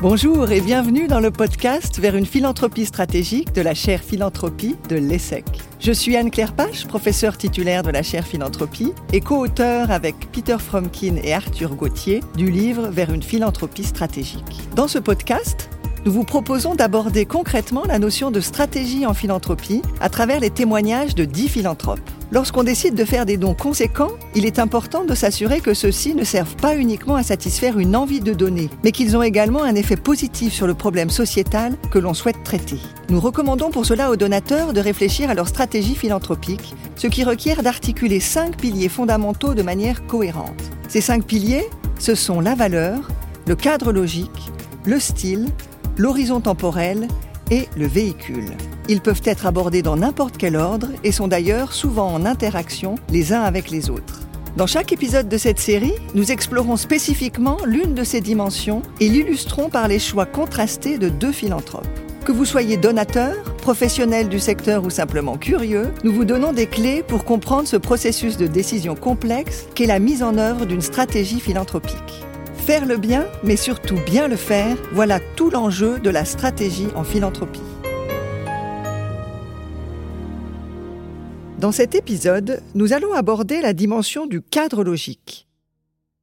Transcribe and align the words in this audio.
Bonjour 0.00 0.52
et 0.52 0.60
bienvenue 0.60 1.08
dans 1.08 1.18
le 1.18 1.32
podcast 1.32 1.98
vers 1.98 2.14
une 2.14 2.24
philanthropie 2.24 2.86
stratégique 2.86 3.52
de 3.52 3.62
la 3.62 3.74
chaire 3.74 4.04
philanthropie 4.04 4.76
de 4.88 4.94
l'ESSEC. 4.94 5.44
Je 5.80 5.90
suis 5.90 6.16
Anne-Claire 6.16 6.52
Pache, 6.52 6.86
professeure 6.86 7.36
titulaire 7.36 7.82
de 7.82 7.90
la 7.90 8.04
chaire 8.04 8.24
philanthropie 8.24 8.92
et 9.12 9.20
co-auteur 9.20 9.90
avec 9.90 10.14
Peter 10.30 10.58
Fromkin 10.60 11.16
et 11.16 11.34
Arthur 11.34 11.74
Gauthier 11.74 12.20
du 12.36 12.48
livre 12.48 12.86
Vers 12.90 13.12
une 13.12 13.24
philanthropie 13.24 13.82
stratégique. 13.82 14.60
Dans 14.76 14.86
ce 14.86 15.00
podcast, 15.00 15.67
nous 16.08 16.14
vous 16.14 16.24
proposons 16.24 16.74
d'aborder 16.74 17.26
concrètement 17.26 17.84
la 17.86 17.98
notion 17.98 18.30
de 18.30 18.40
stratégie 18.40 19.04
en 19.04 19.12
philanthropie 19.12 19.82
à 20.00 20.08
travers 20.08 20.40
les 20.40 20.48
témoignages 20.48 21.14
de 21.14 21.26
dix 21.26 21.48
philanthropes. 21.48 22.00
Lorsqu'on 22.32 22.62
décide 22.62 22.94
de 22.94 23.04
faire 23.04 23.26
des 23.26 23.36
dons 23.36 23.52
conséquents, 23.52 24.12
il 24.34 24.46
est 24.46 24.58
important 24.58 25.04
de 25.04 25.14
s'assurer 25.14 25.60
que 25.60 25.74
ceux-ci 25.74 26.14
ne 26.14 26.24
servent 26.24 26.56
pas 26.56 26.76
uniquement 26.76 27.16
à 27.16 27.22
satisfaire 27.22 27.78
une 27.78 27.94
envie 27.94 28.20
de 28.20 28.32
donner, 28.32 28.70
mais 28.82 28.90
qu'ils 28.90 29.18
ont 29.18 29.22
également 29.22 29.62
un 29.62 29.74
effet 29.74 29.96
positif 29.98 30.54
sur 30.54 30.66
le 30.66 30.72
problème 30.72 31.10
sociétal 31.10 31.76
que 31.90 31.98
l'on 31.98 32.14
souhaite 32.14 32.42
traiter. 32.42 32.78
Nous 33.10 33.20
recommandons 33.20 33.70
pour 33.70 33.84
cela 33.84 34.10
aux 34.10 34.16
donateurs 34.16 34.72
de 34.72 34.80
réfléchir 34.80 35.28
à 35.28 35.34
leur 35.34 35.48
stratégie 35.48 35.94
philanthropique, 35.94 36.74
ce 36.96 37.06
qui 37.06 37.22
requiert 37.22 37.62
d'articuler 37.62 38.20
cinq 38.20 38.56
piliers 38.56 38.88
fondamentaux 38.88 39.52
de 39.52 39.62
manière 39.62 40.06
cohérente. 40.06 40.70
Ces 40.88 41.02
cinq 41.02 41.24
piliers, 41.24 41.66
ce 41.98 42.14
sont 42.14 42.40
la 42.40 42.54
valeur, 42.54 43.10
le 43.46 43.56
cadre 43.56 43.92
logique, 43.92 44.50
le 44.86 44.98
style, 44.98 45.48
l'horizon 45.98 46.40
temporel 46.40 47.08
et 47.50 47.68
le 47.76 47.86
véhicule. 47.86 48.52
Ils 48.88 49.00
peuvent 49.00 49.22
être 49.24 49.46
abordés 49.46 49.82
dans 49.82 49.96
n'importe 49.96 50.36
quel 50.38 50.56
ordre 50.56 50.88
et 51.04 51.12
sont 51.12 51.28
d'ailleurs 51.28 51.72
souvent 51.72 52.08
en 52.08 52.24
interaction 52.24 52.94
les 53.10 53.32
uns 53.32 53.42
avec 53.42 53.70
les 53.70 53.90
autres. 53.90 54.22
Dans 54.56 54.66
chaque 54.66 54.92
épisode 54.92 55.28
de 55.28 55.36
cette 55.36 55.58
série, 55.58 55.94
nous 56.14 56.32
explorons 56.32 56.76
spécifiquement 56.76 57.58
l'une 57.64 57.94
de 57.94 58.04
ces 58.04 58.20
dimensions 58.20 58.82
et 59.00 59.08
l'illustrons 59.08 59.68
par 59.68 59.88
les 59.88 59.98
choix 59.98 60.26
contrastés 60.26 60.98
de 60.98 61.08
deux 61.08 61.32
philanthropes. 61.32 61.86
Que 62.24 62.32
vous 62.32 62.44
soyez 62.44 62.76
donateur, 62.76 63.36
professionnel 63.56 64.28
du 64.28 64.38
secteur 64.38 64.84
ou 64.84 64.90
simplement 64.90 65.36
curieux, 65.36 65.92
nous 66.04 66.12
vous 66.12 66.24
donnons 66.24 66.52
des 66.52 66.66
clés 66.66 67.02
pour 67.02 67.24
comprendre 67.24 67.68
ce 67.68 67.76
processus 67.76 68.36
de 68.36 68.46
décision 68.46 68.94
complexe 68.94 69.66
qu'est 69.74 69.86
la 69.86 69.98
mise 69.98 70.22
en 70.22 70.36
œuvre 70.36 70.66
d'une 70.66 70.82
stratégie 70.82 71.40
philanthropique. 71.40 72.27
Faire 72.68 72.84
le 72.84 72.98
bien, 72.98 73.26
mais 73.42 73.56
surtout 73.56 73.96
bien 74.04 74.28
le 74.28 74.36
faire, 74.36 74.76
voilà 74.92 75.20
tout 75.36 75.48
l'enjeu 75.48 75.98
de 76.00 76.10
la 76.10 76.26
stratégie 76.26 76.88
en 76.94 77.02
philanthropie. 77.02 77.62
Dans 81.58 81.72
cet 81.72 81.94
épisode, 81.94 82.62
nous 82.74 82.92
allons 82.92 83.14
aborder 83.14 83.62
la 83.62 83.72
dimension 83.72 84.26
du 84.26 84.42
cadre 84.42 84.84
logique. 84.84 85.48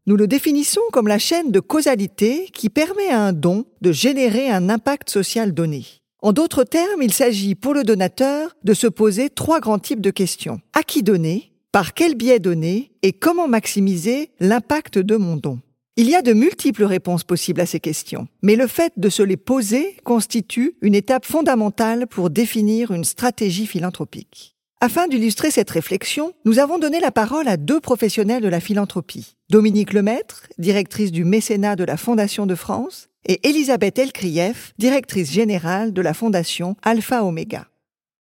Nous 0.05 0.16
le 0.16 0.27
définissons 0.27 0.83
comme 0.91 1.07
la 1.07 1.17
chaîne 1.17 1.51
de 1.51 1.59
causalité 1.59 2.47
qui 2.53 2.69
permet 2.69 3.09
à 3.09 3.23
un 3.23 3.33
don 3.33 3.66
de 3.81 3.91
générer 3.91 4.47
un 4.51 4.69
impact 4.69 5.09
social 5.09 5.51
donné. 5.51 5.83
En 6.21 6.31
d'autres 6.31 6.63
termes, 6.63 7.01
il 7.01 7.11
s'agit 7.11 7.55
pour 7.55 7.73
le 7.73 7.83
donateur 7.83 8.55
de 8.63 8.75
se 8.75 8.85
poser 8.85 9.31
trois 9.31 9.59
grands 9.61 9.79
types 9.79 9.99
de 9.99 10.11
questions. 10.11 10.59
À 10.73 10.83
qui 10.83 11.01
donner? 11.01 11.53
Par 11.71 11.95
quel 11.95 12.13
biais 12.13 12.38
donner? 12.38 12.91
Et 13.01 13.13
comment 13.13 13.47
maximiser 13.47 14.29
l'impact 14.39 14.99
de 14.99 15.16
mon 15.16 15.38
don? 15.38 15.59
Il 15.97 16.09
y 16.09 16.15
a 16.15 16.21
de 16.21 16.33
multiples 16.33 16.83
réponses 16.83 17.23
possibles 17.23 17.61
à 17.61 17.65
ces 17.65 17.79
questions, 17.79 18.27
mais 18.41 18.55
le 18.55 18.67
fait 18.67 18.91
de 18.97 19.09
se 19.09 19.23
les 19.23 19.38
poser 19.38 19.95
constitue 20.03 20.75
une 20.81 20.95
étape 20.95 21.25
fondamentale 21.25 22.05
pour 22.07 22.29
définir 22.29 22.91
une 22.91 23.05
stratégie 23.05 23.65
philanthropique. 23.65 24.55
Afin 24.81 25.07
d'illustrer 25.07 25.51
cette 25.51 25.69
réflexion, 25.69 26.33
nous 26.43 26.59
avons 26.59 26.79
donné 26.79 26.99
la 26.99 27.11
parole 27.11 27.47
à 27.47 27.55
deux 27.55 27.79
professionnels 27.79 28.43
de 28.43 28.49
la 28.49 28.59
philanthropie. 28.59 29.35
Dominique 29.49 29.93
Lemaître, 29.93 30.47
directrice 30.57 31.13
du 31.13 31.23
mécénat 31.23 31.77
de 31.77 31.85
la 31.85 31.95
Fondation 31.95 32.45
de 32.45 32.55
France, 32.55 33.07
et 33.25 33.47
Elisabeth 33.47 33.97
Elkrieff, 33.97 34.73
directrice 34.77 35.31
générale 35.31 35.93
de 35.93 36.01
la 36.01 36.13
Fondation 36.13 36.75
Alpha 36.83 37.23
Omega. 37.23 37.67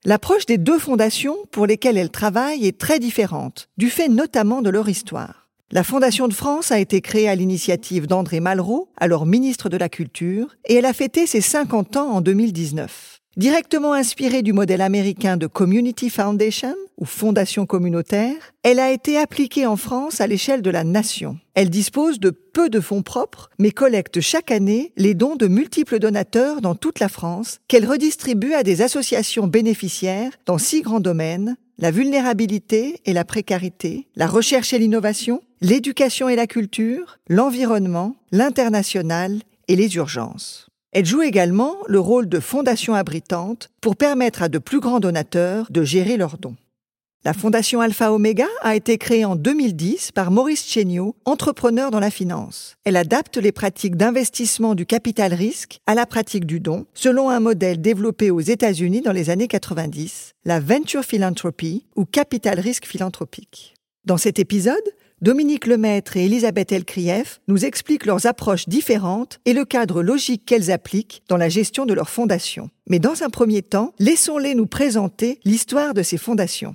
L'approche 0.03 0.45
des 0.45 0.57
deux 0.57 0.77
fondations 0.77 1.37
pour 1.51 1.67
lesquelles 1.67 1.97
elles 1.97 2.11
travaillent 2.11 2.67
est 2.67 2.77
très 2.77 2.99
différente, 2.99 3.69
du 3.77 3.89
fait 3.89 4.09
notamment 4.09 4.61
de 4.61 4.69
leur 4.69 4.89
histoire. 4.89 5.40
La 5.73 5.85
Fondation 5.85 6.27
de 6.27 6.33
France 6.33 6.73
a 6.73 6.79
été 6.79 6.99
créée 6.99 7.29
à 7.29 7.35
l'initiative 7.35 8.05
d'André 8.05 8.41
Malraux, 8.41 8.89
alors 8.97 9.25
ministre 9.25 9.69
de 9.69 9.77
la 9.77 9.87
Culture, 9.87 10.57
et 10.65 10.73
elle 10.73 10.85
a 10.85 10.91
fêté 10.91 11.25
ses 11.25 11.39
50 11.39 11.95
ans 11.95 12.09
en 12.09 12.19
2019. 12.19 13.21
Directement 13.37 13.93
inspirée 13.93 14.41
du 14.41 14.51
modèle 14.51 14.81
américain 14.81 15.37
de 15.37 15.47
Community 15.47 16.09
Foundation, 16.09 16.75
ou 16.97 17.05
Fondation 17.05 17.65
communautaire, 17.65 18.35
elle 18.63 18.79
a 18.79 18.91
été 18.91 19.17
appliquée 19.17 19.65
en 19.65 19.77
France 19.77 20.19
à 20.19 20.27
l'échelle 20.27 20.61
de 20.61 20.69
la 20.69 20.83
nation. 20.83 21.37
Elle 21.53 21.69
dispose 21.69 22.19
de 22.19 22.31
peu 22.31 22.69
de 22.69 22.81
fonds 22.81 23.01
propres, 23.01 23.49
mais 23.57 23.71
collecte 23.71 24.19
chaque 24.19 24.51
année 24.51 24.91
les 24.97 25.13
dons 25.13 25.37
de 25.37 25.47
multiples 25.47 25.99
donateurs 25.99 26.59
dans 26.59 26.75
toute 26.75 26.99
la 26.99 27.07
France, 27.07 27.59
qu'elle 27.69 27.89
redistribue 27.89 28.53
à 28.53 28.63
des 28.63 28.81
associations 28.81 29.47
bénéficiaires 29.47 30.33
dans 30.45 30.57
six 30.57 30.81
grands 30.81 30.99
domaines, 30.99 31.55
la 31.77 31.91
vulnérabilité 31.91 32.99
et 33.05 33.13
la 33.13 33.23
précarité, 33.23 34.09
la 34.17 34.27
recherche 34.27 34.73
et 34.73 34.77
l'innovation, 34.77 35.41
l'éducation 35.61 36.27
et 36.27 36.35
la 36.35 36.47
culture, 36.47 37.19
l'environnement, 37.29 38.15
l'international 38.31 39.39
et 39.67 39.75
les 39.75 39.95
urgences. 39.95 40.67
Elle 40.91 41.05
joue 41.05 41.21
également 41.21 41.77
le 41.87 41.99
rôle 41.99 42.27
de 42.27 42.39
fondation 42.39 42.95
abritante 42.95 43.69
pour 43.79 43.95
permettre 43.95 44.41
à 44.41 44.49
de 44.49 44.57
plus 44.57 44.79
grands 44.79 44.99
donateurs 44.99 45.67
de 45.69 45.83
gérer 45.83 46.17
leurs 46.17 46.37
dons. 46.37 46.55
La 47.23 47.33
Fondation 47.33 47.81
Alpha 47.81 48.11
Omega 48.11 48.47
a 48.63 48.75
été 48.75 48.97
créée 48.97 49.25
en 49.25 49.35
2010 49.35 50.11
par 50.11 50.31
Maurice 50.31 50.65
Chéniaud, 50.65 51.15
entrepreneur 51.23 51.91
dans 51.91 51.99
la 51.99 52.09
finance. 52.09 52.75
Elle 52.83 52.97
adapte 52.97 53.37
les 53.37 53.51
pratiques 53.51 53.95
d'investissement 53.95 54.73
du 54.73 54.87
capital 54.87 55.31
risque 55.31 55.77
à 55.85 55.93
la 55.93 56.07
pratique 56.07 56.47
du 56.47 56.59
don, 56.59 56.87
selon 56.95 57.29
un 57.29 57.39
modèle 57.39 57.79
développé 57.79 58.31
aux 58.31 58.39
États-Unis 58.39 59.01
dans 59.01 59.11
les 59.11 59.29
années 59.29 59.47
90, 59.47 60.31
la 60.45 60.59
Venture 60.59 61.03
Philanthropy 61.03 61.85
ou 61.95 62.05
Capital 62.05 62.59
Risque 62.59 62.87
Philanthropique. 62.87 63.75
Dans 64.03 64.17
cet 64.17 64.39
épisode, 64.39 64.81
Dominique 65.21 65.67
Lemaître 65.67 66.17
et 66.17 66.25
Elisabeth 66.25 66.71
Elkrieff 66.71 67.41
nous 67.47 67.63
expliquent 67.63 68.07
leurs 68.07 68.25
approches 68.25 68.67
différentes 68.67 69.39
et 69.45 69.53
le 69.53 69.65
cadre 69.65 70.01
logique 70.01 70.45
qu'elles 70.45 70.71
appliquent 70.71 71.21
dans 71.27 71.37
la 71.37 71.47
gestion 71.47 71.85
de 71.85 71.93
leurs 71.93 72.09
fondations. 72.09 72.71
Mais 72.89 72.97
dans 72.97 73.21
un 73.21 73.29
premier 73.29 73.61
temps, 73.61 73.93
laissons-les 73.99 74.55
nous 74.55 74.65
présenter 74.65 75.39
l'histoire 75.45 75.93
de 75.93 76.01
ces 76.01 76.17
fondations. 76.17 76.73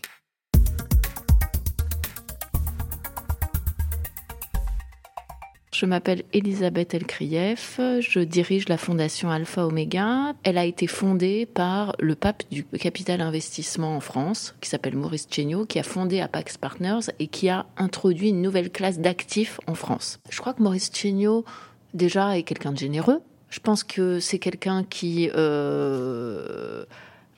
Je 5.78 5.84
m'appelle 5.84 6.22
Elisabeth 6.32 6.94
Elkrieff, 6.94 7.78
je 8.00 8.20
dirige 8.20 8.66
la 8.66 8.78
fondation 8.78 9.28
Alpha 9.28 9.66
Omega. 9.66 10.32
Elle 10.42 10.56
a 10.56 10.64
été 10.64 10.87
fondée 10.87 11.44
par 11.44 11.94
le 11.98 12.14
pape 12.14 12.44
du 12.50 12.64
capital 12.64 13.20
investissement 13.20 13.94
en 13.94 14.00
France, 14.00 14.54
qui 14.62 14.70
s'appelle 14.70 14.97
Maurice 14.97 15.28
Chéniaud, 15.31 15.66
qui 15.66 15.78
a 15.78 15.82
fondé 15.82 16.22
Apax 16.22 16.56
Partners 16.56 17.12
et 17.19 17.26
qui 17.26 17.50
a 17.50 17.66
introduit 17.76 18.31
une 18.31 18.41
nouvelle 18.41 18.70
classe 18.70 19.00
d'actifs 19.00 19.60
en 19.66 19.75
France. 19.75 20.19
Je 20.31 20.41
crois 20.41 20.54
que 20.54 20.62
Maurice 20.62 20.91
Chéniaud, 20.91 21.44
déjà, 21.92 22.38
est 22.38 22.42
quelqu'un 22.42 22.72
de 22.72 22.78
généreux. 22.78 23.20
Je 23.50 23.60
pense 23.60 23.84
que 23.84 24.19
c'est 24.19 24.38
quelqu'un 24.38 24.82
qui 24.82 25.28
euh, 25.36 26.86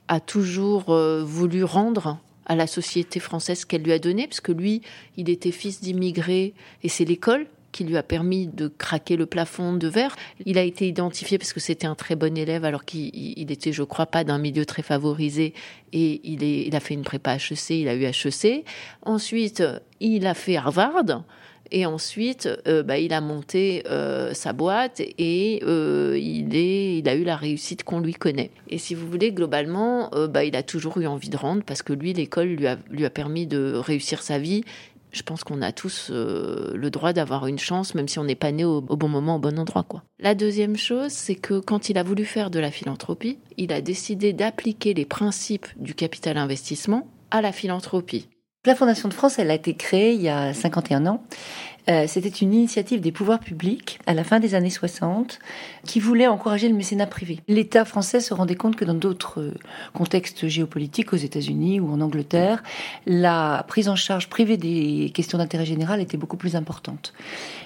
a 0.07 0.21
toujours 0.21 0.91
euh, 0.91 1.25
voulu 1.25 1.65
rendre 1.65 2.19
à 2.47 2.55
la 2.55 2.69
société 2.69 3.19
française 3.19 3.65
qu'elle 3.65 3.83
lui 3.83 3.93
a 3.93 3.99
donné, 3.99 4.29
parce 4.29 4.41
que 4.41 4.53
lui, 4.53 4.83
il 5.17 5.29
était 5.29 5.51
fils 5.51 5.81
d'immigrés 5.81 6.55
et 6.85 6.89
c'est 6.89 7.05
l'école 7.05 7.49
qui 7.73 7.85
lui 7.85 7.97
a 7.97 8.03
permis 8.03 8.47
de 8.47 8.69
craquer 8.69 9.17
le 9.17 9.27
plafond 9.27 9.75
de 9.75 9.89
verre. 9.89 10.17
Il 10.47 10.59
a 10.59 10.63
été 10.63 10.89
identifié 10.89 11.39
parce 11.39 11.53
que 11.53 11.61
c'était 11.61 11.87
un 11.87 11.95
très 11.95 12.17
bon 12.17 12.37
élève 12.37 12.65
alors 12.65 12.85
qu'il 12.85 13.51
était, 13.51 13.73
je 13.73 13.83
crois, 13.83 14.07
pas 14.07 14.25
d'un 14.25 14.39
milieu 14.39 14.65
très 14.65 14.83
favorisé 14.83 15.55
et 15.93 16.21
il, 16.25 16.75
a 16.75 16.81
fait 16.81 16.95
une 16.95 17.03
prépa 17.03 17.37
HEC, 17.37 17.71
il 17.71 17.89
a 17.89 17.95
eu 17.95 18.05
HEC. 18.05 18.65
Ensuite, 19.03 19.63
il 20.01 20.27
a 20.27 20.35
fait 20.35 20.57
Harvard. 20.57 21.23
Et 21.71 21.85
ensuite, 21.85 22.49
euh, 22.67 22.83
bah, 22.83 22.99
il 22.99 23.13
a 23.13 23.21
monté 23.21 23.83
euh, 23.91 24.33
sa 24.33 24.55
boîte 24.55 25.03
et 25.19 25.61
euh, 25.65 26.19
il, 26.19 27.09
a 27.09 27.15
eu 27.15 27.25
la 27.25 27.37
réussite 27.37 27.85
qu'on 27.85 28.01
lui 28.01 28.15
connaît. 28.15 28.51
Et 28.71 28.79
si 28.79 28.95
vous 28.95 29.07
voulez, 29.07 29.33
globalement, 29.33 30.11
bah, 30.31 30.45
il 30.45 30.57
a 30.57 30.63
toujours 30.63 30.99
eu 30.99 31.07
envie 31.07 31.29
de 31.29 31.37
rendre 31.37 31.63
parce 31.63 31.83
que 31.83 31.93
lui, 31.93 32.15
l'école 32.15 32.57
lui 32.91 33.05
a 33.05 33.11
permis 33.11 33.47
de 33.47 33.75
réussir 33.75 34.23
sa 34.23 34.39
vie 34.39 34.65
je 35.11 35.23
pense 35.23 35.45
qu'on 35.45 35.63
a 35.63 35.73
tous 35.73 36.09
euh, 36.11 36.73
le 36.75 36.91
droit 36.91 37.13
d'avoir 37.13 37.47
une 37.47 37.59
chance, 37.59 37.95
même 37.95 38.09
si 38.09 38.19
on 38.19 38.25
n'est 38.25 38.35
pas 38.35 38.53
né 38.53 38.65
au, 38.65 38.81
bon 38.81 39.09
moment, 39.09 39.37
au 39.37 39.39
bon 39.39 39.59
endroit. 39.59 39.83
Quoi. 39.83 40.03
La 40.19 40.35
deuxième 40.35 40.77
chose, 40.77 41.13
c'est 41.13 41.35
que 41.35 41.61
quand 41.61 41.89
il 41.89 41.99
a 41.99 42.03
voulu 42.03 42.25
faire 42.25 42.51
de 42.51 42.59
la 42.59 42.71
philanthropie, 42.71 43.39
il 43.57 43.73
a 43.73 43.81
décidé 43.81 44.33
d'appliquer 44.33 44.95
les 44.95 45.05
principes 45.05 45.67
du 45.77 45.95
capital 45.95 46.37
investissement 46.37 47.09
à 47.31 47.41
la 47.41 47.53
philanthropie. 47.53 48.29
La 48.67 48.75
Fondation 48.75 49.09
de 49.09 49.15
France, 49.15 49.39
elle 49.39 49.51
a 49.51 49.55
été 49.55 49.75
créée 49.75 50.15
il 50.15 50.21
y 50.21 50.29
a 50.29 50.53
51 50.53 51.07
ans 51.07 51.23
Euh, 51.89 52.05
c'était 52.07 52.29
une 52.29 52.53
initiative 52.53 53.01
des 53.01 53.13
pouvoirs 53.13 53.41
publics 53.41 53.99
à 54.07 54.15
la 54.15 54.25
fin 54.25 54.41
des 54.41 54.55
années 54.55 54.71
60 54.71 55.39
qui 55.85 56.01
voulait 56.01 56.27
encourager 56.27 56.69
le 56.69 56.75
mécénat 56.75 57.07
privé. 57.07 57.41
L'État 57.49 57.85
français 57.85 58.21
se 58.21 58.35
rendait 58.35 58.57
compte 58.57 58.77
que 58.77 58.85
dans 58.85 58.95
d'autres 58.95 59.41
euh, 59.41 59.55
contextes 59.95 60.49
géopolitiques, 60.49 61.13
aux 61.13 61.17
États-Unis 61.17 61.81
ou 61.81 61.91
en 61.91 62.01
Angleterre, 62.01 62.63
la 63.07 63.65
prise 63.69 63.89
en 63.89 63.97
charge 63.97 64.29
privée 64.29 64.57
des 64.57 65.11
questions 65.15 65.39
d'intérêt 65.39 65.65
général 65.65 66.01
était 66.01 66.19
beaucoup 66.19 66.37
plus 66.37 66.57
importante. 66.57 67.15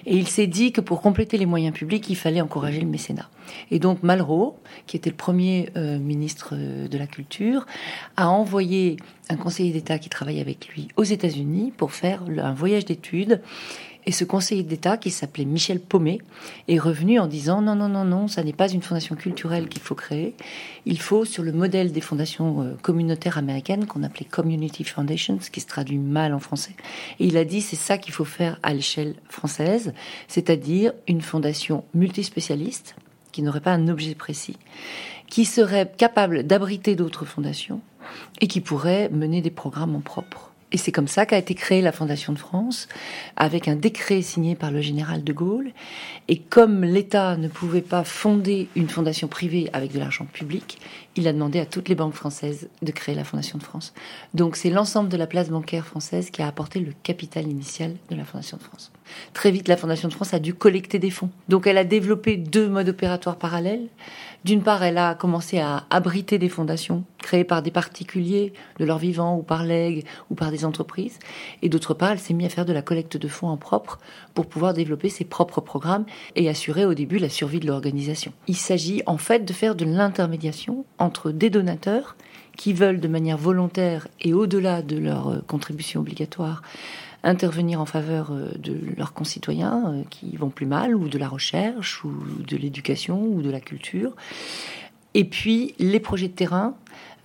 Et 0.06 0.16
il 0.16 0.28
s'est 0.28 0.46
dit 0.46 0.72
que 0.72 0.80
pour 0.80 1.00
compléter 1.00 1.36
les 1.36 1.46
moyens 1.46 1.74
publics, 1.74 2.08
il 2.08 2.16
fallait 2.16 2.40
encourager 2.40 2.80
le 2.80 2.88
mécénat. 2.88 3.28
Et 3.70 3.78
donc 3.78 4.02
Malraux, 4.02 4.58
qui 4.86 4.96
était 4.96 5.10
le 5.10 5.16
premier 5.16 5.70
euh, 5.76 5.98
ministre 5.98 6.54
de 6.54 6.98
la 6.98 7.06
Culture, 7.06 7.66
a 8.16 8.28
envoyé 8.28 8.96
un 9.28 9.36
conseiller 9.36 9.72
d'État 9.72 9.98
qui 9.98 10.08
travaille 10.08 10.40
avec 10.40 10.68
lui 10.68 10.88
aux 10.96 11.04
États-Unis 11.04 11.72
pour 11.76 11.92
faire 11.92 12.22
un 12.38 12.52
voyage 12.52 12.84
d'études 12.84 13.40
et 14.04 14.12
ce 14.12 14.24
conseiller 14.24 14.64
d'État, 14.64 14.96
qui 14.96 15.10
s'appelait 15.10 15.44
Michel 15.44 15.78
Paumet, 15.78 16.18
est 16.66 16.78
revenu 16.78 17.20
en 17.20 17.26
disant 17.26 17.62
non, 17.62 17.76
non, 17.76 17.88
non, 17.88 18.04
non, 18.04 18.26
ça 18.26 18.42
n'est 18.42 18.52
pas 18.52 18.68
une 18.68 18.82
fondation 18.82 19.14
culturelle 19.14 19.68
qu'il 19.68 19.82
faut 19.82 19.94
créer. 19.94 20.34
Il 20.86 21.00
faut, 21.00 21.24
sur 21.24 21.44
le 21.44 21.52
modèle 21.52 21.92
des 21.92 22.00
fondations 22.00 22.62
euh, 22.62 22.74
communautaires 22.82 23.38
américaines 23.38 23.86
qu'on 23.86 24.02
appelait 24.02 24.26
Community 24.26 24.82
Foundations, 24.82 25.38
qui 25.38 25.60
se 25.60 25.66
traduit 25.66 25.98
mal 25.98 26.34
en 26.34 26.40
français. 26.40 26.74
Et 27.20 27.26
il 27.26 27.36
a 27.36 27.44
dit 27.44 27.60
c'est 27.60 27.76
ça 27.76 27.96
qu'il 27.96 28.12
faut 28.12 28.24
faire 28.24 28.58
à 28.62 28.74
l'échelle 28.74 29.14
française, 29.28 29.94
c'est-à-dire 30.26 30.92
une 31.06 31.20
fondation 31.20 31.84
multispécialiste 31.94 32.96
qui 33.30 33.42
n'aurait 33.42 33.60
pas 33.60 33.72
un 33.72 33.88
objet 33.88 34.14
précis, 34.14 34.58
qui 35.28 35.44
serait 35.44 35.90
capable 35.96 36.42
d'abriter 36.42 36.96
d'autres 36.96 37.24
fondations 37.24 37.80
et 38.40 38.48
qui 38.48 38.60
pourrait 38.60 39.08
mener 39.10 39.40
des 39.40 39.50
programmes 39.50 39.96
en 39.96 40.00
propre. 40.00 40.51
Et 40.72 40.78
c'est 40.78 40.92
comme 40.92 41.08
ça 41.08 41.26
qu'a 41.26 41.38
été 41.38 41.54
créée 41.54 41.82
la 41.82 41.92
Fondation 41.92 42.32
de 42.32 42.38
France, 42.38 42.88
avec 43.36 43.68
un 43.68 43.76
décret 43.76 44.22
signé 44.22 44.54
par 44.54 44.70
le 44.70 44.80
général 44.80 45.22
de 45.22 45.32
Gaulle. 45.32 45.70
Et 46.28 46.38
comme 46.38 46.82
l'État 46.82 47.36
ne 47.36 47.48
pouvait 47.48 47.82
pas 47.82 48.04
fonder 48.04 48.68
une 48.74 48.88
fondation 48.88 49.28
privée 49.28 49.68
avec 49.72 49.92
de 49.92 49.98
l'argent 49.98 50.24
public, 50.24 50.78
il 51.16 51.28
a 51.28 51.32
demandé 51.32 51.58
à 51.60 51.66
toutes 51.66 51.88
les 51.88 51.94
banques 51.94 52.14
françaises 52.14 52.68
de 52.80 52.92
créer 52.92 53.14
la 53.14 53.24
Fondation 53.24 53.58
de 53.58 53.62
France. 53.62 53.92
Donc 54.34 54.56
c'est 54.56 54.70
l'ensemble 54.70 55.08
de 55.08 55.16
la 55.16 55.26
place 55.26 55.50
bancaire 55.50 55.86
française 55.86 56.30
qui 56.30 56.42
a 56.42 56.46
apporté 56.46 56.80
le 56.80 56.92
capital 57.02 57.48
initial 57.48 57.94
de 58.10 58.16
la 58.16 58.24
Fondation 58.24 58.56
de 58.56 58.62
France. 58.62 58.90
Très 59.34 59.50
vite, 59.50 59.68
la 59.68 59.76
Fondation 59.76 60.08
de 60.08 60.14
France 60.14 60.32
a 60.34 60.38
dû 60.38 60.54
collecter 60.54 60.98
des 60.98 61.10
fonds. 61.10 61.30
Donc 61.48 61.66
elle 61.66 61.78
a 61.78 61.84
développé 61.84 62.36
deux 62.36 62.68
modes 62.68 62.88
opératoires 62.88 63.36
parallèles. 63.36 63.88
D'une 64.44 64.62
part, 64.62 64.82
elle 64.82 64.98
a 64.98 65.14
commencé 65.14 65.58
à 65.60 65.84
abriter 65.90 66.38
des 66.38 66.48
fondations 66.48 67.04
créées 67.18 67.44
par 67.44 67.62
des 67.62 67.70
particuliers 67.70 68.52
de 68.80 68.84
leur 68.84 68.98
vivant 68.98 69.36
ou 69.36 69.42
par 69.42 69.64
legs 69.64 70.04
ou 70.30 70.34
par 70.34 70.50
des 70.50 70.64
entreprises. 70.64 71.18
Et 71.62 71.68
d'autre 71.68 71.94
part, 71.94 72.10
elle 72.10 72.18
s'est 72.18 72.34
mise 72.34 72.46
à 72.46 72.50
faire 72.50 72.64
de 72.64 72.72
la 72.72 72.82
collecte 72.82 73.16
de 73.16 73.28
fonds 73.28 73.48
en 73.48 73.56
propre 73.56 74.00
pour 74.34 74.46
pouvoir 74.46 74.74
développer 74.74 75.08
ses 75.08 75.24
propres 75.24 75.60
programmes 75.60 76.04
et 76.34 76.48
assurer 76.48 76.84
au 76.84 76.94
début 76.94 77.18
la 77.18 77.28
survie 77.28 77.60
de 77.60 77.68
l'organisation. 77.68 78.32
Il 78.48 78.56
s'agit 78.56 79.02
en 79.06 79.18
fait 79.18 79.44
de 79.44 79.52
faire 79.52 79.76
de 79.76 79.84
l'intermédiation 79.84 80.84
entre 81.02 81.32
des 81.32 81.50
donateurs 81.50 82.16
qui 82.56 82.72
veulent 82.72 83.00
de 83.00 83.08
manière 83.08 83.38
volontaire 83.38 84.08
et 84.20 84.32
au-delà 84.32 84.82
de 84.82 84.96
leur 84.96 85.28
euh, 85.28 85.38
contribution 85.46 86.00
obligatoire 86.00 86.62
intervenir 87.24 87.80
en 87.80 87.86
faveur 87.86 88.32
euh, 88.32 88.50
de 88.58 88.76
leurs 88.96 89.12
concitoyens 89.12 89.84
euh, 89.86 90.02
qui 90.10 90.36
vont 90.36 90.50
plus 90.50 90.66
mal, 90.66 90.94
ou 90.94 91.08
de 91.08 91.18
la 91.18 91.28
recherche, 91.28 92.04
ou 92.04 92.12
de 92.46 92.56
l'éducation, 92.56 93.22
ou 93.22 93.42
de 93.42 93.50
la 93.50 93.60
culture. 93.60 94.14
Et 95.14 95.24
puis 95.24 95.74
les 95.78 96.00
projets 96.00 96.28
de 96.28 96.34
terrain, 96.34 96.74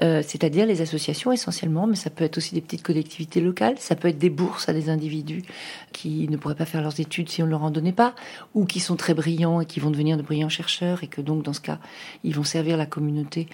euh, 0.01 0.21
c'est-à-dire 0.25 0.65
les 0.65 0.81
associations 0.81 1.31
essentiellement, 1.31 1.88
mais 1.88 1.95
ça 1.95 2.09
peut 2.09 2.23
être 2.23 2.38
aussi 2.38 2.53
des 2.53 2.61
petites 2.61 2.83
collectivités 2.83 3.41
locales, 3.41 3.75
ça 3.79 3.95
peut 3.95 4.07
être 4.07 4.17
des 4.17 4.29
bourses 4.29 4.69
à 4.69 4.73
des 4.73 4.89
individus 4.89 5.44
qui 5.91 6.27
ne 6.29 6.38
pourraient 6.38 6.55
pas 6.55 6.65
faire 6.65 6.81
leurs 6.81 6.99
études 6.99 7.29
si 7.29 7.41
on 7.41 7.45
ne 7.45 7.51
leur 7.51 7.63
en 7.63 7.71
donnait 7.71 7.91
pas, 7.91 8.13
ou 8.53 8.65
qui 8.65 8.79
sont 8.79 8.95
très 8.95 9.13
brillants 9.13 9.61
et 9.61 9.65
qui 9.65 9.79
vont 9.79 9.89
devenir 9.89 10.17
de 10.17 10.21
brillants 10.21 10.49
chercheurs 10.49 11.03
et 11.03 11.07
que 11.07 11.21
donc 11.21 11.44
dans 11.44 11.53
ce 11.53 11.61
cas, 11.61 11.79
ils 12.23 12.35
vont 12.35 12.44
servir 12.44 12.77
la 12.77 12.85
communauté 12.85 13.47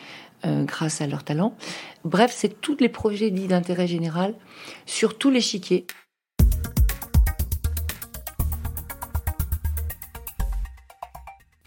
grâce 0.46 1.00
à 1.00 1.08
leur 1.08 1.24
talent. 1.24 1.56
Bref, 2.04 2.34
c'est 2.36 2.60
tous 2.60 2.76
les 2.82 2.90
projets 2.90 3.32
dits 3.32 3.48
d'intérêt 3.48 3.88
général 3.88 4.34
sur 4.86 5.18
tous 5.18 5.30
les 5.30 5.36
l'échiquier. 5.36 5.86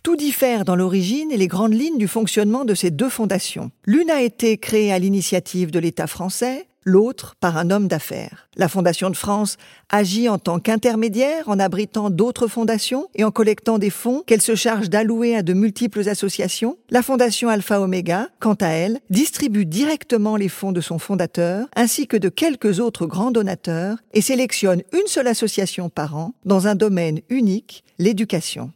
Tout 0.07 0.15
diffère 0.15 0.65
dans 0.65 0.77
l'origine 0.77 1.33
et 1.33 1.37
les 1.37 1.49
grandes 1.49 1.75
lignes 1.75 1.99
du 1.99 2.07
fonctionnement 2.07 2.65
de 2.65 2.75
ces 2.75 2.93
deux 2.93 3.09
fondations. 3.09 3.73
L'une 3.87 4.09
a 4.09 4.23
été 4.23 4.57
créée 4.57 4.93
à 4.93 5.01
l'initiative 5.01 5.73
de 5.73 5.81
l'État 5.81 6.07
français, 6.07 6.69
l'autre 6.85 7.35
par 7.41 7.57
un 7.57 7.73
homme 7.73 7.89
d'affaires. 7.89 8.49
La 8.55 8.69
Fondation 8.69 9.11
de 9.11 9.17
France 9.17 9.57
agit 9.91 10.29
en 10.29 10.39
tant 10.39 10.61
qu'intermédiaire 10.61 11.49
en 11.49 11.59
abritant 11.59 12.09
d'autres 12.09 12.47
fondations 12.47 13.09
et 13.17 13.25
en 13.25 13.33
collectant 13.33 13.79
des 13.79 13.91
fonds 13.91 14.23
qu'elle 14.25 14.43
se 14.43 14.55
charge 14.55 14.91
d'allouer 14.91 15.35
à 15.35 15.43
de 15.43 15.55
multiples 15.55 16.09
associations. 16.09 16.79
La 16.91 17.03
Fondation 17.03 17.49
Alpha 17.49 17.81
Omega, 17.81 18.29
quant 18.39 18.55
à 18.55 18.69
elle, 18.69 19.01
distribue 19.11 19.67
directement 19.67 20.37
les 20.37 20.49
fonds 20.49 20.71
de 20.71 20.81
son 20.81 21.01
fondateur 21.01 21.67
ainsi 21.75 22.07
que 22.07 22.17
de 22.17 22.29
quelques 22.29 22.79
autres 22.79 23.07
grands 23.07 23.33
donateurs 23.33 23.97
et 24.15 24.21
sélectionne 24.21 24.83
une 24.93 25.09
seule 25.09 25.27
association 25.27 25.89
par 25.89 26.17
an 26.17 26.33
dans 26.45 26.69
un 26.69 26.77
domaine 26.77 27.23
unique, 27.29 27.83
l'éducation. 27.99 28.71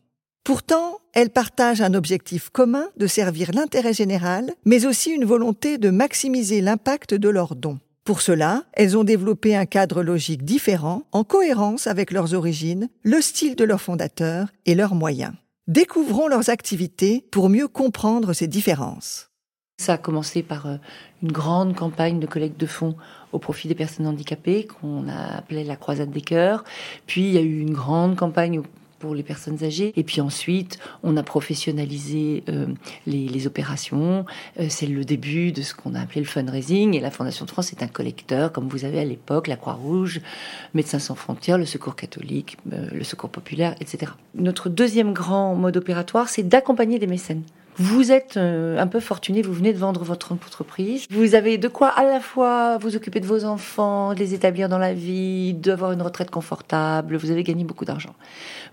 Pourtant, 0.44 0.98
elles 1.12 1.30
partagent 1.30 1.82
un 1.82 1.94
objectif 1.94 2.48
commun 2.48 2.86
de 2.96 3.06
servir 3.06 3.50
l'intérêt 3.52 3.92
général, 3.92 4.52
mais 4.64 4.86
aussi 4.86 5.10
une 5.10 5.24
volonté 5.24 5.76
de 5.78 5.90
maximiser 5.90 6.60
l'impact 6.60 7.14
de 7.14 7.28
leurs 7.28 7.56
dons. 7.56 7.78
Pour 8.04 8.22
cela, 8.22 8.64
elles 8.72 8.96
ont 8.96 9.04
développé 9.04 9.54
un 9.54 9.66
cadre 9.66 10.02
logique 10.02 10.44
différent, 10.44 11.02
en 11.12 11.24
cohérence 11.24 11.86
avec 11.86 12.10
leurs 12.10 12.34
origines, 12.34 12.88
le 13.02 13.20
style 13.20 13.54
de 13.54 13.64
leurs 13.64 13.82
fondateurs 13.82 14.48
et 14.66 14.74
leurs 14.74 14.94
moyens. 14.94 15.34
Découvrons 15.68 16.26
leurs 16.26 16.48
activités 16.48 17.24
pour 17.30 17.48
mieux 17.48 17.68
comprendre 17.68 18.32
ces 18.32 18.48
différences. 18.48 19.30
Ça 19.78 19.94
a 19.94 19.98
commencé 19.98 20.42
par 20.42 20.66
euh, 20.66 20.76
une 21.22 21.32
grande 21.32 21.76
campagne 21.76 22.18
de 22.18 22.26
collecte 22.26 22.58
de 22.58 22.66
fonds 22.66 22.96
au 23.32 23.38
profit 23.38 23.68
des 23.68 23.74
personnes 23.74 24.06
handicapées 24.06 24.66
qu'on 24.66 25.08
a 25.08 25.36
appelée 25.38 25.64
la 25.64 25.76
croisade 25.76 26.10
des 26.10 26.20
cœurs. 26.20 26.64
Puis 27.06 27.28
il 27.28 27.32
y 27.32 27.38
a 27.38 27.42
eu 27.42 27.60
une 27.60 27.72
grande 27.72 28.16
campagne 28.16 28.62
pour 29.00 29.14
les 29.14 29.24
personnes 29.24 29.64
âgées. 29.64 29.92
Et 29.96 30.04
puis 30.04 30.20
ensuite, 30.20 30.78
on 31.02 31.16
a 31.16 31.24
professionnalisé 31.24 32.44
euh, 32.48 32.66
les, 33.06 33.46
opérations. 33.46 34.26
Euh, 34.60 34.66
c'est 34.68 34.86
le 34.86 35.04
début 35.04 35.50
de 35.50 35.62
ce 35.62 35.74
qu'on 35.74 35.94
a 35.94 36.00
appelé 36.00 36.20
le 36.20 36.26
fundraising. 36.26 36.94
Et 36.94 37.00
la 37.00 37.10
Fondation 37.10 37.46
de 37.46 37.50
France 37.50 37.72
est 37.72 37.82
un 37.82 37.88
collecteur, 37.88 38.52
comme 38.52 38.68
vous 38.68 38.84
avez 38.84 39.00
à 39.00 39.04
l'époque 39.04 39.48
la 39.48 39.56
Croix-Rouge, 39.56 40.20
Médecins 40.74 40.98
sans 40.98 41.16
frontières, 41.16 41.58
le 41.58 41.64
Secours 41.64 41.96
catholique, 41.96 42.58
euh, 42.72 42.86
le 42.92 43.02
Secours 43.02 43.30
populaire, 43.30 43.74
etc. 43.80 44.12
Notre 44.34 44.68
deuxième 44.68 45.12
grand 45.14 45.56
mode 45.56 45.78
opératoire, 45.78 46.28
c'est 46.28 46.44
d'accompagner 46.44 46.98
des 46.98 47.08
mécènes. 47.08 47.42
Vous 47.76 48.12
êtes 48.12 48.36
un 48.36 48.86
peu 48.88 49.00
fortuné, 49.00 49.40
vous 49.40 49.54
venez 49.54 49.72
de 49.72 49.78
vendre 49.78 50.04
votre 50.04 50.32
entreprise. 50.32 51.06
Vous 51.08 51.34
avez 51.34 51.56
de 51.56 51.68
quoi 51.68 51.88
à 51.88 52.04
la 52.04 52.20
fois 52.20 52.76
vous 52.76 52.94
occuper 52.94 53.20
de 53.20 53.26
vos 53.26 53.46
enfants, 53.46 54.12
de 54.12 54.18
les 54.18 54.34
établir 54.34 54.68
dans 54.68 54.76
la 54.76 54.92
vie, 54.92 55.54
d'avoir 55.54 55.92
une 55.92 56.02
retraite 56.02 56.30
confortable, 56.30 57.16
vous 57.16 57.30
avez 57.30 57.42
gagné 57.42 57.64
beaucoup 57.64 57.86
d'argent. 57.86 58.14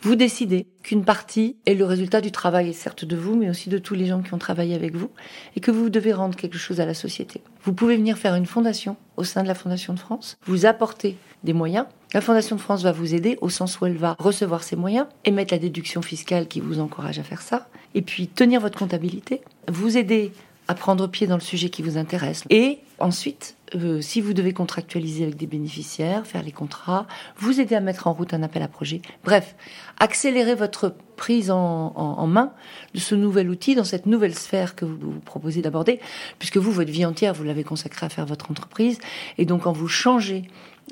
Vous 0.01 0.15
décidez 0.15 0.67
qu'une 0.83 1.03
partie 1.03 1.57
est 1.65 1.73
le 1.73 1.85
résultat 1.85 2.21
du 2.21 2.31
travail, 2.31 2.73
certes 2.73 3.03
de 3.03 3.15
vous, 3.15 3.35
mais 3.35 3.49
aussi 3.49 3.69
de 3.69 3.77
tous 3.77 3.95
les 3.95 4.05
gens 4.05 4.21
qui 4.21 4.33
ont 4.33 4.37
travaillé 4.37 4.75
avec 4.75 4.95
vous, 4.95 5.09
et 5.55 5.59
que 5.59 5.71
vous 5.71 5.89
devez 5.89 6.13
rendre 6.13 6.35
quelque 6.35 6.57
chose 6.57 6.79
à 6.79 6.85
la 6.85 6.93
société. 6.93 7.41
Vous 7.63 7.73
pouvez 7.73 7.97
venir 7.97 8.17
faire 8.17 8.35
une 8.35 8.45
fondation 8.45 8.95
au 9.17 9.23
sein 9.23 9.41
de 9.41 9.47
la 9.47 9.55
Fondation 9.55 9.93
de 9.93 9.99
France, 9.99 10.37
vous 10.45 10.65
apporter 10.65 11.17
des 11.43 11.53
moyens. 11.53 11.85
La 12.13 12.21
Fondation 12.21 12.55
de 12.55 12.61
France 12.61 12.83
va 12.83 12.91
vous 12.91 13.15
aider 13.15 13.37
au 13.41 13.49
sens 13.49 13.79
où 13.79 13.85
elle 13.85 13.97
va 13.97 14.15
recevoir 14.19 14.63
ces 14.63 14.75
moyens, 14.75 15.07
émettre 15.25 15.53
la 15.53 15.59
déduction 15.59 16.01
fiscale 16.01 16.47
qui 16.47 16.59
vous 16.59 16.79
encourage 16.79 17.19
à 17.19 17.23
faire 17.23 17.41
ça, 17.41 17.67
et 17.95 18.01
puis 18.01 18.27
tenir 18.27 18.61
votre 18.61 18.77
comptabilité, 18.77 19.41
vous 19.67 19.97
aider 19.97 20.31
à 20.67 20.75
prendre 20.75 21.07
pied 21.07 21.27
dans 21.27 21.35
le 21.35 21.41
sujet 21.41 21.69
qui 21.69 21.81
vous 21.81 21.97
intéresse. 21.97 22.43
Et 22.49 22.79
ensuite, 22.99 23.57
euh, 23.75 24.01
si 24.01 24.21
vous 24.21 24.33
devez 24.33 24.53
contractualiser 24.53 25.23
avec 25.23 25.35
des 25.35 25.47
bénéficiaires, 25.47 26.25
faire 26.25 26.43
les 26.43 26.51
contrats, 26.51 27.05
vous 27.37 27.59
aider 27.59 27.75
à 27.75 27.79
mettre 27.79 28.07
en 28.07 28.13
route 28.13 28.33
un 28.33 28.43
appel 28.43 28.61
à 28.61 28.67
projet. 28.67 29.01
Bref, 29.23 29.55
accélérer 29.99 30.55
votre 30.55 30.95
prise 31.15 31.51
en, 31.51 32.27
main 32.27 32.53
de 32.93 32.99
ce 32.99 33.15
nouvel 33.15 33.49
outil 33.49 33.75
dans 33.75 33.83
cette 33.83 34.05
nouvelle 34.05 34.35
sphère 34.35 34.75
que 34.75 34.85
vous, 34.85 34.97
vous 34.99 35.19
proposez 35.19 35.61
d'aborder, 35.61 35.99
puisque 36.39 36.57
vous, 36.57 36.71
votre 36.71 36.91
vie 36.91 37.05
entière, 37.05 37.33
vous 37.33 37.43
l'avez 37.43 37.63
consacrée 37.63 38.05
à 38.05 38.09
faire 38.09 38.25
votre 38.25 38.51
entreprise. 38.51 38.99
Et 39.37 39.45
donc, 39.45 39.63
quand 39.63 39.73
vous 39.73 39.87
changez 39.87 40.43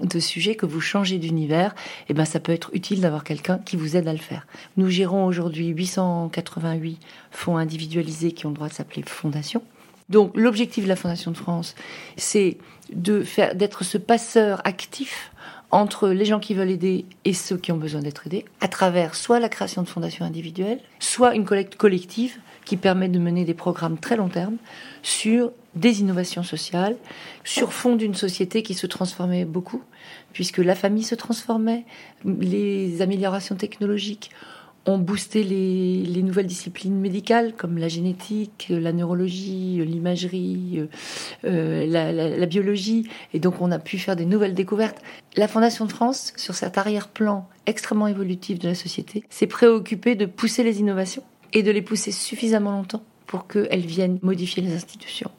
de 0.02 0.20
sujet, 0.20 0.56
que 0.56 0.66
vous 0.66 0.82
changez 0.82 1.18
d'univers, 1.18 1.74
eh 2.10 2.14
ben, 2.14 2.26
ça 2.26 2.40
peut 2.40 2.52
être 2.52 2.70
utile 2.74 3.02
d'avoir 3.02 3.24
quelqu'un 3.24 3.60
qui 3.60 3.78
vous 3.78 3.96
aide 3.96 4.08
à 4.08 4.14
le 4.14 4.20
faire. 4.20 4.46
Nous 4.78 4.90
gérons 4.90 5.26
aujourd'hui 5.26 5.68
888 5.68 7.00
fonds 7.32 7.58
individualisés 7.58 8.34
qui 8.34 8.46
ont 8.46 8.50
le 8.50 8.56
droit 8.56 8.68
de 8.68 8.74
s'appeler 8.74 9.04
fondation. 9.04 9.62
Donc, 10.10 10.32
l'objectif 10.36 10.84
de 10.84 10.90
la 10.90 10.96
Fondation 10.96 11.32
de 11.32 11.38
France, 11.38 11.76
c'est 12.18 12.58
d'être 12.92 13.84
ce 13.84 13.98
passeur 13.98 14.62
actif 14.66 15.32
entre 15.72 16.10
les 16.10 16.26
gens 16.26 16.40
qui 16.40 16.54
veulent 16.54 16.70
aider 16.70 17.06
et 17.26 17.34
ceux 17.34 17.58
qui 17.58 17.72
ont 17.72 17.78
besoin 17.78 18.02
d'être 18.02 18.28
aidés, 18.28 18.46
à 18.62 18.68
travers 18.68 19.16
soit 19.16 19.40
la 19.40 19.50
création 19.50 19.82
de 19.82 19.88
fondations 19.88 20.24
individuelles, 20.24 20.80
soit 21.00 21.36
une 21.36 21.44
collecte 21.44 21.76
collective 21.76 22.38
qui 22.66 22.78
permet 22.78 23.10
de 23.10 23.20
mener 23.20 23.46
des 23.46 23.54
programmes 23.54 23.98
très 23.98 24.16
long 24.16 24.30
terme 24.30 24.58
sur 25.04 25.52
des 25.76 26.02
innovations 26.02 26.44
sociales, 26.44 26.96
sur 27.44 27.74
fond 27.74 27.96
d'une 27.96 28.16
société 28.16 28.64
qui 28.64 28.74
se 28.74 28.88
transformait 28.88 29.44
beaucoup, 29.44 29.84
puisque 30.34 30.60
la 30.60 30.76
famille 30.76 31.04
se 31.04 31.16
transformait, 31.16 31.84
les 32.24 33.02
améliorations 33.02 33.56
technologiques 33.56 34.32
ont 34.86 34.98
boosté 34.98 35.44
les, 35.44 36.24
nouvelles 36.24 36.46
disciplines 36.46 36.96
médicales 36.96 37.54
comme 37.54 37.77
la 37.77 37.88
génétique, 37.88 38.68
la 38.70 38.94
neurologie, 38.94 39.82
l'imagerie, 39.86 40.80
euh, 40.80 40.88
euh, 41.46 42.38
la, 42.38 42.46
biologie, 42.46 43.08
et 43.34 43.39
donc 43.39 43.62
on 43.62 43.72
a 43.72 43.80
pu 43.80 43.98
faire 43.98 44.15
des 44.15 44.25
nouvelles 44.25 44.54
découvertes. 44.54 45.01
La 45.36 45.48
Fondation 45.48 45.86
de 45.86 45.92
France, 45.92 46.34
sur 46.36 46.56
cet 46.56 46.77
arrière-plan 46.77 47.48
extrêmement 47.65 48.08
évolutif 48.08 48.60
de 48.60 48.68
la 48.68 48.75
société, 48.75 49.24
s'est 49.30 49.48
préoccupée 49.48 50.15
de 50.15 50.25
pousser 50.25 50.63
les 50.63 50.80
innovations 50.80 51.24
et 51.54 51.63
de 51.63 51.72
les 51.72 51.82
pousser 51.82 52.12
suffisamment 52.12 52.72
longtemps 52.72 53.04
pour 53.27 53.48
qu'elles 53.48 53.86
viennent 53.86 54.20
modifier 54.22 54.62
les 54.62 54.74
institutions. 54.74 55.32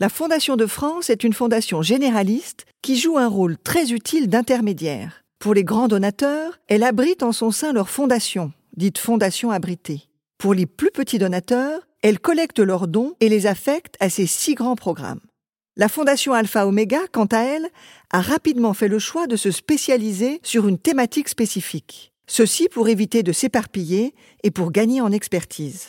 La 0.00 0.08
Fondation 0.08 0.56
de 0.56 0.66
France 0.66 1.10
est 1.10 1.22
une 1.22 1.34
fondation 1.34 1.82
généraliste 1.82 2.64
qui 2.80 2.96
joue 2.96 3.18
un 3.18 3.28
rôle 3.28 3.58
très 3.58 3.92
utile 3.92 4.28
d'intermédiaire. 4.28 5.22
Pour 5.38 5.52
les 5.52 5.64
grands 5.64 5.88
donateurs, 5.88 6.58
elle 6.68 6.82
abrite 6.82 7.22
en 7.22 7.32
son 7.32 7.50
sein 7.50 7.74
leur 7.74 7.90
fondation, 7.90 8.52
dite 8.76 8.96
fondation 8.96 9.50
abritée. 9.50 10.08
Pour 10.38 10.54
les 10.54 10.66
plus 10.66 10.90
petits 10.90 11.18
donateurs, 11.18 11.86
elle 12.00 12.20
collecte 12.20 12.58
leurs 12.58 12.88
dons 12.88 13.14
et 13.20 13.28
les 13.28 13.46
affecte 13.46 13.96
à 14.00 14.08
ces 14.08 14.26
six 14.26 14.54
grands 14.54 14.76
programmes. 14.76 15.20
La 15.76 15.88
Fondation 15.88 16.32
Alpha 16.32 16.66
Omega, 16.66 17.00
quant 17.12 17.26
à 17.26 17.40
elle, 17.40 17.68
a 18.10 18.20
rapidement 18.20 18.74
fait 18.74 18.88
le 18.88 18.98
choix 18.98 19.26
de 19.26 19.36
se 19.36 19.50
spécialiser 19.50 20.40
sur 20.42 20.68
une 20.68 20.78
thématique 20.78 21.28
spécifique. 21.28 22.12
Ceci 22.26 22.68
pour 22.68 22.88
éviter 22.88 23.22
de 23.22 23.32
s'éparpiller 23.32 24.14
et 24.42 24.50
pour 24.50 24.72
gagner 24.72 25.00
en 25.00 25.12
expertise. 25.12 25.88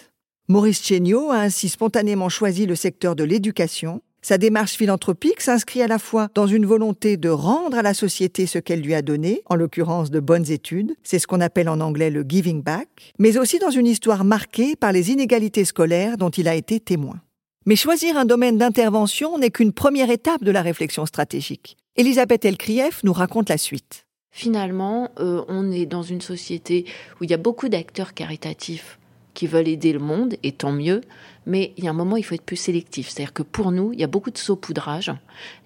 Maurice 0.50 0.84
Chéniaud 0.84 1.32
a 1.32 1.38
ainsi 1.38 1.70
spontanément 1.70 2.28
choisi 2.28 2.66
le 2.66 2.76
secteur 2.76 3.16
de 3.16 3.24
l'éducation. 3.24 4.02
Sa 4.22 4.38
démarche 4.38 4.74
philanthropique 4.74 5.40
s'inscrit 5.40 5.82
à 5.82 5.88
la 5.88 6.00
fois 6.00 6.28
dans 6.36 6.48
une 6.48 6.66
volonté 6.66 7.16
de 7.16 7.30
rendre 7.30 7.78
à 7.78 7.82
la 7.82 7.94
société 7.94 8.46
ce 8.46 8.60
qu'elle 8.60 8.82
lui 8.82 8.94
a 8.94 9.02
donné, 9.02 9.42
en 9.46 9.56
l'occurrence 9.56 10.12
de 10.12 10.20
bonnes 10.20 10.52
études, 10.52 10.96
c'est 11.02 11.18
ce 11.18 11.28
qu'on 11.28 11.40
appelle 11.40 11.70
en 11.70 11.80
anglais 11.80 12.10
le 12.10 12.26
giving 12.28 12.62
back, 12.62 13.14
mais 13.20 13.38
aussi 13.38 13.58
dans 13.58 13.70
une 13.70 13.88
histoire 13.88 14.26
marquée 14.26 14.76
par 14.76 14.92
les 14.92 15.12
inégalités 15.12 15.64
scolaires 15.64 16.18
dont 16.18 16.30
il 16.30 16.50
a 16.50 16.56
été 16.56 16.82
témoin. 16.82 17.22
Mais 17.66 17.78
choisir 17.78 18.18
un 18.18 18.26
domaine 18.26 18.58
d'intervention 18.58 19.38
n'est 19.38 19.50
qu'une 19.50 19.72
première 19.72 20.12
étape 20.12 20.44
de 20.44 20.52
la 20.52 20.62
réflexion 20.62 21.06
stratégique. 21.06 21.78
Elisabeth 21.96 22.44
Elkrief 22.44 23.02
nous 23.06 23.14
raconte 23.14 23.48
la 23.48 23.58
suite. 23.58 24.08
Finalement, 24.30 25.10
euh, 25.20 25.46
on 25.48 25.72
est 25.72 25.86
dans 25.86 26.04
une 26.04 26.20
société 26.20 26.84
où 27.22 27.24
il 27.24 27.32
y 27.32 27.34
a 27.34 27.38
beaucoup 27.38 27.70
d'acteurs 27.70 28.14
caritatifs 28.14 29.00
qui 29.34 29.48
veulent 29.48 29.68
aider 29.68 29.94
le 29.94 30.00
monde, 30.00 30.36
et 30.44 30.52
tant 30.52 30.72
mieux, 30.72 31.02
mais 31.46 31.74
il 31.78 31.84
y 31.84 31.88
a 31.88 31.90
un 31.90 31.94
moment, 31.94 32.18
il 32.18 32.24
faut 32.24 32.36
être 32.36 32.46
plus 32.46 32.56
sélectif. 32.56 33.10
C'est-à-dire 33.10 33.34
que 33.34 33.44
pour 33.44 33.72
nous, 33.72 33.92
il 33.94 34.00
y 34.00 34.04
a 34.04 34.08
beaucoup 34.08 34.32
de 34.32 34.38
saupoudrage. 34.38 35.12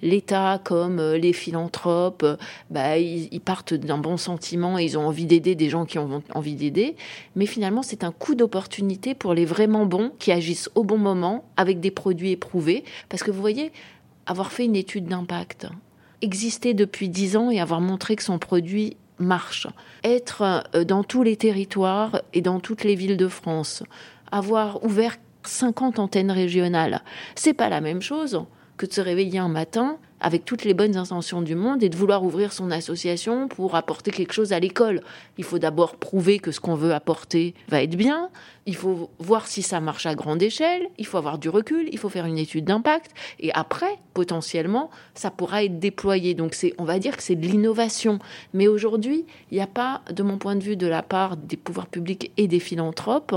L'État, 0.01 0.59
comme 0.63 1.00
euh, 1.00 1.17
les 1.17 1.33
philanthropes, 1.33 2.24
euh, 2.24 2.38
bah, 2.69 2.97
ils, 2.97 3.39
partent 3.41 3.74
d'un 3.74 3.97
bon 3.97 4.17
sentiment 4.17 4.79
et 4.79 4.83
ils 4.83 4.97
ont 4.97 5.07
envie 5.07 5.25
d'aider 5.25 5.55
des 5.55 5.69
gens 5.69 5.86
qui 5.86 6.00
ont 6.00 6.24
envie 6.33 6.55
d'aider. 6.55 6.95
Mais 7.36 7.45
finalement, 7.45 7.83
c'est 7.83 8.03
un 8.03 8.12
coup 8.12 8.36
d'opportunité 8.36 9.13
pour 9.13 9.33
les 9.33 9.45
vraiment 9.45 9.86
bons 9.86 10.12
qui 10.19 10.31
agissent 10.31 10.69
au 10.75 10.83
bon 10.83 10.97
moment 10.97 11.45
avec 11.57 11.79
des 11.79 11.91
produits 11.91 12.31
éprouvés. 12.31 12.83
Parce 13.09 13.24
que 13.24 13.31
vous 13.31 13.41
voyez, 13.41 13.71
avoir 14.25 14.51
fait 14.51 14.65
une 14.65 14.75
étude 14.75 15.05
d'impact, 15.05 15.67
exister 16.21 16.74
depuis 16.74 17.09
dix 17.09 17.38
ans 17.38 17.51
et 17.51 17.59
avoir 17.59 17.81
montré 17.81 18.15
que 18.15 18.24
son 18.24 18.39
produit 18.39 18.97
marche, 19.19 19.67
être 20.03 20.63
euh, 20.75 20.83
dans 20.83 21.03
tous 21.03 21.24
les 21.24 21.38
territoires 21.38 22.21
et 22.33 22.41
dans 22.41 22.59
toutes 22.59 22.83
les 22.83 22.95
villes 22.95 23.17
de 23.17 23.27
France, 23.27 23.83
avoir 24.31 24.83
ouvert 24.83 25.17
50 25.43 26.00
antennes 26.00 26.31
régionales. 26.31 27.01
C'est 27.36 27.53
pas 27.53 27.69
la 27.69 27.81
même 27.81 28.01
chose 28.01 28.43
que 28.77 28.86
de 28.86 28.93
se 28.93 29.01
réveiller 29.01 29.39
un 29.39 29.47
matin 29.47 29.97
avec 30.19 30.45
toutes 30.45 30.63
les 30.63 30.74
bonnes 30.74 30.97
intentions 30.97 31.41
du 31.41 31.55
monde 31.55 31.83
et 31.83 31.89
de 31.89 31.95
vouloir 31.95 32.24
ouvrir 32.24 32.53
son 32.53 32.71
association 32.71 33.47
pour 33.47 33.75
apporter 33.75 34.12
quelque 34.12 34.33
chose 34.33 34.53
à 34.53 34.59
l'école. 34.59 35.01
Il 35.38 35.43
faut 35.43 35.59
d'abord 35.59 35.95
prouver 35.95 36.39
que 36.39 36.51
ce 36.51 36.59
qu'on 36.59 36.75
veut 36.75 36.93
apporter 36.93 37.53
va 37.69 37.83
être 37.83 37.95
bien, 37.95 38.29
il 38.65 38.75
faut 38.75 39.09
voir 39.19 39.47
si 39.47 39.62
ça 39.62 39.79
marche 39.79 40.05
à 40.05 40.15
grande 40.15 40.41
échelle, 40.41 40.88
il 40.97 41.05
faut 41.05 41.17
avoir 41.17 41.38
du 41.38 41.50
recul, 41.50 41.88
il 41.91 41.97
faut 41.97 42.09
faire 42.09 42.25
une 42.25 42.38
étude 42.38 42.65
d'impact. 42.65 43.12
Et 43.39 43.53
après, 43.53 43.97
potentiellement, 44.13 44.89
ça 45.13 45.31
pourra 45.31 45.63
être 45.63 45.79
déployé. 45.79 46.33
Donc 46.33 46.53
c'est 46.53 46.74
on 46.77 46.83
va 46.83 47.00
dire 47.00 47.15
que 47.15 47.24
c'est 47.24 47.36
de 47.36 47.45
l'innovation, 47.45 48.19
mais 48.53 48.67
aujourd'hui, 48.67 49.25
il 49.51 49.55
n'y 49.55 49.63
a 49.63 49.67
pas 49.67 50.01
de 50.12 50.24
mon 50.24 50.38
point 50.38 50.55
de 50.55 50.63
vue 50.63 50.75
de 50.75 50.88
la 50.88 51.03
part 51.03 51.38
des 51.38 51.57
pouvoirs 51.57 51.88
publics 51.88 52.31
et 52.38 52.47
des 52.47 52.59
philanthropes 52.59 53.36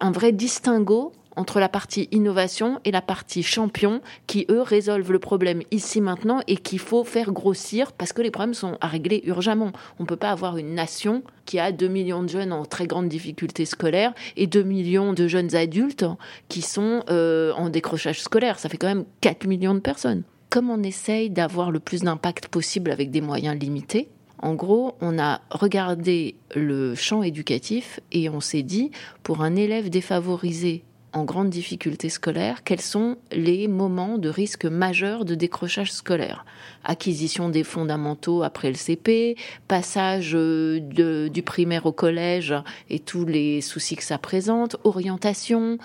un 0.00 0.10
vrai 0.10 0.32
distinguo 0.32 1.12
entre 1.40 1.58
la 1.58 1.70
partie 1.70 2.06
innovation 2.12 2.80
et 2.84 2.90
la 2.90 3.00
partie 3.00 3.42
champion 3.42 4.02
qui, 4.26 4.44
eux, 4.50 4.60
résolvent 4.60 5.10
le 5.10 5.18
problème 5.18 5.62
ici 5.70 6.02
maintenant 6.02 6.42
et 6.46 6.58
qu'il 6.58 6.78
faut 6.78 7.02
faire 7.02 7.32
grossir 7.32 7.92
parce 7.92 8.12
que 8.12 8.20
les 8.20 8.30
problèmes 8.30 8.52
sont 8.52 8.76
à 8.82 8.88
régler 8.88 9.22
urgemment. 9.24 9.72
On 9.98 10.02
ne 10.02 10.06
peut 10.06 10.16
pas 10.16 10.32
avoir 10.32 10.58
une 10.58 10.74
nation 10.74 11.22
qui 11.46 11.58
a 11.58 11.72
2 11.72 11.88
millions 11.88 12.22
de 12.22 12.28
jeunes 12.28 12.52
en 12.52 12.66
très 12.66 12.86
grande 12.86 13.08
difficulté 13.08 13.64
scolaire 13.64 14.12
et 14.36 14.46
2 14.46 14.62
millions 14.62 15.14
de 15.14 15.26
jeunes 15.28 15.56
adultes 15.56 16.04
qui 16.48 16.60
sont 16.60 17.04
euh, 17.08 17.54
en 17.54 17.70
décrochage 17.70 18.20
scolaire. 18.20 18.58
Ça 18.58 18.68
fait 18.68 18.76
quand 18.76 18.88
même 18.88 19.06
4 19.22 19.46
millions 19.46 19.74
de 19.74 19.80
personnes. 19.80 20.24
Comme 20.50 20.68
on 20.68 20.82
essaye 20.82 21.30
d'avoir 21.30 21.70
le 21.70 21.80
plus 21.80 22.02
d'impact 22.02 22.48
possible 22.48 22.90
avec 22.90 23.10
des 23.10 23.22
moyens 23.22 23.58
limités, 23.58 24.10
en 24.42 24.54
gros, 24.54 24.94
on 25.00 25.18
a 25.18 25.40
regardé 25.50 26.34
le 26.54 26.94
champ 26.94 27.22
éducatif 27.22 28.00
et 28.12 28.28
on 28.28 28.40
s'est 28.40 28.62
dit, 28.62 28.90
pour 29.22 29.42
un 29.42 29.54
élève 29.54 29.90
défavorisé 29.90 30.82
en 31.12 31.24
grande 31.24 31.50
difficulté 31.50 32.08
scolaire, 32.08 32.62
quels 32.64 32.80
sont 32.80 33.16
les 33.32 33.68
moments 33.68 34.18
de 34.18 34.28
risque 34.28 34.64
majeur 34.64 35.24
de 35.24 35.34
décrochage 35.34 35.92
scolaire? 35.92 36.44
Acquisition 36.84 37.48
des 37.48 37.64
fondamentaux 37.64 38.42
après 38.42 38.68
le 38.68 38.76
CP, 38.76 39.36
passage 39.68 40.32
euh, 40.34 41.28
du 41.28 41.42
primaire 41.42 41.86
au 41.86 41.92
collège 41.92 42.54
et 42.88 42.98
tous 42.98 43.24
les 43.24 43.60
soucis 43.60 43.96
que 43.96 44.04
ça 44.04 44.18
présente, 44.18 44.76
orientation, 44.84 45.78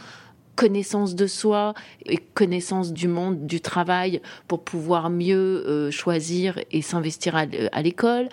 connaissance 0.55 1.15
de 1.15 1.27
soi 1.27 1.73
et 2.05 2.17
connaissance 2.17 2.93
du 2.93 3.07
monde 3.07 3.45
du 3.45 3.61
travail 3.61 4.21
pour 4.47 4.63
pouvoir 4.63 5.09
mieux 5.09 5.65
euh, 5.67 5.91
choisir 5.91 6.59
et 6.71 6.81
s'investir 6.81 7.35
à 7.35 7.81
l'école, 7.81 8.29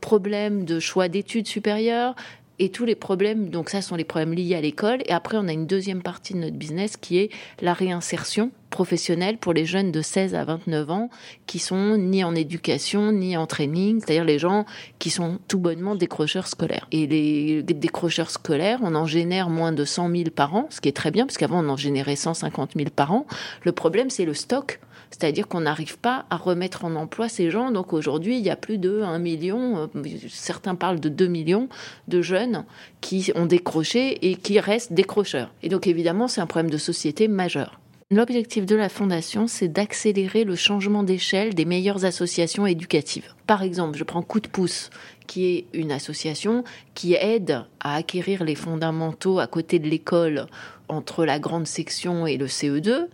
problème 0.00 0.64
de 0.64 0.80
choix 0.80 1.08
d'études 1.08 1.46
supérieures, 1.46 2.14
et 2.58 2.70
tous 2.70 2.84
les 2.84 2.94
problèmes, 2.94 3.50
donc 3.50 3.68
ça 3.68 3.82
sont 3.82 3.96
les 3.96 4.04
problèmes 4.04 4.32
liés 4.32 4.54
à 4.54 4.60
l'école. 4.60 5.02
Et 5.06 5.12
après, 5.12 5.36
on 5.36 5.48
a 5.48 5.52
une 5.52 5.66
deuxième 5.66 6.02
partie 6.02 6.34
de 6.34 6.38
notre 6.38 6.56
business 6.56 6.96
qui 6.96 7.18
est 7.18 7.30
la 7.60 7.74
réinsertion 7.74 8.50
professionnelle 8.70 9.38
pour 9.38 9.52
les 9.52 9.64
jeunes 9.64 9.92
de 9.92 10.02
16 10.02 10.34
à 10.34 10.44
29 10.44 10.90
ans 10.90 11.10
qui 11.46 11.58
sont 11.58 11.96
ni 11.96 12.24
en 12.24 12.34
éducation 12.34 13.12
ni 13.12 13.36
en 13.36 13.46
training, 13.46 14.00
c'est-à-dire 14.00 14.24
les 14.24 14.38
gens 14.38 14.66
qui 14.98 15.10
sont 15.10 15.38
tout 15.48 15.58
bonnement 15.58 15.94
décrocheurs 15.94 16.46
scolaires. 16.46 16.88
Et 16.92 17.06
les 17.06 17.62
décrocheurs 17.62 18.30
scolaires, 18.30 18.80
on 18.82 18.94
en 18.94 19.06
génère 19.06 19.48
moins 19.48 19.72
de 19.72 19.84
100 19.84 20.10
000 20.10 20.24
par 20.34 20.54
an, 20.54 20.66
ce 20.70 20.80
qui 20.80 20.88
est 20.88 20.96
très 20.96 21.10
bien, 21.10 21.26
parce 21.26 21.38
qu'avant 21.38 21.64
on 21.64 21.68
en 21.68 21.76
générait 21.76 22.16
150 22.16 22.72
000 22.76 22.90
par 22.94 23.12
an. 23.12 23.26
Le 23.64 23.72
problème, 23.72 24.10
c'est 24.10 24.24
le 24.24 24.34
stock 24.34 24.80
c'est-à-dire 25.18 25.48
qu'on 25.48 25.62
n'arrive 25.62 25.98
pas 25.98 26.26
à 26.28 26.36
remettre 26.36 26.84
en 26.84 26.94
emploi 26.94 27.30
ces 27.30 27.50
gens. 27.50 27.70
Donc 27.70 27.94
aujourd'hui, 27.94 28.36
il 28.36 28.44
y 28.44 28.50
a 28.50 28.56
plus 28.56 28.76
de 28.76 29.00
1 29.00 29.18
million, 29.18 29.88
euh, 29.94 30.04
certains 30.28 30.74
parlent 30.74 31.00
de 31.00 31.08
2 31.08 31.26
millions 31.26 31.68
de 32.08 32.20
jeunes 32.20 32.64
qui 33.00 33.32
ont 33.34 33.46
décroché 33.46 34.28
et 34.28 34.34
qui 34.36 34.60
restent 34.60 34.92
décrocheurs. 34.92 35.52
Et 35.62 35.70
donc 35.70 35.86
évidemment, 35.86 36.28
c'est 36.28 36.42
un 36.42 36.46
problème 36.46 36.70
de 36.70 36.76
société 36.76 37.28
majeur. 37.28 37.80
L'objectif 38.10 38.66
de 38.66 38.76
la 38.76 38.88
Fondation, 38.88 39.48
c'est 39.48 39.68
d'accélérer 39.68 40.44
le 40.44 40.54
changement 40.54 41.02
d'échelle 41.02 41.54
des 41.54 41.64
meilleures 41.64 42.04
associations 42.04 42.66
éducatives. 42.66 43.34
Par 43.46 43.62
exemple, 43.62 43.98
je 43.98 44.04
prends 44.04 44.22
Coup 44.22 44.38
de 44.38 44.48
pouce, 44.48 44.90
qui 45.26 45.46
est 45.46 45.64
une 45.72 45.90
association 45.90 46.62
qui 46.94 47.14
aide 47.14 47.64
à 47.86 47.94
acquérir 47.94 48.42
les 48.42 48.56
fondamentaux 48.56 49.38
à 49.38 49.46
côté 49.46 49.78
de 49.78 49.88
l'école 49.88 50.46
entre 50.88 51.24
la 51.24 51.38
grande 51.38 51.68
section 51.68 52.26
et 52.26 52.36
le 52.36 52.46
CE2 52.46 53.06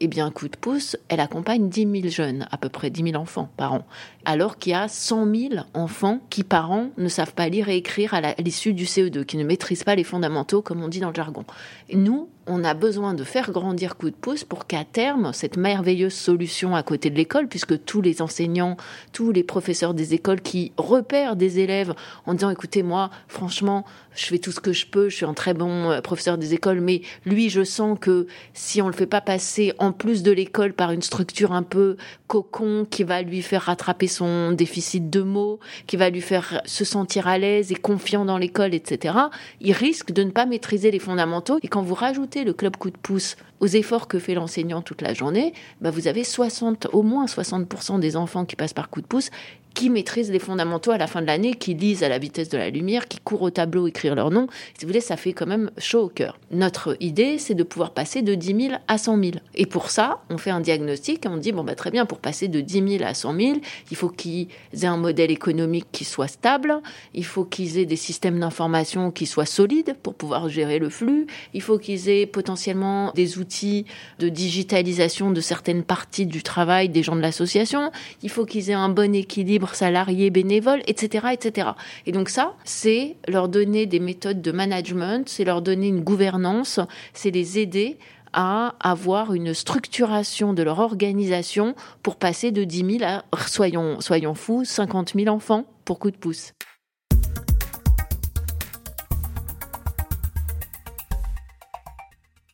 eh 0.00 0.06
bien, 0.06 0.30
coup 0.30 0.48
de 0.48 0.56
pouce, 0.56 0.96
elle 1.08 1.20
accompagne 1.20 1.68
10 1.68 2.00
000 2.02 2.08
jeunes, 2.08 2.46
à 2.50 2.56
peu 2.56 2.68
près 2.68 2.90
10 2.90 3.10
000 3.10 3.20
enfants 3.20 3.50
par 3.56 3.72
an, 3.72 3.84
alors 4.24 4.58
qu'il 4.58 4.72
y 4.72 4.74
a 4.74 4.88
100 4.88 5.34
000 5.34 5.54
enfants 5.74 6.20
qui, 6.30 6.44
par 6.44 6.70
an, 6.70 6.90
ne 6.96 7.08
savent 7.08 7.34
pas 7.34 7.48
lire 7.48 7.68
et 7.68 7.76
écrire 7.76 8.14
à 8.14 8.20
l'issue 8.38 8.74
du 8.74 8.84
CE2, 8.84 9.24
qui 9.24 9.36
ne 9.36 9.44
maîtrisent 9.44 9.84
pas 9.84 9.96
les 9.96 10.04
fondamentaux, 10.04 10.62
comme 10.62 10.82
on 10.82 10.88
dit 10.88 11.00
dans 11.00 11.08
le 11.08 11.14
jargon. 11.14 11.44
nous, 11.92 12.28
on 12.50 12.64
a 12.64 12.72
besoin 12.72 13.12
de 13.12 13.24
faire 13.24 13.50
grandir 13.50 13.96
coup 13.96 14.08
de 14.08 14.14
pouce 14.14 14.44
pour 14.44 14.66
qu'à 14.66 14.84
terme, 14.84 15.32
cette 15.34 15.58
merveilleuse 15.58 16.14
solution 16.14 16.74
à 16.74 16.82
côté 16.82 17.10
de 17.10 17.16
l'école, 17.16 17.46
puisque 17.46 17.84
tous 17.84 18.00
les 18.00 18.22
enseignants, 18.22 18.78
tous 19.12 19.32
les 19.32 19.42
professeurs 19.42 19.92
des 19.92 20.14
écoles 20.14 20.40
qui 20.40 20.72
repèrent 20.78 21.36
des 21.36 21.58
élèves 21.58 21.92
en 22.24 22.32
disant 22.32 22.48
écoutez 22.48 22.82
moi 22.82 23.10
franchement 23.26 23.84
je 24.18 24.26
fais 24.26 24.38
tout 24.38 24.50
ce 24.50 24.60
que 24.60 24.72
je 24.72 24.86
peux, 24.86 25.08
je 25.08 25.16
suis 25.16 25.24
un 25.24 25.34
très 25.34 25.54
bon 25.54 25.90
euh, 25.90 26.00
professeur 26.00 26.38
des 26.38 26.52
écoles, 26.52 26.80
mais 26.80 27.02
lui 27.24 27.50
je 27.50 27.62
sens 27.62 27.96
que 28.00 28.26
si 28.52 28.82
on 28.82 28.88
le 28.88 28.92
fait 28.92 29.06
pas 29.06 29.20
passer 29.20 29.72
en 29.78 29.92
plus 29.92 30.22
de 30.22 30.32
l'école 30.32 30.72
par 30.72 30.90
une 30.90 31.02
structure 31.02 31.52
un 31.52 31.62
peu 31.62 31.96
cocon 32.26 32.84
qui 32.90 33.04
va 33.04 33.22
lui 33.22 33.42
faire 33.42 33.62
rattraper 33.62 34.08
son 34.08 34.50
déficit 34.52 35.08
de 35.08 35.22
mots, 35.22 35.60
qui 35.86 35.96
va 35.96 36.10
lui 36.10 36.20
faire 36.20 36.60
se 36.64 36.84
sentir 36.84 37.28
à 37.28 37.38
l'aise 37.38 37.70
et 37.70 37.76
confiant 37.76 38.24
dans 38.24 38.38
l'école, 38.38 38.74
etc., 38.74 39.14
il 39.60 39.72
risque 39.72 40.10
de 40.10 40.24
ne 40.24 40.30
pas 40.30 40.46
maîtriser 40.46 40.90
les 40.90 40.98
fondamentaux. 40.98 41.58
Et 41.62 41.68
quand 41.68 41.82
vous 41.82 41.94
rajoutez 41.94 42.42
le 42.44 42.52
club 42.52 42.76
coup 42.76 42.90
de 42.90 42.96
pouce 42.96 43.36
aux 43.60 43.66
efforts 43.66 44.08
que 44.08 44.18
fait 44.18 44.34
l'enseignant 44.34 44.82
toute 44.82 45.02
la 45.02 45.14
journée, 45.14 45.52
bah 45.80 45.90
vous 45.90 46.08
avez 46.08 46.24
60, 46.24 46.88
au 46.92 47.02
moins 47.02 47.26
60% 47.26 48.00
des 48.00 48.16
enfants 48.16 48.44
qui 48.44 48.56
passent 48.56 48.74
par 48.74 48.90
coup 48.90 49.00
de 49.00 49.06
pouce 49.06 49.30
qui 49.78 49.90
maîtrisent 49.90 50.32
les 50.32 50.40
fondamentaux 50.40 50.90
à 50.90 50.98
la 50.98 51.06
fin 51.06 51.22
de 51.22 51.28
l'année, 51.28 51.54
qui 51.54 51.72
lisent 51.72 52.02
à 52.02 52.08
la 52.08 52.18
vitesse 52.18 52.48
de 52.48 52.58
la 52.58 52.68
lumière, 52.68 53.06
qui 53.06 53.20
courent 53.20 53.42
au 53.42 53.50
tableau 53.50 53.86
écrire 53.86 54.16
leur 54.16 54.32
nom. 54.32 54.48
Si 54.76 54.84
vous 54.84 54.88
voulez, 54.88 55.00
ça 55.00 55.16
fait 55.16 55.32
quand 55.32 55.46
même 55.46 55.70
chaud 55.78 56.00
au 56.00 56.08
cœur. 56.08 56.36
Notre 56.50 56.96
idée, 56.98 57.38
c'est 57.38 57.54
de 57.54 57.62
pouvoir 57.62 57.92
passer 57.92 58.22
de 58.22 58.34
10 58.34 58.70
000 58.70 58.74
à 58.88 58.98
100 58.98 59.22
000. 59.22 59.36
Et 59.54 59.66
pour 59.66 59.90
ça, 59.90 60.22
on 60.30 60.36
fait 60.36 60.50
un 60.50 60.58
diagnostic 60.58 61.24
et 61.24 61.28
on 61.28 61.36
dit, 61.36 61.52
bon, 61.52 61.62
bah, 61.62 61.76
très 61.76 61.92
bien, 61.92 62.06
pour 62.06 62.18
passer 62.18 62.48
de 62.48 62.60
10 62.60 62.98
000 62.98 63.04
à 63.04 63.14
100 63.14 63.36
000, 63.36 63.52
il 63.92 63.96
faut 63.96 64.08
qu'ils 64.08 64.48
aient 64.72 64.86
un 64.86 64.96
modèle 64.96 65.30
économique 65.30 65.86
qui 65.92 66.04
soit 66.04 66.26
stable, 66.26 66.80
il 67.14 67.24
faut 67.24 67.44
qu'ils 67.44 67.78
aient 67.78 67.86
des 67.86 67.94
systèmes 67.94 68.40
d'information 68.40 69.12
qui 69.12 69.26
soient 69.26 69.46
solides 69.46 69.94
pour 70.02 70.14
pouvoir 70.14 70.48
gérer 70.48 70.80
le 70.80 70.88
flux, 70.88 71.28
il 71.54 71.62
faut 71.62 71.78
qu'ils 71.78 72.08
aient 72.08 72.26
potentiellement 72.26 73.12
des 73.14 73.38
outils 73.38 73.86
de 74.18 74.28
digitalisation 74.28 75.30
de 75.30 75.40
certaines 75.40 75.84
parties 75.84 76.26
du 76.26 76.42
travail 76.42 76.88
des 76.88 77.04
gens 77.04 77.14
de 77.14 77.20
l'association, 77.20 77.92
il 78.24 78.28
faut 78.28 78.44
qu'ils 78.44 78.70
aient 78.70 78.74
un 78.74 78.88
bon 78.88 79.14
équilibre 79.14 79.67
salariés, 79.74 80.30
bénévoles, 80.30 80.82
etc., 80.86 81.28
etc. 81.32 81.70
Et 82.06 82.12
donc 82.12 82.28
ça, 82.28 82.54
c'est 82.64 83.16
leur 83.26 83.48
donner 83.48 83.86
des 83.86 84.00
méthodes 84.00 84.42
de 84.42 84.52
management, 84.52 85.28
c'est 85.28 85.44
leur 85.44 85.62
donner 85.62 85.88
une 85.88 86.00
gouvernance, 86.00 86.80
c'est 87.12 87.30
les 87.30 87.58
aider 87.58 87.98
à 88.32 88.74
avoir 88.80 89.34
une 89.34 89.54
structuration 89.54 90.52
de 90.52 90.62
leur 90.62 90.78
organisation 90.80 91.74
pour 92.02 92.16
passer 92.16 92.50
de 92.50 92.64
10 92.64 92.98
000 92.98 93.04
à, 93.04 93.24
soyons, 93.46 94.00
soyons 94.00 94.34
fous, 94.34 94.64
50 94.64 95.14
000 95.14 95.28
enfants 95.34 95.64
pour 95.84 95.98
coup 95.98 96.10
de 96.10 96.16
pouce. 96.16 96.52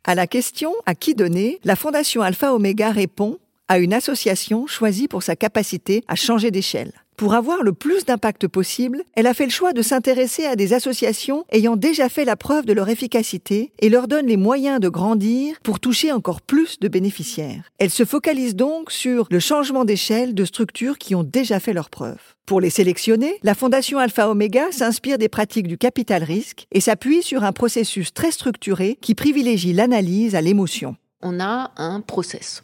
À 0.07 0.15
la 0.15 0.27
question 0.27 0.75
à 0.85 0.95
qui 0.95 1.15
donner, 1.15 1.61
la 1.65 1.77
Fondation 1.77 2.21
Alpha 2.21 2.55
Omega 2.55 2.91
répond 2.91 3.39
à 3.69 3.79
une 3.79 3.95
association 3.95 4.67
choisie 4.67 5.09
pour 5.09 5.23
sa 5.23 5.35
capacité 5.35 6.05
à 6.09 6.15
changer 6.15 6.51
d'échelle. 6.51 6.93
Pour 7.17 7.35
avoir 7.35 7.63
le 7.63 7.73
plus 7.73 8.05
d'impact 8.05 8.49
possible, 8.49 9.05
elle 9.15 9.29
a 9.29 9.35
fait 9.35 9.45
le 9.45 9.51
choix 9.51 9.73
de 9.73 9.83
s'intéresser 9.83 10.47
à 10.47 10.57
des 10.57 10.73
associations 10.73 11.45
ayant 11.53 11.77
déjà 11.77 12.09
fait 12.09 12.25
la 12.25 12.35
preuve 12.35 12.67
de 12.67 12.73
leur 12.73 12.89
efficacité 12.89 13.73
et 13.79 13.89
leur 13.89 14.09
donne 14.09 14.27
les 14.27 14.37
moyens 14.37 14.81
de 14.81 14.89
grandir 14.89 15.57
pour 15.63 15.79
toucher 15.79 16.11
encore 16.11 16.43
plus 16.43 16.81
de 16.81 16.89
bénéficiaires. 16.89 17.71
Elle 17.79 17.91
se 17.91 18.05
focalise 18.05 18.57
donc 18.57 18.91
sur 18.91 19.29
le 19.31 19.39
changement 19.39 19.85
d'échelle 19.85 20.35
de 20.35 20.45
structures 20.45 20.99
qui 20.99 21.15
ont 21.15 21.23
déjà 21.23 21.61
fait 21.61 21.73
leur 21.73 21.89
preuve. 21.89 22.19
Pour 22.47 22.61
les 22.61 22.71
sélectionner, 22.71 23.39
la 23.45 23.55
Fondation 23.55 23.99
Alpha 23.99 24.29
Omega 24.29 24.73
s'inspire 24.73 25.17
des 25.17 25.29
pratiques 25.29 25.69
du 25.69 25.79
capital 25.79 26.25
risque 26.25 26.67
et 26.73 26.81
s'appuie 26.81 27.23
sur 27.23 27.45
un 27.45 27.53
processus 27.53 28.13
très 28.13 28.33
structuré 28.33 28.99
qui 29.01 29.15
privilégie 29.15 29.73
l'analyse 29.73 30.35
à 30.35 30.41
l'émotion. 30.41 30.97
On 31.23 31.39
a 31.39 31.71
un 31.77 32.01
process. 32.01 32.61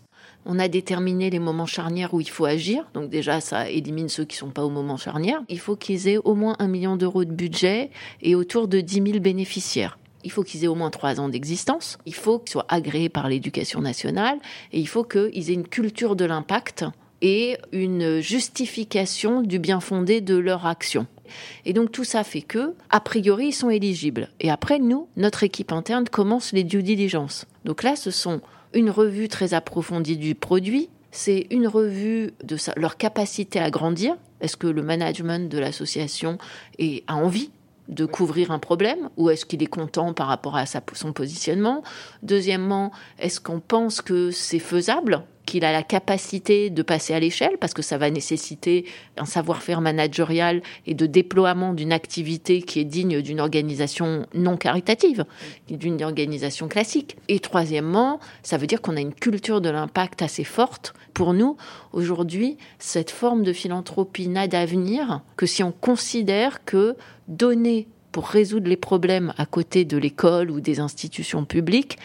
On 0.47 0.59
a 0.59 0.69
déterminé 0.69 1.31
les 1.31 1.39
moments 1.39 1.67
charnières 1.67 2.15
où 2.15 2.21
il 2.21 2.29
faut 2.29 2.47
agir. 2.47 2.85
Donc 2.95 3.11
déjà, 3.11 3.41
ça 3.41 3.69
élimine 3.69 4.09
ceux 4.09 4.25
qui 4.25 4.37
ne 4.37 4.41
sont 4.41 4.51
pas 4.51 4.65
au 4.65 4.71
moment 4.71 4.97
charnière. 4.97 5.43
Il 5.49 5.59
faut 5.59 5.77
qu'ils 5.77 6.09
aient 6.09 6.19
au 6.19 6.35
moins 6.35 6.57
un 6.59 6.69
million 6.69 6.97
d'euros 6.97 7.25
de 7.25 7.33
budget 7.33 7.91
et 8.23 8.35
autour 8.35 8.69
de 8.69 8.81
10 8.81 8.95
000 8.95 9.19
bénéficiaires. 9.21 9.99
Il 10.25 10.31
faut 10.31 10.43
qu'ils 10.43 10.65
aient 10.65 10.69
au 10.69 10.75
moins 10.75 10.91
trois 10.91 11.21
ans 11.21 11.29
d'existence. 11.29 11.99
Il 12.07 12.15
faut 12.15 12.39
qu'ils 12.39 12.53
soient 12.53 12.67
agréés 12.69 13.09
par 13.09 13.29
l'éducation 13.29 13.81
nationale. 13.81 14.39
Et 14.73 14.81
il 14.81 14.89
faut 14.89 15.05
qu'ils 15.05 15.51
aient 15.51 15.55
une 15.55 15.69
culture 15.69 16.17
de 16.17 16.25
l'impact 16.25 16.85
et 17.23 17.59
une 17.73 18.21
justification 18.21 19.43
du 19.43 19.59
bien 19.59 19.81
fondé 19.81 20.21
de 20.21 20.37
leur 20.37 20.67
action. 20.67 21.07
Et 21.65 21.73
donc 21.73 21.93
tout 21.93 22.05
ça 22.05 22.25
fait 22.25 22.43
que, 22.43 22.75
a 22.91 23.01
priori, 23.01 23.49
ils 23.49 23.53
sont 23.53 23.71
éligibles. 23.71 24.31
Et 24.41 24.51
après, 24.51 24.79
nous, 24.79 25.09
notre 25.17 25.45
équipe 25.45 25.73
interne 25.73 26.09
commence 26.09 26.53
les 26.53 26.65
due 26.65 26.83
diligence. 26.83 27.47
Donc 27.65 27.83
là, 27.83 27.95
ce 27.95 28.11
sont 28.11 28.41
une 28.75 28.91
revue 28.91 29.29
très 29.29 29.55
approfondie 29.55 30.17
du 30.17 30.35
produit, 30.35 30.89
c'est 31.11 31.47
une 31.51 31.67
revue 31.67 32.33
de 32.45 32.57
leur 32.77 32.97
capacité 32.97 33.59
à 33.59 33.71
grandir. 33.71 34.17
Est-ce 34.41 34.57
que 34.57 34.67
le 34.67 34.83
management 34.83 35.51
de 35.51 35.59
l'association 35.59 36.39
a 37.07 37.15
envie 37.15 37.51
de 37.89 38.07
couvrir 38.07 38.53
un 38.53 38.61
problème 38.61 39.11
ou 39.17 39.31
est-ce 39.31 39.45
qu'il 39.45 39.63
est 39.63 39.67
content 39.67 40.15
par 40.15 40.29
rapport 40.29 40.57
à 40.57 40.65
son 40.67 41.13
positionnement? 41.13 41.83
Deuxièmement, 42.23 42.93
est-ce 43.19 43.41
qu'on 43.41 43.59
pense 43.59 44.01
que 44.01 44.31
c'est 44.31 44.61
faisable? 44.61 45.25
Qu'il 45.51 45.65
a 45.65 45.73
la 45.73 45.83
capacité 45.83 46.71
de 46.71 46.83
passer 46.83 47.13
à 47.13 47.19
l'échelle, 47.19 47.59
parce 47.59 47.75
que 47.75 47.83
ça 47.83 47.99
va 47.99 48.09
nécessiter 48.09 48.85
un 49.17 49.25
savoir-faire 49.25 49.81
managérial 49.81 50.63
et 50.87 50.95
de 50.95 51.07
déploiement 51.07 51.75
d'une 51.75 51.93
activité 51.93 52.63
qui 52.63 52.79
est 52.79 52.85
digne 52.85 53.21
d'une 53.21 53.41
organisation 53.41 54.27
non 54.33 54.57
caritative, 54.57 55.25
d'une 55.69 56.05
organisation 56.05 56.69
classique. 56.69 57.17
Et 57.27 57.41
troisièmement, 57.41 58.21
ça 58.45 58.59
veut 58.59 58.69
dire 58.69 58.81
qu'on 58.81 58.97
a 58.97 59.01
une 59.01 59.13
culture 59.13 59.61
de 59.61 59.71
l'impact 59.71 60.23
assez 60.23 60.45
forte. 60.45 60.95
Pour 61.15 61.35
nous, 61.35 61.57
aujourd'hui, 61.93 62.57
cette 62.79 63.11
forme 63.11 63.43
de 63.43 63.53
philanthropie 63.53 64.29
n'a 64.29 64.47
d'avenir 64.47 65.21
que 65.37 65.47
si 65.47 65.65
on 65.65 65.73
considère 65.73 66.65
que 66.65 66.95
donner 67.27 67.89
pour 68.13 68.27
résoudre 68.27 68.69
les 68.69 68.77
problèmes 68.77 69.33
à 69.37 69.47
côté 69.47 69.85
de 69.85 69.97
l'école 69.97 70.53
ou 70.53 70.61
des 70.61 70.79
institutions 70.79 71.45
publiques, 71.45 71.99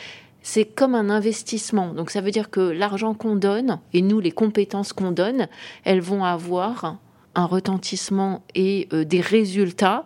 c'est 0.46 0.66
comme 0.66 0.94
un 0.94 1.10
investissement. 1.10 1.96
Donc 1.96 2.12
ça 2.12 2.22
veut 2.22 2.30
dire 2.30 2.52
que 2.52 2.60
l'argent 2.60 3.16
qu'on 3.16 3.36
donne 3.36 3.80
et 3.94 4.04
nous 4.04 4.20
les 4.20 4.32
compétences 4.32 4.94
qu'on 4.94 5.12
donne, 5.12 5.48
elles 5.86 6.02
vont 6.02 6.24
avoir 6.24 7.00
un 7.34 7.46
retentissement 7.46 8.44
et 8.54 8.88
euh, 8.94 9.06
des 9.06 9.22
résultats. 9.22 10.06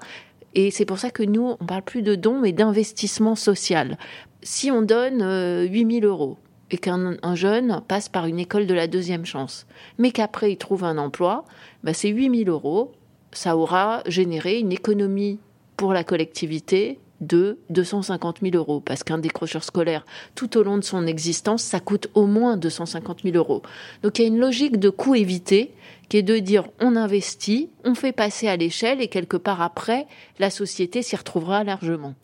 Et 0.56 0.71
c'est 0.71 0.86
pour 0.86 0.97
ça 0.97 1.12
que 1.12 1.23
nous, 1.23 1.58
on 1.60 1.65
parle 1.65 1.82
plus 1.82 2.04
de 2.04 2.15
dons, 2.15 2.39
mais 2.39 2.54
d'investissement 2.54 3.36
social. 3.36 3.97
Si 4.41 4.71
on 4.71 4.82
donne 4.82 5.19
8000 5.69 6.06
euh, 6.06 6.08
euros 6.08 6.38
et 6.71 6.78
qu'un 6.78 7.36
jeune 7.36 7.82
passe 7.89 8.08
par 8.08 8.25
une 8.25 8.39
école 8.39 8.65
de 8.65 8.73
la 8.73 8.88
deuxième 8.88 9.25
chance, 9.25 9.67
mais 9.97 10.12
qu'après 10.12 10.54
il 10.54 10.58
trouve 10.58 10.86
un 10.86 10.97
emploi, 10.97 11.43
bah 11.84 11.93
c'est 11.93 12.08
8000 12.08 12.47
euros, 12.47 12.93
ça 13.34 13.58
aura 13.58 14.04
généré 14.06 14.60
une 14.60 14.71
économie 14.71 15.38
pour 15.75 15.91
la 15.91 16.06
collectivité 16.06 16.97
de 17.21 17.58
250 17.69 18.39
000 18.41 18.55
euros, 18.55 18.79
parce 18.79 19.03
qu'un 19.03 19.17
décrocheur 19.17 19.63
scolaire, 19.63 20.05
tout 20.36 20.58
au 20.58 20.63
long 20.63 20.77
de 20.77 20.84
son 20.84 21.05
existence, 21.05 21.63
ça 21.63 21.79
coûte 21.79 22.08
au 22.13 22.25
moins 22.25 22.58
250 22.58 23.21
000 23.23 23.36
euros. 23.36 23.62
Donc 24.03 24.19
il 24.19 24.21
y 24.23 24.25
a 24.25 24.27
une 24.27 24.39
logique 24.39 24.77
de 24.77 24.89
coût 24.89 25.15
évité 25.15 25.73
qui 26.10 26.17
est 26.17 26.23
de 26.23 26.39
dire 26.39 26.67
on 26.79 26.95
investit, 26.95 27.69
on 27.84 27.95
fait 27.95 28.12
passer 28.12 28.47
à 28.47 28.58
l'échelle 28.58 29.01
et 29.01 29.08
quelque 29.08 29.38
part 29.38 29.62
après, 29.62 30.08
la 30.39 30.49
société 30.49 31.01
s'y 31.01 31.15
retrouvera 31.15 31.63
largement. 31.63 32.15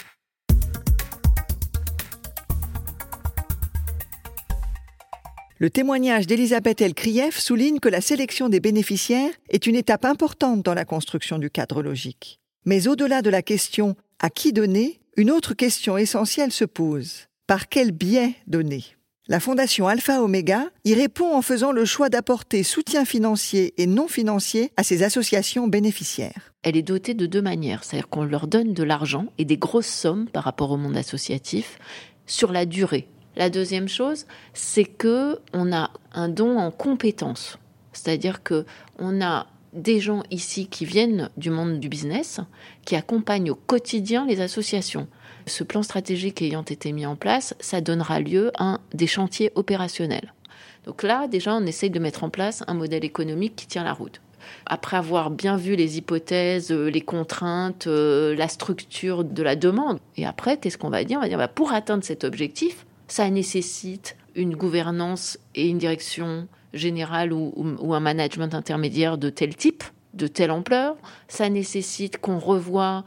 Le 5.57 5.69
témoignage 5.69 6.27
d'Elisabeth 6.27 6.81
Elkrief 6.81 7.39
souligne 7.39 7.79
que 7.79 7.87
la 7.87 8.01
sélection 8.01 8.49
des 8.49 8.59
bénéficiaires 8.59 9.31
est 9.49 9.67
une 9.67 9.77
étape 9.77 10.03
importante 10.03 10.63
dans 10.63 10.73
la 10.73 10.83
construction 10.83 11.39
du 11.39 11.49
cadre 11.49 11.81
logique. 11.81 12.41
Mais 12.65 12.89
au-delà 12.89 13.21
de 13.21 13.29
la 13.29 13.41
question 13.41 13.95
à 14.19 14.29
qui 14.29 14.53
donner, 14.53 14.99
une 15.17 15.31
autre 15.31 15.53
question 15.53 15.97
essentielle 15.97 16.51
se 16.51 16.65
pose. 16.65 17.27
Par 17.47 17.69
quel 17.69 17.91
biais 17.91 18.35
donner? 18.47 18.83
La 19.27 19.39
Fondation 19.39 19.87
Alpha 19.87 20.21
Omega 20.21 20.69
y 20.83 20.93
répond 20.93 21.33
en 21.33 21.41
faisant 21.41 21.71
le 21.71 21.83
choix 21.83 22.09
d'apporter 22.09 22.61
soutien 22.61 23.05
financier 23.05 23.73
et 23.81 23.87
non 23.87 24.07
financier 24.07 24.71
à 24.77 24.83
ces 24.83 25.01
associations 25.01 25.67
bénéficiaires. 25.67 26.53
Elle 26.61 26.77
est 26.77 26.83
dotée 26.83 27.15
de 27.15 27.25
deux 27.25 27.41
manières, 27.41 27.83
c'est-à-dire 27.83 28.07
qu'on 28.07 28.23
leur 28.23 28.47
donne 28.47 28.73
de 28.73 28.83
l'argent 28.83 29.25
et 29.39 29.45
des 29.45 29.57
grosses 29.57 29.87
sommes 29.87 30.27
par 30.29 30.43
rapport 30.43 30.69
au 30.69 30.77
monde 30.77 30.95
associatif 30.95 31.79
sur 32.27 32.51
la 32.51 32.67
durée. 32.67 33.07
La 33.35 33.49
deuxième 33.49 33.89
chose, 33.89 34.27
c'est 34.53 34.85
que 34.85 35.39
on 35.53 35.73
a 35.73 35.89
un 36.13 36.29
don 36.29 36.59
en 36.59 36.69
compétences, 36.69 37.57
c'est-à-dire 37.93 38.43
que 38.43 38.65
on 38.99 39.21
a 39.21 39.47
des 39.75 39.99
gens 39.99 40.23
ici 40.31 40.67
qui 40.67 40.85
viennent 40.85 41.29
du 41.37 41.49
monde 41.49 41.79
du 41.79 41.89
business, 41.89 42.39
qui 42.85 42.95
accompagnent 42.95 43.51
au 43.51 43.55
quotidien 43.55 44.25
les 44.25 44.41
associations. 44.41 45.07
Ce 45.45 45.63
plan 45.63 45.83
stratégique 45.83 46.41
ayant 46.41 46.63
été 46.63 46.91
mis 46.91 47.05
en 47.05 47.15
place, 47.15 47.53
ça 47.59 47.81
donnera 47.81 48.19
lieu 48.19 48.51
à 48.57 48.79
des 48.93 49.07
chantiers 49.07 49.51
opérationnels. 49.55 50.33
Donc 50.85 51.03
là, 51.03 51.27
déjà, 51.27 51.55
on 51.55 51.65
essaye 51.65 51.89
de 51.89 51.99
mettre 51.99 52.23
en 52.23 52.29
place 52.29 52.63
un 52.67 52.73
modèle 52.73 53.03
économique 53.03 53.55
qui 53.55 53.67
tient 53.67 53.83
la 53.83 53.93
route. 53.93 54.21
Après 54.65 54.97
avoir 54.97 55.31
bien 55.31 55.57
vu 55.57 55.75
les 55.75 55.97
hypothèses, 55.97 56.71
euh, 56.71 56.89
les 56.89 57.01
contraintes, 57.01 57.87
euh, 57.87 58.35
la 58.35 58.47
structure 58.47 59.23
de 59.23 59.43
la 59.43 59.55
demande, 59.55 59.99
et 60.17 60.25
après, 60.25 60.57
qu'est-ce 60.57 60.77
qu'on 60.77 60.89
va 60.89 61.03
dire? 61.03 61.17
On 61.17 61.21
va 61.21 61.27
dire, 61.27 61.39
bah, 61.39 61.47
pour 61.47 61.73
atteindre 61.73 62.03
cet 62.03 62.23
objectif, 62.23 62.85
ça 63.07 63.29
nécessite 63.29 64.15
une 64.35 64.55
gouvernance 64.55 65.39
et 65.55 65.67
une 65.67 65.79
direction 65.79 66.47
général 66.75 67.33
ou, 67.33 67.93
un 67.93 67.99
management 67.99 68.53
intermédiaire 68.53 69.17
de 69.17 69.29
tel 69.29 69.55
type. 69.55 69.83
de 70.13 70.27
telle 70.27 70.51
ampleur, 70.51 70.95
ça 71.27 71.49
nécessite 71.49 72.19
qu'on 72.19 72.39
revoie 72.39 73.03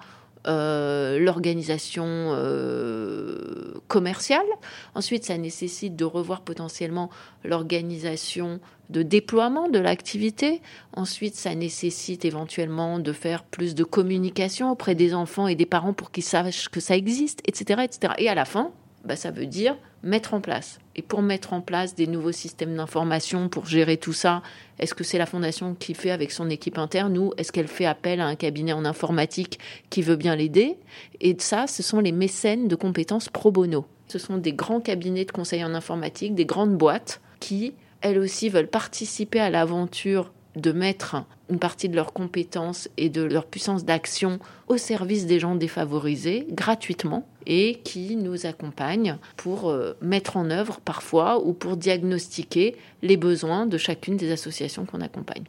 euh, 0.46 1.18
l'organisation 1.18 2.04
euh, 2.07 3.74
commerciale. 3.88 4.46
Ensuite, 4.94 5.24
ça 5.24 5.37
nécessite 5.37 5.96
de 5.96 6.04
revoir 6.04 6.42
potentiellement 6.42 7.11
l'organisation 7.44 8.61
de 8.88 9.02
déploiement 9.02 9.68
de 9.68 9.78
l'activité. 9.78 10.62
Ensuite, 10.94 11.35
ça 11.35 11.54
nécessite 11.54 12.24
éventuellement 12.24 12.98
de 12.98 13.12
faire 13.12 13.42
plus 13.42 13.74
de 13.74 13.85
communication 13.85 14.70
auprès 14.70 14.94
des 14.94 15.12
enfants 15.12 15.48
et 15.48 15.54
des 15.54 15.66
parents 15.66 15.92
pour 15.92 16.11
qu'ils 16.11 16.24
sachent 16.24 16.68
que 16.68 16.81
ça 16.81 16.96
existe, 16.96 17.40
etc., 17.46 17.83
etc. 17.85 18.14
Et 18.18 18.28
à 18.28 18.35
la 18.35 18.44
fin, 18.44 18.70
bah, 19.09 19.16
ça 19.16 19.31
veut 19.31 19.47
dire 19.47 19.75
mettre 20.03 20.35
en 20.35 20.40
place. 20.40 20.79
Et 20.94 21.03
pour 21.03 21.23
mettre 21.23 21.55
en 21.55 21.61
place 21.61 21.94
des 21.94 22.07
nouveaux 22.07 22.33
systèmes 22.33 22.77
d'information, 22.77 23.49
pour 23.49 23.66
gérer 23.66 23.97
tout 23.97 24.12
ça, 24.12 24.42
est-ce 24.79 24.94
que 24.94 25.03
c'est 25.03 25.18
la 25.18 25.27
fondation 25.27 25.75
qui 25.75 25.94
fait 25.94 26.11
avec 26.11 26.31
son 26.31 26.51
équipe 26.51 26.79
interne 26.79 27.16
ou 27.16 27.33
est-ce 27.38 27.51
qu'elle 27.51 27.68
fait 27.68 27.87
appel 27.87 28.21
à 28.21 28.27
un 28.27 28.37
cabinet 28.37 28.73
en 28.73 28.85
informatique 28.85 29.59
qui 29.90 30.03
veut 30.03 30.16
bien 30.16 30.37
l'aider? 30.37 30.77
Et 31.21 31.35
ça, 31.38 31.66
ce 31.66 31.83
sont 31.83 32.01
les 32.01 32.12
mécènes 32.12 32.68
de 32.68 32.77
compétences 32.77 33.31
pro 33.31 33.51
bono. 33.51 33.87
Ce 34.09 34.18
sont 34.18 34.37
des 34.37 34.53
grands 34.53 34.81
cabinets 34.81 35.25
de 35.25 35.33
conseil 35.33 35.64
en 35.64 35.75
informatique, 35.75 36.35
des 36.35 36.47
grandes 36.47 36.77
boîtes 36.77 37.21
qui, 37.40 37.73
elles 38.03 38.18
aussi, 38.18 38.51
veulent 38.51 38.68
participer 38.68 39.40
à 39.40 39.51
l'aventure 39.51 40.33
de 40.59 40.73
mettre 40.73 41.25
une 41.51 41.59
partie 41.59 41.88
de 41.88 41.97
leurs 41.97 42.12
compétences 42.12 42.88
et 42.97 43.09
de 43.09 43.23
leur 43.23 43.47
puissance 43.47 43.85
d'action 43.85 44.38
au 44.66 44.77
service 44.77 45.27
des 45.27 45.40
gens 45.40 45.55
défavorisés 45.55 46.47
gratuitement 46.51 47.27
et 47.47 47.81
qui 47.85 48.16
nous 48.16 48.44
accompagnent 48.44 49.16
pour 49.37 49.71
euh, 49.71 49.94
mettre 50.03 50.37
en 50.37 50.51
œuvre 50.51 50.81
parfois 50.81 51.42
ou 51.42 51.55
pour 51.55 51.77
diagnostiquer 51.77 52.77
les 53.03 53.16
besoins 53.16 53.66
de 53.66 53.79
chacune 53.79 54.16
des 54.16 54.33
associations 54.33 54.85
qu'on 54.85 55.01
accompagne. 55.01 55.44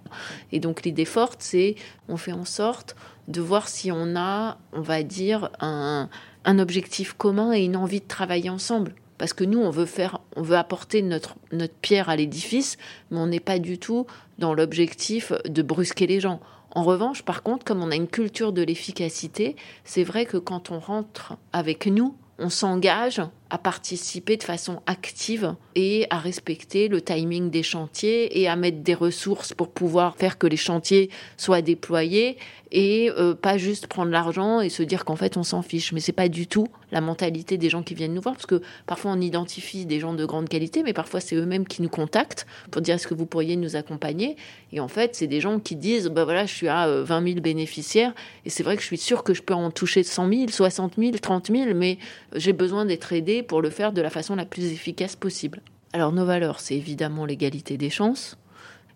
Et 0.52 0.60
donc 0.60 0.84
l'idée 0.84 1.06
forte, 1.06 1.42
c'est 1.42 1.76
on 2.08 2.16
fait 2.16 2.32
en 2.32 2.46
sorte 2.46 2.96
de 3.28 3.42
voir 3.42 3.68
si 3.68 3.92
on 3.92 4.16
a, 4.16 4.58
on 4.72 4.82
va 4.82 5.04
dire, 5.04 5.50
un, 5.60 6.10
un 6.46 6.60
objectif 6.60 7.14
commun 7.14 7.52
et 7.52 7.66
une 7.66 7.76
envie 7.76 8.00
de 8.00 8.08
travailler 8.08 8.50
ensemble 8.50 8.94
parce 9.20 9.34
que 9.34 9.44
nous, 9.44 9.60
on 9.60 9.70
veut 9.70 9.86
faire, 9.86 10.20
on 10.36 10.42
veut 10.42 10.58
apporter 10.58 11.04
notre, 11.04 11.36
notre 11.52 11.76
pierre 11.76 12.10
à 12.10 12.16
l'édifice, 12.16 12.78
mais 13.12 13.20
on 13.20 13.28
n'est 13.28 13.40
pas 13.40 13.60
du 13.60 13.78
tout 13.78 14.08
dans 14.40 14.56
l'objectif 14.56 15.32
de 15.46 15.62
brusquer 15.62 16.08
les 16.08 16.20
gens. 16.20 16.40
En 16.72 16.84
revanche, 16.84 17.24
par 17.24 17.44
contre, 17.44 17.66
comme 17.66 17.84
on 17.84 17.92
a 17.92 17.96
une 17.96 18.08
culture 18.08 18.54
de 18.54 18.64
l'efficacité, 18.64 19.56
c'est 19.84 20.04
vrai 20.04 20.26
que 20.26 20.38
quand 20.38 20.72
on 20.72 20.80
rentre 20.80 21.36
avec 21.52 21.86
nous, 21.86 22.16
on 22.40 22.50
s'engage 22.50 23.22
à 23.50 23.58
participer 23.58 24.38
de 24.38 24.44
façon 24.44 24.82
active 24.86 25.56
et 25.76 26.06
à 26.10 26.20
respecter 26.20 26.88
le 26.88 27.02
timing 27.02 27.50
des 27.50 27.64
chantiers 27.64 28.40
et 28.40 28.48
à 28.48 28.56
mettre 28.56 28.80
des 28.80 28.94
ressources 28.94 29.54
pour 29.54 29.70
pouvoir 29.70 30.16
faire 30.18 30.38
que 30.38 30.48
les 30.48 30.58
chantiers 30.58 31.10
soient 31.38 31.62
déployés 31.62 32.38
et 32.72 33.10
euh, 33.18 33.34
pas 33.34 33.58
juste 33.58 33.88
prendre 33.88 34.12
l'argent 34.12 34.62
et 34.62 34.70
se 34.70 34.84
dire 34.84 35.06
qu'en 35.06 35.16
fait 35.16 35.38
on 35.38 35.44
s'en 35.44 35.62
fiche. 35.62 35.92
Mais 35.92 36.00
c'est 36.00 36.12
pas 36.12 36.30
du 36.30 36.48
tout 36.48 36.68
la 36.92 37.02
mentalité 37.02 37.58
des 37.58 37.70
gens 37.70 37.84
qui 37.84 37.94
viennent 37.94 38.14
nous 38.14 38.22
voir 38.22 38.36
parce 38.36 38.46
que 38.46 38.62
parfois 38.86 39.12
on 39.12 39.22
identifie 39.22 39.86
des 39.86 40.00
gens 40.00 40.14
de 40.14 40.26
grande 40.26 40.50
qualité, 40.50 40.84
mais 40.84 40.94
parfois 40.94 41.20
c'est 41.20 41.36
eux-mêmes 41.36 41.68
qui 41.68 41.82
nous 41.82 41.90
contactent 41.90 42.46
pour 42.72 42.82
dire 42.82 42.96
est-ce 42.96 43.08
que 43.08 43.14
vous 43.14 43.26
pourriez 43.26 43.56
nous 43.56 43.76
accompagner? 43.76 44.36
Et 44.72 44.80
en 44.80 44.88
fait, 44.88 45.16
c'est 45.16 45.28
des 45.28 45.42
gens 45.42 45.60
qui 45.60 45.76
disent 45.76 46.08
bah 46.08 46.24
voilà, 46.24 46.46
je 46.46 46.54
suis 46.54 46.68
à 46.68 46.88
20 46.88 47.22
euh, 47.22 47.28
000 47.28 47.42
bénéficiaires 47.42 48.14
et 48.46 48.50
c'est 48.50 48.64
vrai 48.64 48.76
que 48.76 48.82
je 48.82 48.88
suis 48.88 48.98
sûr 48.98 49.24
que 49.24 49.34
je 49.34 49.42
peux 49.42 49.54
en 49.54 49.72
toucher 49.72 50.04
100 50.04 50.30
000, 50.30 50.48
60 50.50 50.94
000, 50.98 51.12
30 51.22 51.48
000, 51.52 51.74
mais 51.76 51.98
j'ai 52.36 52.54
besoin 52.54 52.86
d'être 52.86 53.14
aidé 53.14 53.39
pour 53.44 53.62
le 53.62 53.70
faire 53.70 53.94
de 53.94 54.02
la 54.02 54.10
façon 54.10 54.36
la 54.36 54.46
plus 54.46 54.66
efficace 54.66 55.16
possible. 55.16 55.62
Alors 55.94 56.12
nos 56.12 56.26
valeurs, 56.26 56.60
c'est 56.60 56.76
évidemment 56.76 57.26
l'égalité 57.26 57.78
des 57.78 57.90
chances. 57.90 58.38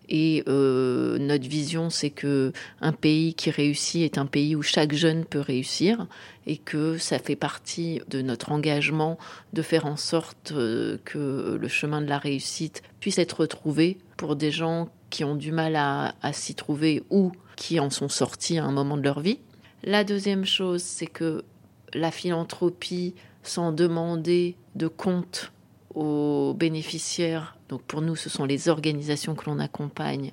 Et 0.08 0.44
euh, 0.48 1.16
notre 1.18 1.48
vision, 1.48 1.88
c'est 1.88 2.10
que 2.10 2.52
un 2.82 2.92
pays 2.92 3.32
qui 3.34 3.50
réussit 3.50 4.02
est 4.02 4.18
un 4.18 4.26
pays 4.26 4.54
où 4.54 4.62
chaque 4.62 4.92
jeune 4.92 5.24
peut 5.24 5.40
réussir, 5.40 6.06
et 6.46 6.58
que 6.58 6.98
ça 6.98 7.18
fait 7.18 7.36
partie 7.36 8.02
de 8.08 8.20
notre 8.20 8.52
engagement 8.52 9.18
de 9.54 9.62
faire 9.62 9.86
en 9.86 9.96
sorte 9.96 10.52
euh, 10.52 10.98
que 11.06 11.58
le 11.58 11.68
chemin 11.68 12.02
de 12.02 12.06
la 12.06 12.18
réussite 12.18 12.82
puisse 13.00 13.18
être 13.18 13.40
retrouvé 13.40 13.96
pour 14.18 14.36
des 14.36 14.50
gens 14.50 14.90
qui 15.08 15.24
ont 15.24 15.36
du 15.36 15.52
mal 15.52 15.76
à 15.76 16.32
s'y 16.32 16.54
trouver 16.54 17.02
ou 17.08 17.32
qui 17.56 17.78
en 17.78 17.88
sont 17.88 18.08
sortis 18.08 18.58
à 18.58 18.64
un 18.64 18.72
moment 18.72 18.96
de 18.96 19.02
leur 19.02 19.20
vie. 19.20 19.38
La 19.84 20.02
deuxième 20.02 20.44
chose, 20.44 20.82
c'est 20.82 21.06
que 21.06 21.44
la 21.92 22.10
philanthropie 22.10 23.14
sans 23.44 23.72
demander 23.72 24.56
de 24.74 24.88
compte 24.88 25.52
aux 25.94 26.54
bénéficiaires, 26.58 27.56
donc 27.68 27.82
pour 27.82 28.02
nous 28.02 28.16
ce 28.16 28.28
sont 28.28 28.44
les 28.44 28.68
organisations 28.68 29.34
que 29.34 29.48
l'on 29.48 29.58
accompagne, 29.58 30.32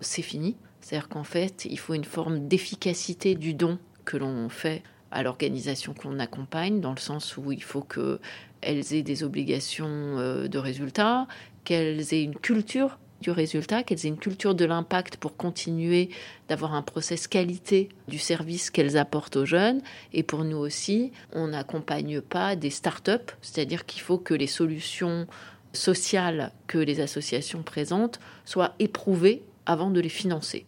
c'est 0.00 0.22
fini. 0.22 0.56
C'est-à-dire 0.80 1.08
qu'en 1.08 1.24
fait, 1.24 1.66
il 1.68 1.78
faut 1.78 1.94
une 1.94 2.04
forme 2.04 2.48
d'efficacité 2.48 3.34
du 3.34 3.54
don 3.54 3.78
que 4.04 4.16
l'on 4.16 4.48
fait 4.48 4.82
à 5.10 5.22
l'organisation 5.22 5.92
qu'on 5.92 6.18
accompagne, 6.18 6.80
dans 6.80 6.92
le 6.92 6.98
sens 6.98 7.36
où 7.36 7.52
il 7.52 7.62
faut 7.62 7.82
qu'elles 7.82 8.94
aient 8.94 9.02
des 9.02 9.24
obligations 9.24 9.88
euh, 9.88 10.48
de 10.48 10.58
résultats, 10.58 11.26
qu'elles 11.64 12.14
aient 12.14 12.22
une 12.22 12.36
culture 12.36 12.98
du 13.20 13.30
résultat, 13.30 13.82
qu'elles 13.82 14.06
aient 14.06 14.08
une 14.08 14.18
culture 14.18 14.54
de 14.54 14.64
l'impact 14.64 15.16
pour 15.16 15.36
continuer 15.36 16.10
d'avoir 16.48 16.74
un 16.74 16.82
process 16.82 17.28
qualité 17.28 17.88
du 18.08 18.18
service 18.18 18.70
qu'elles 18.70 18.96
apportent 18.96 19.36
aux 19.36 19.46
jeunes. 19.46 19.82
Et 20.12 20.22
pour 20.22 20.44
nous 20.44 20.56
aussi, 20.56 21.12
on 21.32 21.48
n'accompagne 21.48 22.20
pas 22.20 22.56
des 22.56 22.70
start-up, 22.70 23.30
c'est-à-dire 23.42 23.86
qu'il 23.86 24.02
faut 24.02 24.18
que 24.18 24.34
les 24.34 24.46
solutions 24.46 25.26
sociales 25.72 26.52
que 26.66 26.78
les 26.78 27.00
associations 27.00 27.62
présentent 27.62 28.20
soient 28.44 28.74
éprouvées 28.78 29.42
avant 29.66 29.90
de 29.90 30.00
les 30.00 30.08
financer. 30.08 30.66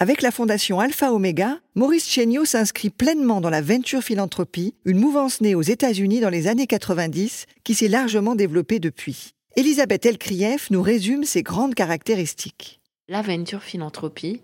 Avec 0.00 0.22
la 0.22 0.30
fondation 0.30 0.78
Alpha 0.78 1.12
Omega, 1.12 1.58
Maurice 1.74 2.08
Chéniaud 2.08 2.44
s'inscrit 2.44 2.88
pleinement 2.88 3.40
dans 3.40 3.50
la 3.50 3.60
venture 3.60 4.00
philanthropie, 4.00 4.74
une 4.84 5.00
mouvance 5.00 5.40
née 5.40 5.56
aux 5.56 5.62
États-Unis 5.62 6.20
dans 6.20 6.28
les 6.28 6.46
années 6.46 6.68
90 6.68 7.46
qui 7.64 7.74
s'est 7.74 7.88
largement 7.88 8.36
développée 8.36 8.78
depuis. 8.78 9.32
Elisabeth 9.56 10.06
Elkrieff 10.06 10.70
nous 10.70 10.82
résume 10.82 11.24
ses 11.24 11.42
grandes 11.42 11.74
caractéristiques. 11.74 12.80
La 13.08 13.22
venture 13.22 13.64
philanthropie, 13.64 14.40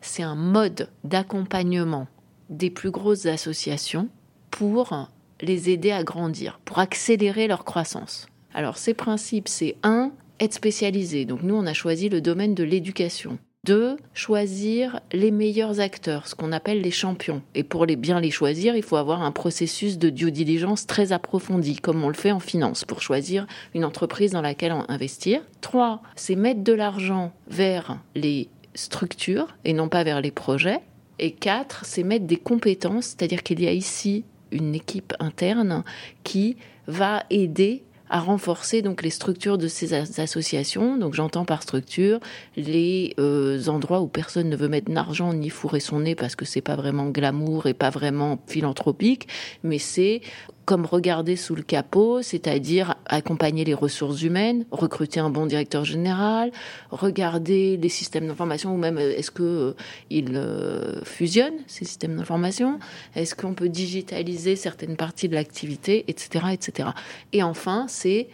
c'est 0.00 0.24
un 0.24 0.34
mode 0.34 0.90
d'accompagnement 1.04 2.08
des 2.50 2.70
plus 2.70 2.90
grosses 2.90 3.26
associations 3.26 4.08
pour 4.50 5.08
les 5.40 5.70
aider 5.70 5.92
à 5.92 6.02
grandir, 6.02 6.58
pour 6.64 6.80
accélérer 6.80 7.46
leur 7.46 7.64
croissance. 7.64 8.26
Alors 8.52 8.78
ces 8.78 8.94
principes, 8.94 9.46
c'est 9.46 9.76
un, 9.84 10.10
être 10.40 10.54
spécialisé. 10.54 11.24
Donc 11.24 11.44
nous, 11.44 11.54
on 11.54 11.66
a 11.66 11.74
choisi 11.74 12.08
le 12.08 12.20
domaine 12.20 12.56
de 12.56 12.64
l'éducation. 12.64 13.38
Deux, 13.68 13.98
choisir 14.14 15.00
les 15.12 15.30
meilleurs 15.30 15.78
acteurs, 15.78 16.26
ce 16.26 16.34
qu'on 16.34 16.52
appelle 16.52 16.80
les 16.80 16.90
champions. 16.90 17.42
Et 17.54 17.62
pour 17.62 17.84
les 17.84 17.96
bien 17.96 18.18
les 18.18 18.30
choisir, 18.30 18.74
il 18.74 18.82
faut 18.82 18.96
avoir 18.96 19.20
un 19.20 19.30
processus 19.30 19.98
de 19.98 20.08
due 20.08 20.32
diligence 20.32 20.86
très 20.86 21.12
approfondi, 21.12 21.76
comme 21.76 22.02
on 22.02 22.08
le 22.08 22.14
fait 22.14 22.32
en 22.32 22.40
finance, 22.40 22.86
pour 22.86 23.02
choisir 23.02 23.46
une 23.74 23.84
entreprise 23.84 24.30
dans 24.30 24.40
laquelle 24.40 24.72
investir. 24.88 25.42
Trois, 25.60 26.00
c'est 26.16 26.34
mettre 26.34 26.64
de 26.64 26.72
l'argent 26.72 27.30
vers 27.46 27.98
les 28.14 28.48
structures 28.72 29.54
et 29.66 29.74
non 29.74 29.90
pas 29.90 30.02
vers 30.02 30.22
les 30.22 30.30
projets. 30.30 30.80
Et 31.18 31.32
quatre, 31.32 31.84
c'est 31.84 32.04
mettre 32.04 32.24
des 32.24 32.38
compétences, 32.38 33.08
c'est-à-dire 33.08 33.42
qu'il 33.42 33.60
y 33.60 33.68
a 33.68 33.72
ici 33.72 34.24
une 34.50 34.74
équipe 34.74 35.12
interne 35.20 35.84
qui 36.24 36.56
va 36.86 37.22
aider 37.28 37.82
à 38.10 38.20
renforcer 38.20 38.82
donc 38.82 39.02
les 39.02 39.10
structures 39.10 39.58
de 39.58 39.68
ces 39.68 39.94
associations. 40.20 40.96
Donc 40.96 41.14
j'entends 41.14 41.44
par 41.44 41.62
structure 41.62 42.20
les 42.56 43.14
euh, 43.18 43.66
endroits 43.68 44.00
où 44.00 44.08
personne 44.08 44.48
ne 44.48 44.56
veut 44.56 44.68
mettre 44.68 44.90
d'argent 44.90 45.32
ni 45.32 45.50
fourrer 45.50 45.80
son 45.80 46.00
nez 46.00 46.14
parce 46.14 46.36
que 46.36 46.44
c'est 46.44 46.60
pas 46.60 46.76
vraiment 46.76 47.06
glamour 47.06 47.66
et 47.66 47.74
pas 47.74 47.90
vraiment 47.90 48.38
philanthropique, 48.46 49.28
mais 49.62 49.78
c'est 49.78 50.22
comme 50.68 50.84
regarder 50.84 51.34
sous 51.34 51.54
le 51.54 51.62
capot, 51.62 52.20
c'est-à-dire 52.20 52.96
accompagner 53.06 53.64
les 53.64 53.72
ressources 53.72 54.20
humaines, 54.20 54.66
recruter 54.70 55.18
un 55.18 55.30
bon 55.30 55.46
directeur 55.46 55.86
général, 55.86 56.52
regarder 56.90 57.78
les 57.78 57.88
systèmes 57.88 58.26
d'information 58.26 58.74
ou 58.74 58.76
même 58.76 58.98
euh, 58.98 59.16
est-ce 59.16 59.30
que 59.30 59.42
euh, 59.42 59.72
ils 60.10 60.36
euh, 60.36 61.02
fusionnent 61.04 61.56
ces 61.68 61.86
systèmes 61.86 62.16
d'information, 62.16 62.80
est-ce 63.16 63.34
qu'on 63.34 63.54
peut 63.54 63.70
digitaliser 63.70 64.56
certaines 64.56 64.98
parties 64.98 65.30
de 65.30 65.34
l'activité, 65.34 66.04
etc., 66.06 66.44
etc. 66.52 66.90
Et 67.32 67.42
enfin, 67.42 67.86
c'est 67.88 68.28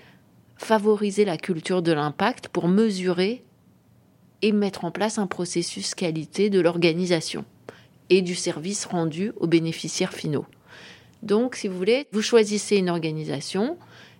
favoriser 0.56 1.24
la 1.24 1.36
culture 1.36 1.82
de 1.82 1.92
l'impact 1.92 2.48
pour 2.48 2.66
mesurer 2.66 3.44
et 4.42 4.50
mettre 4.50 4.84
en 4.84 4.90
place 4.90 5.18
un 5.18 5.28
processus 5.28 5.94
qualité 5.94 6.50
de 6.50 6.58
l'organisation 6.58 7.44
et 8.10 8.22
du 8.22 8.34
service 8.34 8.86
rendu 8.86 9.30
aux 9.36 9.46
bénéficiaires 9.46 10.12
finaux. 10.12 10.46
Donc, 11.24 11.56
si 11.56 11.68
vous 11.68 11.76
voulez, 11.76 12.06
vous 12.12 12.22
choisissez 12.22 12.76
une 12.76 12.90
organisation 12.90 13.78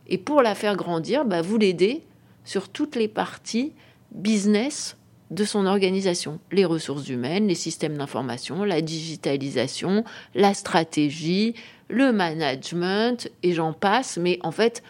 et 0.09 0.17
pour 0.17 0.43
la 0.43 0.55
faire 0.55 0.75
grandir, 0.75 1.25
bah, 1.27 1.43
vous 1.43 1.59
l'aidez 1.59 2.03
sur 2.45 2.71
toutes 2.71 2.97
les 2.97 3.09
parties 3.09 3.73
business 4.11 4.97
de 5.31 5.45
son 5.45 5.67
organisation, 5.67 6.41
les 6.51 6.65
ressources 6.65 7.09
humaines, 7.09 7.47
les 7.47 7.55
systèmes 7.55 7.97
d'information, 7.97 8.65
la 8.65 8.81
digitalisation, 8.81 10.05
la 10.35 10.55
stratégie, 10.55 11.55
le 11.89 12.13
management, 12.13 13.31
et 13.43 13.53
j'en 13.53 13.73
passe, 13.73 14.17
mais 14.17 14.39
en 14.43 14.51
fait, 14.51 14.83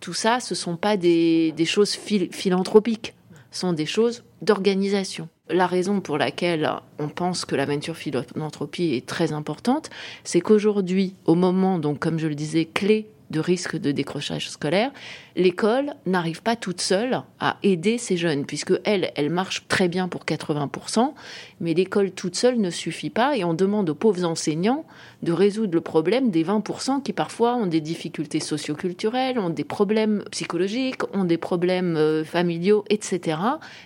tout 0.00 0.14
ça, 0.14 0.40
ce 0.40 0.54
sont 0.54 0.76
pas 0.76 0.96
des, 0.96 1.54
choses 1.66 1.94
philanthropiques, 1.94 3.14
ce 3.50 3.60
sont 3.60 3.72
des 3.72 3.86
choses 3.86 4.24
d'organisation. 4.40 5.28
La 5.52 5.66
raison 5.66 6.00
pour 6.00 6.16
laquelle 6.16 6.68
on 6.98 7.08
pense 7.08 7.44
que 7.44 7.54
l'aventure 7.54 7.96
philanthropie 7.96 8.94
est 8.94 9.06
très 9.06 9.32
importante, 9.32 9.90
c'est 10.24 10.40
qu'aujourd'hui, 10.40 11.14
au 11.26 11.34
moment, 11.34 11.78
donc 11.78 11.98
comme 11.98 12.18
je 12.18 12.26
le 12.26 12.34
disais, 12.34 12.64
clé 12.64 13.11
de 13.32 13.40
risque 13.40 13.76
de 13.76 13.90
décrochage 13.90 14.48
scolaire, 14.48 14.92
l'école 15.34 15.94
n'arrive 16.06 16.42
pas 16.42 16.54
toute 16.54 16.80
seule 16.80 17.22
à 17.40 17.56
aider 17.64 17.98
ces 17.98 18.16
jeunes, 18.16 18.44
puisque 18.44 18.74
elle, 18.84 19.10
elle 19.16 19.30
marche 19.30 19.66
très 19.66 19.88
bien 19.88 20.06
pour 20.06 20.24
80%, 20.24 21.12
mais 21.60 21.74
l'école 21.74 22.12
toute 22.12 22.36
seule 22.36 22.60
ne 22.60 22.70
suffit 22.70 23.10
pas 23.10 23.36
et 23.36 23.42
on 23.42 23.54
demande 23.54 23.90
aux 23.90 23.94
pauvres 23.94 24.24
enseignants 24.24 24.84
de 25.22 25.32
résoudre 25.32 25.74
le 25.74 25.80
problème 25.80 26.30
des 26.30 26.44
20% 26.44 27.02
qui 27.02 27.12
parfois 27.12 27.56
ont 27.56 27.66
des 27.66 27.80
difficultés 27.80 28.40
socioculturelles, 28.40 29.38
ont 29.38 29.50
des 29.50 29.64
problèmes 29.64 30.22
psychologiques, 30.30 31.02
ont 31.14 31.24
des 31.24 31.38
problèmes 31.38 31.96
euh, 31.96 32.24
familiaux, 32.24 32.84
etc. 32.90 33.38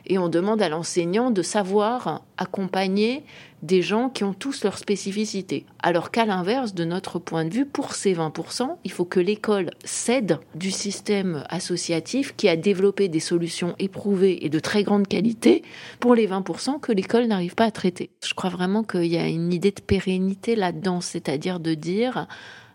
Et 0.06 0.18
on 0.18 0.28
demande 0.28 0.60
à 0.60 0.68
l'enseignant 0.68 1.30
de 1.30 1.42
savoir 1.42 2.22
accompagner 2.36 3.22
des 3.66 3.82
gens 3.82 4.08
qui 4.08 4.24
ont 4.24 4.32
tous 4.32 4.62
leurs 4.64 4.78
spécificités. 4.78 5.66
Alors 5.82 6.10
qu'à 6.10 6.24
l'inverse, 6.24 6.72
de 6.72 6.84
notre 6.84 7.18
point 7.18 7.44
de 7.44 7.52
vue, 7.52 7.66
pour 7.66 7.94
ces 7.94 8.14
20%, 8.14 8.76
il 8.84 8.92
faut 8.92 9.04
que 9.04 9.20
l'école 9.20 9.70
cède 9.84 10.38
du 10.54 10.70
système 10.70 11.44
associatif 11.48 12.34
qui 12.36 12.48
a 12.48 12.56
développé 12.56 13.08
des 13.08 13.20
solutions 13.20 13.74
éprouvées 13.78 14.44
et 14.44 14.48
de 14.48 14.58
très 14.60 14.84
grande 14.84 15.08
qualité 15.08 15.62
pour 16.00 16.14
les 16.14 16.28
20% 16.28 16.80
que 16.80 16.92
l'école 16.92 17.26
n'arrive 17.26 17.54
pas 17.54 17.64
à 17.64 17.70
traiter. 17.70 18.10
Je 18.24 18.34
crois 18.34 18.50
vraiment 18.50 18.84
qu'il 18.84 19.06
y 19.06 19.18
a 19.18 19.28
une 19.28 19.52
idée 19.52 19.72
de 19.72 19.80
pérennité 19.80 20.54
là-dedans, 20.54 21.00
c'est-à-dire 21.00 21.58
de 21.58 21.74
dire 21.74 22.28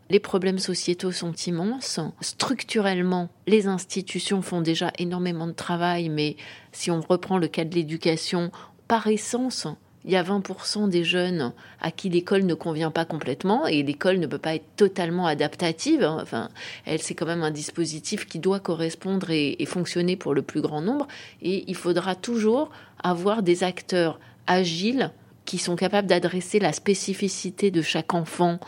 les 0.09 0.19
problèmes 0.19 0.59
sociétaux 0.59 1.13
sont 1.13 1.31
immenses. 1.31 2.01
Structurellement, 2.19 3.29
les 3.47 3.67
institutions 3.67 4.41
font 4.41 4.59
déjà 4.59 4.91
énormément 4.99 5.47
de 5.47 5.53
travail, 5.53 6.09
mais 6.09 6.35
si 6.73 6.91
on 6.91 6.99
reprend 6.99 7.37
le 7.37 7.47
cas 7.47 7.63
de 7.63 7.73
l'éducation, 7.75 8.51
par 8.89 9.07
essence, 9.07 9.67
il 10.03 10.11
y 10.11 10.15
a 10.15 10.23
20% 10.23 10.89
des 10.89 11.03
jeunes 11.03 11.53
à 11.79 11.91
qui 11.91 12.09
l'école 12.09 12.43
ne 12.43 12.53
convient 12.53 12.91
pas 12.91 13.05
complètement 13.05 13.67
et 13.67 13.83
l'école 13.83 14.17
ne 14.17 14.27
peut 14.27 14.39
pas 14.39 14.55
être 14.55 14.75
totalement 14.75 15.27
adaptative. 15.27 16.03
Hein. 16.03 16.17
Enfin, 16.21 16.49
elle, 16.85 17.01
c'est 17.01 17.13
quand 17.13 17.25
même 17.25 17.43
un 17.43 17.51
dispositif 17.51 18.25
qui 18.25 18.39
doit 18.39 18.59
correspondre 18.59 19.29
et, 19.29 19.57
fonctionner 19.65 20.15
pour 20.15 20.33
le 20.33 20.41
plus 20.41 20.61
grand 20.61 20.81
nombre. 20.81 21.07
Et 21.41 21.63
il 21.67 21.75
faudra 21.75 22.15
toujours 22.15 22.71
avoir 23.03 23.43
des 23.43 23.63
acteurs 23.63 24.19
agiles 24.47 25.11
qui 25.45 25.57
sont 25.57 25.75
capables 25.75 26.07
d'adresser 26.07 26.59
la 26.59 26.73
spécificité 26.73 27.71
de 27.71 27.81
chaque 27.81 28.13
enfant 28.13 28.59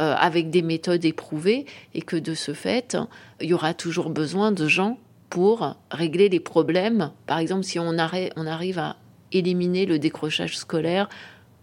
euh, 0.00 0.14
avec 0.18 0.50
des 0.50 0.62
méthodes 0.62 1.04
éprouvées 1.04 1.64
et 1.94 2.02
que 2.02 2.16
de 2.16 2.34
ce 2.34 2.54
fait, 2.54 2.96
il 3.40 3.48
y 3.48 3.54
aura 3.54 3.72
toujours 3.72 4.10
besoin 4.10 4.50
de 4.50 4.66
gens 4.66 4.98
pour 5.30 5.76
régler 5.90 6.28
les 6.28 6.40
problèmes. 6.40 7.10
Par 7.26 7.38
exemple, 7.38 7.64
si 7.64 7.78
on, 7.78 7.88
on 7.88 8.46
arrive 8.46 8.78
à 8.78 8.96
éliminer 9.32 9.86
le 9.86 9.98
décrochage 9.98 10.56
scolaire 10.56 11.08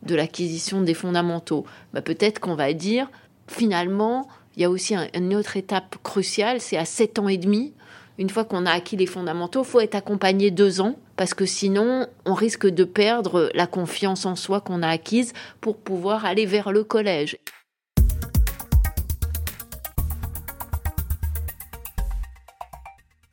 de 0.04 0.16
l'acquisition 0.16 0.82
des 0.82 0.94
fondamentaux. 0.94 1.66
Bah, 1.94 2.02
peut-être 2.02 2.40
qu'on 2.40 2.56
va 2.56 2.74
dire, 2.74 3.10
finalement, 3.48 4.28
il 4.56 4.62
y 4.62 4.66
a 4.66 4.70
aussi 4.70 4.96
une 5.14 5.36
autre 5.36 5.58
étape 5.58 5.98
cruciale, 6.04 6.62
c'est 6.62 6.78
à 6.78 6.86
7 6.86 7.20
ans 7.20 7.28
et 7.28 7.38
demi, 7.38 7.74
une 8.18 8.30
fois 8.30 8.44
qu'on 8.44 8.66
a 8.66 8.72
acquis 8.72 8.98
les 8.98 9.06
fondamentaux, 9.06 9.64
faut 9.64 9.80
être 9.80 9.96
accompagné 9.96 10.52
deux 10.52 10.82
ans, 10.82 10.96
parce 11.16 11.34
que 11.34 11.46
sinon, 11.46 12.06
on 12.26 12.34
risque 12.34 12.68
de 12.68 12.84
perdre 12.84 13.50
la 13.54 13.66
confiance 13.66 14.26
en 14.26 14.36
soi 14.36 14.60
qu'on 14.60 14.84
a 14.84 14.90
acquise 14.90 15.32
pour 15.62 15.78
pouvoir 15.78 16.26
aller 16.26 16.46
vers 16.46 16.74
le 16.74 16.84
collège. 16.84 17.38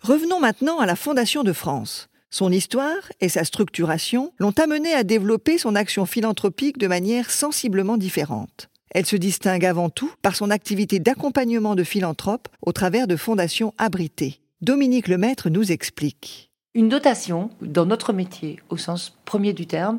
Revenons 0.03 0.39
maintenant 0.39 0.79
à 0.79 0.87
la 0.87 0.95
Fondation 0.95 1.43
de 1.43 1.53
France. 1.53 2.09
Son 2.39 2.53
histoire 2.53 3.11
et 3.23 3.31
sa 3.31 3.45
structuration 3.45 4.31
l'ont 4.39 4.53
amené 4.63 4.93
à 4.93 5.05
développer 5.05 5.57
son 5.57 5.75
action 5.75 6.05
philanthropique 6.05 6.77
de 6.77 6.87
manière 6.87 7.31
sensiblement 7.31 7.97
différente. 7.97 8.69
Elle 8.91 9.07
se 9.07 9.17
distingue 9.17 9.65
avant 9.65 9.89
tout 9.89 10.13
par 10.21 10.37
son 10.37 10.51
activité 10.51 10.99
d'accompagnement 10.99 11.75
de 11.75 11.83
philanthropes 11.83 12.49
au 12.61 12.73
travers 12.73 13.07
de 13.07 13.17
fondations 13.17 13.73
abritées. 13.79 14.43
Dominique 14.61 15.09
Lemaître 15.09 15.49
nous 15.49 15.73
explique. 15.73 16.51
Une 16.75 16.91
dotation, 16.91 17.49
dans 17.63 17.87
notre 17.87 18.13
métier, 18.13 18.61
au 18.69 18.77
sens 18.77 19.17
premier 19.25 19.55
du 19.55 19.67
terme, 19.67 19.99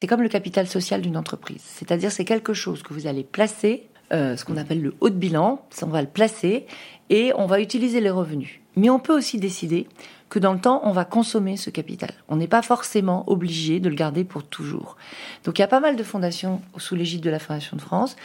c'est 0.00 0.06
comme 0.06 0.22
le 0.22 0.28
capital 0.28 0.68
social 0.68 1.00
d'une 1.00 1.16
entreprise. 1.16 1.62
C'est-à-dire 1.64 2.12
c'est 2.12 2.24
quelque 2.24 2.54
chose 2.54 2.84
que 2.84 2.94
vous 2.94 3.08
allez 3.08 3.24
placer, 3.24 3.88
euh, 4.12 4.36
ce 4.36 4.44
qu'on 4.44 4.58
appelle 4.58 4.80
le 4.80 4.94
haut 5.00 5.10
de 5.10 5.16
bilan, 5.16 5.66
on 5.82 5.86
va 5.86 6.02
le 6.02 6.08
placer 6.08 6.66
et 7.10 7.32
on 7.34 7.46
va 7.46 7.58
utiliser 7.58 8.00
les 8.00 8.10
revenus. 8.10 8.60
Mais 8.76 8.90
on 8.90 9.00
peut 9.00 9.16
aussi 9.16 9.38
décider 9.38 9.88
que 10.34 10.40
dans 10.40 10.52
le 10.52 10.58
temps, 10.58 10.80
on 10.82 10.90
va 10.90 11.04
consommer 11.04 11.56
ce 11.56 11.70
capital. 11.70 12.10
On 12.28 12.34
n'est 12.34 12.48
pas 12.48 12.60
forcément 12.60 13.22
obligé 13.28 13.78
de 13.78 13.88
le 13.88 13.94
garder 13.94 14.24
pour 14.24 14.42
toujours. 14.42 14.96
Donc 15.44 15.60
il 15.60 15.62
y 15.62 15.64
a 15.64 15.68
pas 15.68 15.78
mal 15.78 15.94
de 15.94 16.02
fondations 16.02 16.60
sous 16.76 16.96
l'égide 16.96 17.20
de 17.20 17.30
la 17.30 17.38
Fondation 17.38 17.76
de 17.76 17.80
France, 17.80 18.16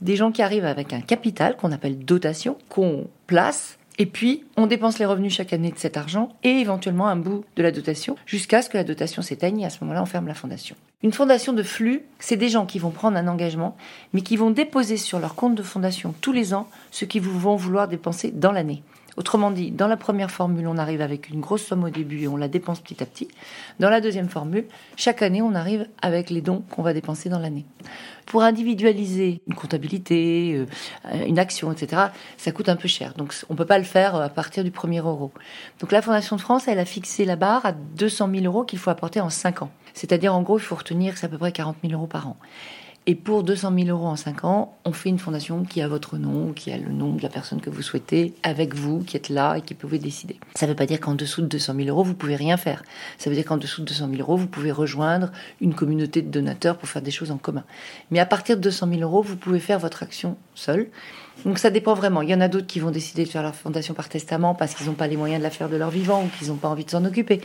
des 0.00 0.16
gens 0.16 0.32
qui 0.32 0.40
arrivent 0.40 0.64
avec 0.64 0.94
un 0.94 1.02
capital 1.02 1.58
qu'on 1.58 1.70
appelle 1.70 1.98
dotation, 1.98 2.56
qu'on 2.70 3.06
place 3.26 3.76
et 4.00 4.06
puis, 4.06 4.44
on 4.56 4.68
dépense 4.68 5.00
les 5.00 5.06
revenus 5.06 5.34
chaque 5.34 5.52
année 5.52 5.72
de 5.72 5.78
cet 5.78 5.96
argent 5.96 6.28
et 6.44 6.60
éventuellement 6.60 7.08
un 7.08 7.16
bout 7.16 7.44
de 7.56 7.64
la 7.64 7.72
dotation 7.72 8.14
jusqu'à 8.26 8.62
ce 8.62 8.70
que 8.70 8.76
la 8.76 8.84
dotation 8.84 9.22
s'éteigne 9.22 9.62
et 9.62 9.66
à 9.66 9.70
ce 9.70 9.78
moment-là, 9.80 10.00
on 10.00 10.06
ferme 10.06 10.28
la 10.28 10.34
fondation. 10.34 10.76
Une 11.02 11.12
fondation 11.12 11.52
de 11.52 11.64
flux, 11.64 12.04
c'est 12.20 12.36
des 12.36 12.48
gens 12.48 12.64
qui 12.64 12.78
vont 12.78 12.90
prendre 12.90 13.16
un 13.16 13.26
engagement, 13.26 13.76
mais 14.12 14.20
qui 14.20 14.36
vont 14.36 14.52
déposer 14.52 14.98
sur 14.98 15.18
leur 15.18 15.34
compte 15.34 15.56
de 15.56 15.64
fondation 15.64 16.14
tous 16.20 16.30
les 16.30 16.54
ans 16.54 16.68
ce 16.92 17.06
qu'ils 17.06 17.22
vont 17.22 17.56
vouloir 17.56 17.88
dépenser 17.88 18.30
dans 18.30 18.52
l'année. 18.52 18.84
Autrement 19.18 19.50
dit, 19.50 19.72
dans 19.72 19.88
la 19.88 19.96
première 19.96 20.30
formule, 20.30 20.68
on 20.68 20.78
arrive 20.78 21.00
avec 21.00 21.28
une 21.28 21.40
grosse 21.40 21.66
somme 21.66 21.82
au 21.82 21.90
début 21.90 22.20
et 22.20 22.28
on 22.28 22.36
la 22.36 22.46
dépense 22.46 22.78
petit 22.78 23.02
à 23.02 23.06
petit. 23.06 23.26
Dans 23.80 23.90
la 23.90 24.00
deuxième 24.00 24.28
formule, 24.28 24.66
chaque 24.94 25.22
année, 25.22 25.42
on 25.42 25.56
arrive 25.56 25.88
avec 26.00 26.30
les 26.30 26.40
dons 26.40 26.62
qu'on 26.70 26.82
va 26.82 26.94
dépenser 26.94 27.28
dans 27.28 27.40
l'année. 27.40 27.66
Pour 28.26 28.44
individualiser 28.44 29.42
une 29.48 29.56
comptabilité, 29.56 30.54
euh, 30.54 31.26
une 31.26 31.40
action, 31.40 31.72
etc., 31.72 32.02
ça 32.36 32.52
coûte 32.52 32.68
un 32.68 32.76
peu 32.76 32.86
cher. 32.86 33.14
Donc 33.14 33.34
on 33.48 33.54
ne 33.54 33.58
peut 33.58 33.66
pas 33.66 33.78
le 33.78 33.84
faire 33.84 34.14
à 34.14 34.28
partir 34.28 34.62
du 34.62 34.70
premier 34.70 35.00
euro. 35.00 35.32
Donc 35.80 35.90
la 35.90 36.00
Fondation 36.00 36.36
de 36.36 36.40
France, 36.40 36.68
elle 36.68 36.78
a 36.78 36.84
fixé 36.84 37.24
la 37.24 37.34
barre 37.34 37.66
à 37.66 37.72
200 37.72 38.30
000 38.32 38.44
euros 38.44 38.62
qu'il 38.62 38.78
faut 38.78 38.90
apporter 38.90 39.20
en 39.20 39.30
5 39.30 39.62
ans. 39.62 39.70
C'est-à-dire, 39.94 40.32
en 40.32 40.42
gros, 40.42 40.58
il 40.58 40.62
faut 40.62 40.76
retenir 40.76 41.18
c'est 41.18 41.26
à 41.26 41.28
peu 41.28 41.38
près 41.38 41.50
40 41.50 41.78
000 41.82 41.92
euros 41.92 42.06
par 42.06 42.28
an. 42.28 42.36
Et 43.10 43.14
pour 43.14 43.42
200 43.42 43.72
000 43.74 43.88
euros 43.88 44.06
en 44.06 44.16
5 44.16 44.44
ans, 44.44 44.76
on 44.84 44.92
fait 44.92 45.08
une 45.08 45.18
fondation 45.18 45.64
qui 45.64 45.80
a 45.80 45.88
votre 45.88 46.18
nom, 46.18 46.52
qui 46.52 46.70
a 46.70 46.76
le 46.76 46.92
nom 46.92 47.14
de 47.14 47.22
la 47.22 47.30
personne 47.30 47.58
que 47.58 47.70
vous 47.70 47.80
souhaitez, 47.80 48.34
avec 48.42 48.74
vous, 48.74 48.98
qui 49.02 49.16
êtes 49.16 49.30
là 49.30 49.54
et 49.54 49.62
qui 49.62 49.72
pouvez 49.72 49.98
décider. 49.98 50.38
Ça 50.54 50.66
ne 50.66 50.72
veut 50.72 50.76
pas 50.76 50.84
dire 50.84 51.00
qu'en 51.00 51.14
dessous 51.14 51.40
de 51.40 51.46
200 51.46 51.74
000 51.74 51.88
euros, 51.88 52.04
vous 52.04 52.12
pouvez 52.12 52.36
rien 52.36 52.58
faire. 52.58 52.82
Ça 53.16 53.30
veut 53.30 53.36
dire 53.36 53.46
qu'en 53.46 53.56
dessous 53.56 53.80
de 53.80 53.86
200 53.86 54.10
000 54.10 54.20
euros, 54.20 54.36
vous 54.36 54.46
pouvez 54.46 54.70
rejoindre 54.70 55.32
une 55.62 55.72
communauté 55.72 56.20
de 56.20 56.28
donateurs 56.28 56.76
pour 56.76 56.86
faire 56.86 57.00
des 57.00 57.10
choses 57.10 57.30
en 57.30 57.38
commun. 57.38 57.64
Mais 58.10 58.18
à 58.18 58.26
partir 58.26 58.58
de 58.58 58.60
200 58.60 58.88
000 58.90 59.00
euros, 59.00 59.22
vous 59.22 59.36
pouvez 59.36 59.58
faire 59.58 59.78
votre 59.78 60.02
action 60.02 60.36
seul. 60.54 60.90
Donc 61.46 61.58
ça 61.58 61.70
dépend 61.70 61.94
vraiment. 61.94 62.20
Il 62.20 62.28
y 62.28 62.34
en 62.34 62.42
a 62.42 62.48
d'autres 62.48 62.66
qui 62.66 62.78
vont 62.78 62.90
décider 62.90 63.24
de 63.24 63.30
faire 63.30 63.42
leur 63.42 63.54
fondation 63.54 63.94
par 63.94 64.10
testament 64.10 64.54
parce 64.54 64.74
qu'ils 64.74 64.84
n'ont 64.84 64.92
pas 64.92 65.06
les 65.06 65.16
moyens 65.16 65.40
de 65.40 65.44
la 65.44 65.50
faire 65.50 65.70
de 65.70 65.76
leur 65.76 65.88
vivant 65.88 66.24
ou 66.24 66.28
qu'ils 66.38 66.48
n'ont 66.48 66.56
pas 66.56 66.68
envie 66.68 66.84
de 66.84 66.90
s'en 66.90 67.06
occuper. 67.06 67.40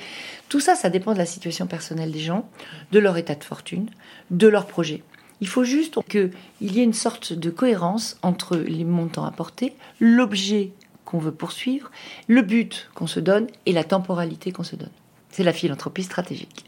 Tout 0.50 0.60
ça, 0.60 0.76
ça 0.76 0.90
dépend 0.90 1.14
de 1.14 1.20
la 1.20 1.26
situation 1.26 1.68
personnelle 1.68 2.12
des 2.12 2.20
gens, 2.20 2.50
de 2.92 3.00
leur 3.00 3.16
état 3.16 3.36
de 3.36 3.46
fortune, 3.46 3.86
de 4.30 4.50
leur 4.50 4.66
projet. 4.66 5.04
Il 5.44 5.50
faut 5.50 5.66
juste 5.66 6.00
qu'il 6.08 6.32
y 6.62 6.80
ait 6.80 6.86
une 6.86 6.94
sorte 6.94 7.34
de 7.34 7.50
cohérence 7.50 8.16
entre 8.22 8.56
les 8.56 8.86
montants 8.86 9.26
apportés, 9.26 9.74
l'objet 10.00 10.72
qu'on 11.04 11.18
veut 11.18 11.34
poursuivre, 11.34 11.92
le 12.30 12.44
but 12.44 12.90
qu'on 12.96 13.08
se 13.08 13.20
donne 13.20 13.48
et 13.66 13.74
la 13.74 13.84
temporalité 13.84 14.54
qu'on 14.54 14.64
se 14.64 14.78
donne. 14.78 14.88
C'est 15.32 15.44
la 15.44 15.52
philanthropie 15.52 16.04
stratégique. 16.04 16.64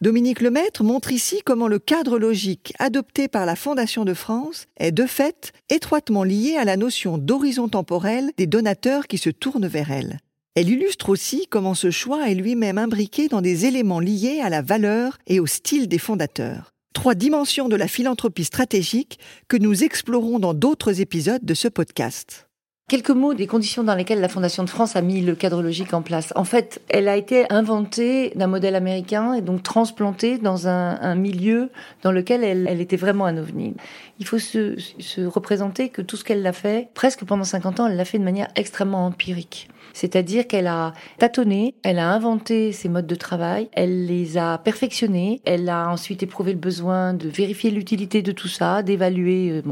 Dominique 0.00 0.40
Lemaître 0.40 0.82
montre 0.82 1.12
ici 1.12 1.42
comment 1.44 1.68
le 1.68 1.78
cadre 1.78 2.18
logique 2.18 2.74
adopté 2.80 3.28
par 3.28 3.46
la 3.46 3.54
Fondation 3.54 4.04
de 4.04 4.14
France 4.14 4.66
est 4.78 4.90
de 4.90 5.06
fait 5.06 5.52
étroitement 5.70 6.24
lié 6.24 6.56
à 6.56 6.64
la 6.64 6.76
notion 6.76 7.18
d'horizon 7.18 7.68
temporel 7.68 8.32
des 8.36 8.48
donateurs 8.48 9.06
qui 9.06 9.18
se 9.18 9.30
tournent 9.30 9.68
vers 9.68 9.92
elle. 9.92 10.18
Elle 10.60 10.70
illustre 10.70 11.10
aussi 11.10 11.46
comment 11.48 11.74
ce 11.74 11.92
choix 11.92 12.28
est 12.28 12.34
lui-même 12.34 12.78
imbriqué 12.78 13.28
dans 13.28 13.40
des 13.40 13.66
éléments 13.66 14.00
liés 14.00 14.40
à 14.42 14.48
la 14.48 14.60
valeur 14.60 15.16
et 15.28 15.38
au 15.38 15.46
style 15.46 15.86
des 15.86 15.98
fondateurs. 15.98 16.72
Trois 16.92 17.14
dimensions 17.14 17.68
de 17.68 17.76
la 17.76 17.86
philanthropie 17.86 18.42
stratégique 18.42 19.20
que 19.46 19.56
nous 19.56 19.84
explorons 19.84 20.40
dans 20.40 20.54
d'autres 20.54 21.00
épisodes 21.00 21.44
de 21.44 21.54
ce 21.54 21.68
podcast. 21.68 22.48
Quelques 22.88 23.10
mots 23.10 23.34
des 23.34 23.46
conditions 23.46 23.84
dans 23.84 23.94
lesquelles 23.94 24.20
la 24.20 24.28
Fondation 24.28 24.64
de 24.64 24.68
France 24.68 24.96
a 24.96 25.00
mis 25.00 25.20
le 25.20 25.36
cadre 25.36 25.62
logique 25.62 25.94
en 25.94 26.02
place. 26.02 26.32
En 26.34 26.42
fait, 26.42 26.80
elle 26.88 27.06
a 27.06 27.16
été 27.16 27.44
inventée 27.52 28.32
d'un 28.34 28.48
modèle 28.48 28.74
américain 28.74 29.34
et 29.34 29.42
donc 29.42 29.62
transplantée 29.62 30.38
dans 30.38 30.66
un, 30.66 31.14
milieu 31.14 31.70
dans 32.02 32.10
lequel 32.10 32.42
elle, 32.42 32.80
était 32.80 32.96
vraiment 32.96 33.26
un 33.26 33.36
ovni. 33.36 33.74
Il 34.18 34.26
faut 34.26 34.40
se, 34.40 34.74
se 34.98 35.20
représenter 35.20 35.88
que 35.88 36.02
tout 36.02 36.16
ce 36.16 36.24
qu'elle 36.24 36.44
a 36.44 36.52
fait, 36.52 36.88
presque 36.94 37.24
pendant 37.24 37.44
50 37.44 37.78
ans, 37.78 37.86
elle 37.86 37.96
l'a 37.96 38.04
fait 38.04 38.18
de 38.18 38.24
manière 38.24 38.48
extrêmement 38.56 39.06
empirique. 39.06 39.68
C'est-à-dire 39.98 40.46
qu'elle 40.46 40.68
a 40.68 40.92
tâtonné, 41.18 41.74
elle 41.82 41.98
a 41.98 42.08
inventé 42.08 42.70
ses 42.70 42.88
modes 42.88 43.08
de 43.08 43.16
travail, 43.16 43.68
elle 43.72 44.06
les 44.06 44.38
a 44.38 44.56
perfectionnés, 44.58 45.40
elle 45.44 45.68
a 45.68 45.88
ensuite 45.88 46.22
éprouvé 46.22 46.52
le 46.52 46.58
besoin 46.60 47.14
de 47.14 47.28
vérifier 47.28 47.72
l'utilité 47.72 48.22
de 48.22 48.30
tout 48.30 48.46
ça, 48.46 48.84
d'évaluer. 48.84 49.50
Euh. 49.50 49.62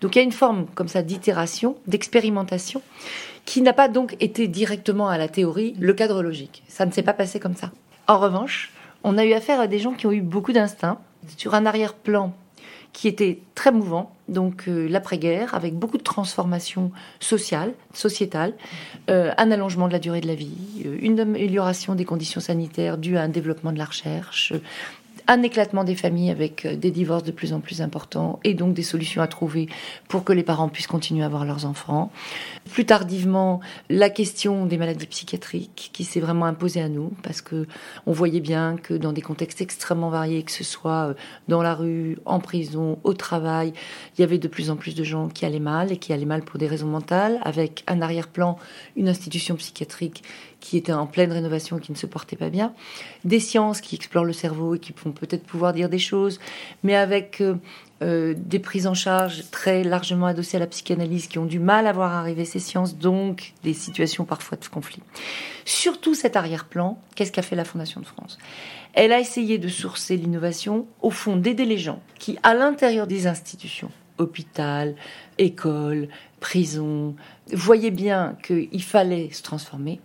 Donc 0.00 0.16
il 0.16 0.18
y 0.18 0.22
a 0.22 0.24
une 0.24 0.32
forme 0.32 0.66
comme 0.74 0.88
ça 0.88 1.02
d'itération, 1.02 1.76
d'expérimentation, 1.86 2.82
qui 3.44 3.62
n'a 3.62 3.72
pas 3.72 3.86
donc 3.86 4.16
été 4.18 4.48
directement 4.48 5.08
à 5.08 5.18
la 5.18 5.28
théorie, 5.28 5.76
le 5.78 5.94
cadre 5.94 6.20
logique. 6.20 6.64
Ça 6.66 6.84
ne 6.84 6.90
s'est 6.90 7.04
pas 7.04 7.12
passé 7.12 7.38
comme 7.38 7.54
ça. 7.54 7.70
En 8.08 8.18
revanche, 8.18 8.72
on 9.04 9.18
a 9.18 9.24
eu 9.24 9.34
affaire 9.34 9.60
à 9.60 9.68
des 9.68 9.78
gens 9.78 9.92
qui 9.92 10.08
ont 10.08 10.12
eu 10.12 10.20
beaucoup 10.20 10.52
d'instinct. 10.52 10.98
Sur 11.36 11.54
un 11.54 11.64
arrière-plan 11.64 12.34
qui 12.92 13.08
était 13.08 13.38
très 13.54 13.72
mouvant, 13.72 14.14
donc 14.28 14.64
euh, 14.68 14.88
l'après-guerre, 14.88 15.54
avec 15.54 15.74
beaucoup 15.74 15.98
de 15.98 16.02
transformations 16.02 16.90
sociales, 17.20 17.72
sociétales, 17.92 18.54
euh, 19.08 19.32
un 19.38 19.50
allongement 19.50 19.86
de 19.86 19.92
la 19.92 19.98
durée 19.98 20.20
de 20.20 20.26
la 20.26 20.34
vie, 20.34 20.82
euh, 20.84 20.98
une 21.00 21.20
amélioration 21.20 21.94
des 21.94 22.04
conditions 22.04 22.40
sanitaires 22.40 22.98
due 22.98 23.16
à 23.16 23.22
un 23.22 23.28
développement 23.28 23.72
de 23.72 23.78
la 23.78 23.84
recherche, 23.84 24.52
un 25.26 25.42
éclatement 25.42 25.84
des 25.84 25.94
familles 25.94 26.30
avec 26.30 26.66
euh, 26.66 26.76
des 26.76 26.90
divorces 26.90 27.24
de 27.24 27.32
plus 27.32 27.52
en 27.52 27.60
plus 27.60 27.82
importants 27.82 28.40
et 28.44 28.54
donc 28.54 28.74
des 28.74 28.82
solutions 28.82 29.22
à 29.22 29.26
trouver 29.26 29.68
pour 30.08 30.24
que 30.24 30.32
les 30.32 30.42
parents 30.42 30.68
puissent 30.68 30.86
continuer 30.86 31.22
à 31.22 31.26
avoir 31.26 31.44
leurs 31.44 31.66
enfants. 31.66 32.10
Plus 32.72 32.84
tardivement, 32.84 33.60
la 33.88 34.10
question 34.10 34.66
des 34.66 34.78
maladies 34.78 35.06
psychiatriques 35.06 35.90
qui 35.92 36.04
s'est 36.04 36.20
vraiment 36.20 36.46
imposée 36.46 36.80
à 36.80 36.88
nous 36.88 37.12
parce 37.22 37.40
que 37.40 37.66
on 38.06 38.12
voyait 38.12 38.40
bien 38.40 38.76
que 38.76 38.94
dans 38.94 39.12
des 39.12 39.22
contextes 39.22 39.60
extrêmement 39.60 40.10
variés, 40.10 40.42
que 40.42 40.52
ce 40.52 40.64
soit 40.64 41.08
euh, 41.08 41.14
dans 41.48 41.62
la 41.62 41.74
rue, 41.74 42.18
en 42.24 42.40
prison, 42.40 42.98
au 43.04 43.14
travail, 43.14 43.72
il 44.16 44.20
y 44.20 44.24
avait 44.24 44.38
de 44.38 44.48
plus 44.48 44.70
en 44.70 44.76
plus 44.76 44.94
de 44.94 45.04
gens 45.04 45.28
qui 45.28 45.44
allaient 45.46 45.58
mal 45.58 45.92
et 45.92 45.96
qui 45.96 46.12
allaient 46.12 46.24
mal 46.24 46.42
pour 46.42 46.58
des 46.58 46.66
raisons 46.66 46.86
mentales 46.86 47.38
avec 47.42 47.84
un 47.86 48.02
arrière-plan, 48.02 48.58
une 48.96 49.08
institution 49.08 49.56
psychiatrique 49.56 50.22
qui 50.60 50.76
était 50.76 50.92
en 50.92 51.06
pleine 51.06 51.32
rénovation 51.32 51.78
et 51.78 51.80
qui 51.80 51.92
ne 51.92 51.96
se 51.96 52.06
portait 52.06 52.36
pas 52.36 52.50
bien, 52.50 52.74
des 53.24 53.40
sciences 53.40 53.80
qui 53.80 53.96
explorent 53.96 54.24
le 54.24 54.32
cerveau 54.32 54.74
et 54.74 54.78
qui 54.78 54.94
vont 55.04 55.12
peut-être 55.12 55.44
pouvoir 55.44 55.72
dire 55.72 55.88
des 55.88 55.98
choses, 55.98 56.38
mais 56.82 56.94
avec 56.94 57.40
euh, 57.40 57.56
euh, 58.02 58.34
des 58.36 58.58
prises 58.58 58.86
en 58.86 58.94
charge 58.94 59.50
très 59.50 59.84
largement 59.84 60.26
adossées 60.26 60.56
à 60.56 60.60
la 60.60 60.66
psychanalyse 60.66 61.26
qui 61.26 61.38
ont 61.38 61.46
du 61.46 61.58
mal 61.58 61.86
à 61.86 61.92
voir 61.92 62.12
arriver 62.12 62.44
ces 62.44 62.58
sciences, 62.58 62.96
donc 62.96 63.54
des 63.62 63.74
situations 63.74 64.24
parfois 64.24 64.56
de 64.56 64.66
conflit. 64.66 65.02
Surtout 65.64 66.14
cet 66.14 66.36
arrière-plan, 66.36 66.98
qu'est-ce 67.14 67.32
qu'a 67.32 67.42
fait 67.42 67.56
la 67.56 67.64
Fondation 67.64 68.00
de 68.00 68.06
France? 68.06 68.38
Elle 68.92 69.12
a 69.12 69.20
essayé 69.20 69.58
de 69.58 69.68
sourcer 69.68 70.16
l'innovation, 70.16 70.86
au 71.00 71.10
fond 71.10 71.36
d'aider 71.36 71.64
les 71.64 71.78
gens 71.78 72.00
qui, 72.18 72.38
à 72.42 72.54
l'intérieur 72.54 73.06
des 73.06 73.26
institutions, 73.26 73.90
hôpital, 74.18 74.94
école, 75.38 76.08
prison, 76.40 77.14
voyaient 77.52 77.90
bien 77.90 78.36
qu'il 78.42 78.82
fallait 78.82 79.30
se 79.30 79.42
transformer 79.42 80.00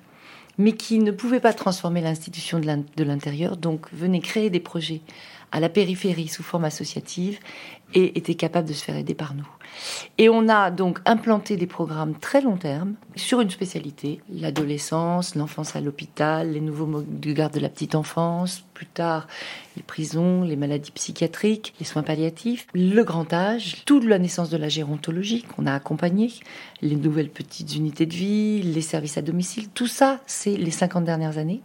mais 0.57 0.73
qui 0.73 0.99
ne 0.99 1.11
pouvait 1.11 1.39
pas 1.39 1.53
transformer 1.53 2.01
l'institution 2.01 2.59
de 2.59 3.03
l'intérieur, 3.03 3.57
donc 3.57 3.91
venait 3.93 4.19
créer 4.19 4.49
des 4.49 4.59
projets 4.59 5.01
à 5.51 5.59
la 5.59 5.69
périphérie 5.69 6.27
sous 6.27 6.43
forme 6.43 6.65
associative 6.65 7.39
et 7.93 8.17
était 8.17 8.35
capable 8.35 8.67
de 8.67 8.73
se 8.73 8.83
faire 8.83 8.97
aider 8.97 9.13
par 9.13 9.35
nous. 9.35 9.47
Et 10.17 10.27
on 10.27 10.49
a 10.49 10.69
donc 10.69 10.99
implanté 11.05 11.55
des 11.55 11.67
programmes 11.67 12.15
très 12.15 12.41
long 12.41 12.57
terme 12.57 12.95
sur 13.15 13.39
une 13.39 13.49
spécialité, 13.49 14.19
l'adolescence, 14.29 15.35
l'enfance 15.35 15.75
à 15.75 15.81
l'hôpital, 15.81 16.51
les 16.51 16.61
nouveaux 16.61 16.87
modes 16.87 17.19
de 17.21 17.31
garde 17.31 17.53
de 17.53 17.61
la 17.61 17.69
petite 17.69 17.95
enfance, 17.95 18.64
plus 18.75 18.85
tard 18.85 19.27
les 19.75 19.81
prisons, 19.81 20.43
les 20.43 20.55
maladies 20.55 20.91
psychiatriques, 20.91 21.73
les 21.79 21.85
soins 21.85 22.03
palliatifs, 22.03 22.67
le 22.73 23.03
grand 23.03 23.33
âge, 23.33 23.83
toute 23.85 24.05
la 24.05 24.19
naissance 24.19 24.49
de 24.49 24.57
la 24.57 24.69
gérontologie 24.69 25.43
qu'on 25.43 25.65
a 25.65 25.73
accompagné, 25.73 26.31
les 26.81 26.95
nouvelles 26.95 27.29
petites 27.29 27.75
unités 27.75 28.05
de 28.05 28.13
vie, 28.13 28.61
les 28.61 28.81
services 28.81 29.17
à 29.17 29.21
domicile, 29.21 29.69
tout 29.69 29.87
ça, 29.87 30.19
c'est 30.27 30.55
les 30.55 30.71
50 30.71 31.03
dernières 31.03 31.37
années. 31.37 31.61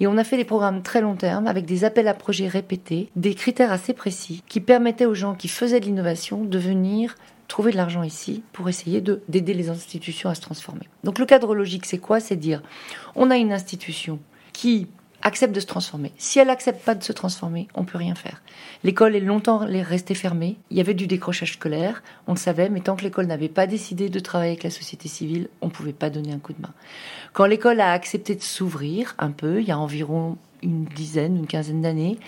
Et 0.00 0.06
on 0.06 0.16
a 0.16 0.24
fait 0.24 0.36
des 0.36 0.44
programmes 0.44 0.82
très 0.82 1.00
long 1.00 1.16
terme 1.16 1.46
avec 1.46 1.66
des 1.66 1.84
appels 1.84 2.08
à 2.08 2.14
projets 2.14 2.48
répétés, 2.48 3.10
des 3.16 3.34
critères 3.34 3.72
assez 3.72 3.92
précis 3.92 4.42
qui 4.48 4.60
permettaient 4.60 5.06
aux 5.06 5.14
gens 5.14 5.34
qui 5.34 5.48
faisaient 5.48 5.80
de 5.80 5.86
l'innovation 5.86 6.44
de 6.44 6.58
venir 6.58 7.16
trouver 7.48 7.72
de 7.72 7.76
l'argent 7.76 8.02
ici 8.02 8.42
pour 8.52 8.68
essayer 8.68 9.00
de 9.00 9.22
d'aider 9.28 9.54
les 9.54 9.68
institutions 9.68 10.28
à 10.28 10.34
se 10.34 10.40
transformer. 10.40 10.88
Donc 11.04 11.18
le 11.18 11.26
cadre 11.26 11.54
logique, 11.54 11.86
c'est 11.86 11.98
quoi? 11.98 12.18
C'est 12.18 12.36
dire, 12.36 12.62
on 13.14 13.30
a 13.30 13.36
une 13.36 13.52
institution 13.52 14.18
qui 14.52 14.88
accepte 15.26 15.52
de 15.52 15.60
se 15.60 15.66
transformer. 15.66 16.12
Si 16.18 16.38
elle 16.38 16.50
accepte 16.50 16.84
pas 16.84 16.94
de 16.94 17.02
se 17.02 17.12
transformer, 17.12 17.66
on 17.74 17.84
peut 17.84 17.98
rien 17.98 18.14
faire. 18.14 18.42
L'école 18.84 19.16
est 19.16 19.20
longtemps 19.20 19.58
restée 19.58 20.14
fermée. 20.14 20.56
Il 20.70 20.76
y 20.76 20.80
avait 20.80 20.94
du 20.94 21.08
décrochage 21.08 21.54
scolaire, 21.54 22.04
on 22.28 22.34
le 22.34 22.38
savait, 22.38 22.68
mais 22.68 22.80
tant 22.80 22.94
que 22.94 23.02
l'école 23.02 23.26
n'avait 23.26 23.48
pas 23.48 23.66
décidé 23.66 24.08
de 24.08 24.20
travailler 24.20 24.52
avec 24.52 24.62
la 24.62 24.70
société 24.70 25.08
civile, 25.08 25.48
on 25.60 25.68
pouvait 25.68 25.92
pas 25.92 26.10
donner 26.10 26.32
un 26.32 26.38
coup 26.38 26.52
de 26.52 26.62
main. 26.62 26.72
Quand 27.32 27.44
l'école 27.44 27.80
a 27.80 27.90
accepté 27.90 28.36
de 28.36 28.42
s'ouvrir 28.42 29.16
un 29.18 29.32
peu, 29.32 29.60
il 29.60 29.66
y 29.66 29.72
a 29.72 29.78
environ 29.78 30.38
une 30.62 30.84
dizaine, 30.84 31.36
une 31.36 31.46
quinzaine 31.46 31.82
d'années, 31.82 32.18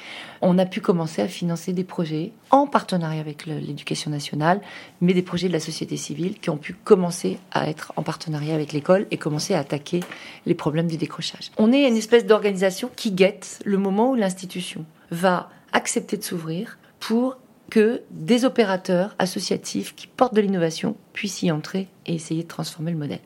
on 0.42 0.58
a 0.58 0.66
pu 0.66 0.80
commencer 0.80 1.22
à 1.22 1.28
financer 1.28 1.72
des 1.72 1.84
projets 1.84 2.32
en 2.50 2.66
partenariat 2.66 3.20
avec 3.20 3.46
l'éducation 3.46 4.10
nationale, 4.10 4.60
mais 5.00 5.14
des 5.14 5.22
projets 5.22 5.48
de 5.48 5.52
la 5.52 5.60
société 5.60 5.96
civile 5.96 6.38
qui 6.38 6.50
ont 6.50 6.56
pu 6.56 6.74
commencer 6.74 7.38
à 7.50 7.68
être 7.68 7.92
en 7.96 8.02
partenariat 8.02 8.54
avec 8.54 8.72
l'école 8.72 9.06
et 9.10 9.16
commencer 9.16 9.54
à 9.54 9.60
attaquer 9.60 10.00
les 10.46 10.54
problèmes 10.54 10.88
du 10.88 10.96
décrochage. 10.96 11.50
On 11.58 11.72
est 11.72 11.88
une 11.88 11.96
espèce 11.96 12.26
d'organisation 12.26 12.90
qui 12.94 13.12
guette 13.12 13.60
le 13.64 13.78
moment 13.78 14.10
où 14.10 14.14
l'institution 14.14 14.84
va 15.10 15.50
accepter 15.72 16.16
de 16.16 16.22
s'ouvrir 16.22 16.78
pour 17.00 17.38
que 17.70 18.02
des 18.10 18.44
opérateurs 18.44 19.14
associatifs 19.18 19.94
qui 19.94 20.06
portent 20.06 20.34
de 20.34 20.40
l'innovation 20.40 20.96
puissent 21.12 21.42
y 21.42 21.50
entrer 21.50 21.88
et 22.06 22.14
essayer 22.14 22.42
de 22.42 22.48
transformer 22.48 22.92
le 22.92 22.98
modèle. 22.98 23.20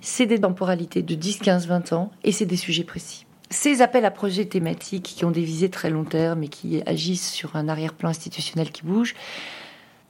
C'est 0.00 0.26
des 0.26 0.40
temporalités 0.40 1.02
de 1.02 1.14
10, 1.14 1.38
15, 1.38 1.66
20 1.66 1.92
ans 1.92 2.10
et 2.22 2.32
c'est 2.32 2.46
des 2.46 2.56
sujets 2.56 2.84
précis. 2.84 3.23
Ces 3.54 3.82
appels 3.82 4.04
à 4.04 4.10
projets 4.10 4.46
thématiques 4.46 5.14
qui 5.16 5.24
ont 5.24 5.30
des 5.30 5.44
visées 5.44 5.70
très 5.70 5.88
long 5.88 6.02
terme 6.02 6.42
et 6.42 6.48
qui 6.48 6.82
agissent 6.86 7.30
sur 7.30 7.54
un 7.54 7.68
arrière-plan 7.68 8.08
institutionnel 8.08 8.72
qui 8.72 8.82
bouge, 8.82 9.14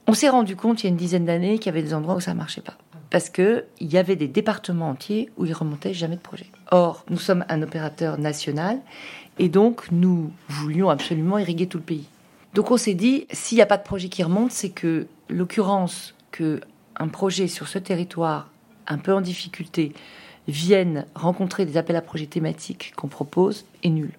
on 0.07 0.15
s'est 0.15 0.29
rendu 0.29 0.55
compte 0.55 0.81
il 0.81 0.87
y 0.87 0.87
a 0.87 0.89
une 0.89 0.97
dizaine 0.97 1.25
d'années 1.25 1.59
qu'il 1.59 1.67
y 1.67 1.69
avait 1.69 1.83
des 1.83 1.93
endroits 1.93 2.15
où 2.15 2.19
ça 2.19 2.33
ne 2.33 2.39
marchait 2.39 2.61
pas. 2.61 2.75
Parce 3.11 3.29
qu'il 3.29 3.63
y 3.81 3.97
avait 3.99 4.15
des 4.15 4.27
départements 4.27 4.89
entiers 4.89 5.29
où 5.37 5.45
il 5.45 5.53
remontait 5.53 5.93
jamais 5.93 6.15
de 6.15 6.21
projet. 6.21 6.47
Or, 6.71 7.05
nous 7.11 7.19
sommes 7.19 7.45
un 7.47 7.61
opérateur 7.61 8.17
national 8.17 8.79
et 9.37 9.47
donc 9.47 9.91
nous 9.91 10.31
voulions 10.49 10.89
absolument 10.89 11.37
irriguer 11.37 11.67
tout 11.67 11.77
le 11.77 11.83
pays. 11.83 12.07
Donc 12.55 12.71
on 12.71 12.77
s'est 12.77 12.95
dit, 12.95 13.27
s'il 13.31 13.57
n'y 13.57 13.61
a 13.61 13.67
pas 13.67 13.77
de 13.77 13.83
projet 13.83 14.09
qui 14.09 14.23
remonte, 14.23 14.51
c'est 14.51 14.71
que 14.71 15.05
l'occurrence 15.29 16.15
que 16.31 16.61
un 16.97 17.09
projet 17.09 17.47
sur 17.47 17.67
ce 17.67 17.77
territoire 17.77 18.49
un 18.87 18.97
peu 18.97 19.13
en 19.13 19.21
difficulté 19.21 19.93
viennent 20.47 21.05
rencontrer 21.15 21.65
des 21.65 21.77
appels 21.77 21.95
à 21.95 22.01
projets 22.01 22.27
thématiques 22.27 22.93
qu'on 22.95 23.07
propose 23.07 23.65
est 23.83 23.89
nul. 23.89 24.11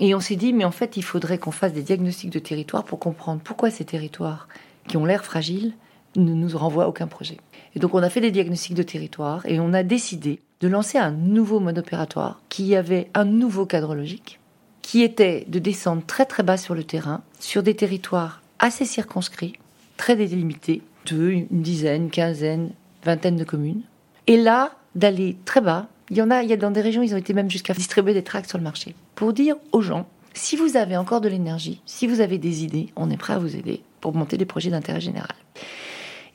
Et 0.00 0.14
on 0.14 0.20
s'est 0.20 0.36
dit, 0.36 0.52
mais 0.52 0.64
en 0.64 0.70
fait, 0.70 0.96
il 0.96 1.02
faudrait 1.02 1.38
qu'on 1.38 1.50
fasse 1.50 1.74
des 1.74 1.82
diagnostics 1.82 2.30
de 2.30 2.38
territoire 2.38 2.84
pour 2.84 2.98
comprendre 2.98 3.42
pourquoi 3.44 3.70
ces 3.70 3.84
territoires 3.84 4.48
qui 4.88 4.96
ont 4.96 5.04
l'air 5.04 5.24
fragiles 5.24 5.74
ne 6.16 6.32
nous 6.32 6.56
renvoient 6.56 6.88
aucun 6.88 7.06
projet. 7.06 7.36
Et 7.74 7.78
donc, 7.78 7.94
on 7.94 8.02
a 8.02 8.10
fait 8.10 8.20
des 8.20 8.30
diagnostics 8.30 8.74
de 8.74 8.82
territoire 8.82 9.44
et 9.46 9.60
on 9.60 9.72
a 9.74 9.82
décidé 9.82 10.40
de 10.60 10.68
lancer 10.68 10.98
un 10.98 11.10
nouveau 11.10 11.60
mode 11.60 11.78
opératoire 11.78 12.40
qui 12.48 12.74
avait 12.74 13.10
un 13.14 13.24
nouveau 13.24 13.66
cadre 13.66 13.94
logique, 13.94 14.40
qui 14.82 15.02
était 15.02 15.44
de 15.48 15.58
descendre 15.58 16.02
très 16.06 16.24
très 16.24 16.42
bas 16.42 16.56
sur 16.56 16.74
le 16.74 16.84
terrain, 16.84 17.22
sur 17.38 17.62
des 17.62 17.76
territoires 17.76 18.42
assez 18.58 18.84
circonscrits, 18.84 19.54
très 19.96 20.16
délimités, 20.16 20.82
de 21.06 21.30
une 21.30 21.62
dizaine, 21.62 22.10
quinzaine, 22.10 22.70
vingtaine 23.04 23.36
de 23.36 23.44
communes. 23.44 23.82
Et 24.26 24.36
là, 24.36 24.72
d'aller 24.94 25.36
très 25.44 25.60
bas. 25.60 25.88
Il 26.10 26.16
y 26.16 26.22
en 26.22 26.30
a, 26.30 26.42
il 26.42 26.50
y 26.50 26.52
a 26.52 26.56
dans 26.56 26.70
des 26.70 26.80
régions, 26.80 27.02
ils 27.02 27.14
ont 27.14 27.18
été 27.18 27.34
même 27.34 27.50
jusqu'à 27.50 27.74
distribuer 27.74 28.14
des 28.14 28.24
tracts 28.24 28.48
sur 28.48 28.58
le 28.58 28.64
marché 28.64 28.94
pour 29.14 29.32
dire 29.32 29.56
aux 29.72 29.82
gens 29.82 30.06
si 30.34 30.56
vous 30.56 30.76
avez 30.76 30.96
encore 30.96 31.20
de 31.20 31.28
l'énergie, 31.28 31.82
si 31.86 32.06
vous 32.06 32.20
avez 32.20 32.38
des 32.38 32.64
idées, 32.64 32.88
on 32.96 33.10
est 33.10 33.16
prêt 33.16 33.32
à 33.32 33.38
vous 33.38 33.56
aider 33.56 33.82
pour 34.00 34.14
monter 34.14 34.36
des 34.36 34.44
projets 34.44 34.70
d'intérêt 34.70 35.00
général. 35.00 35.34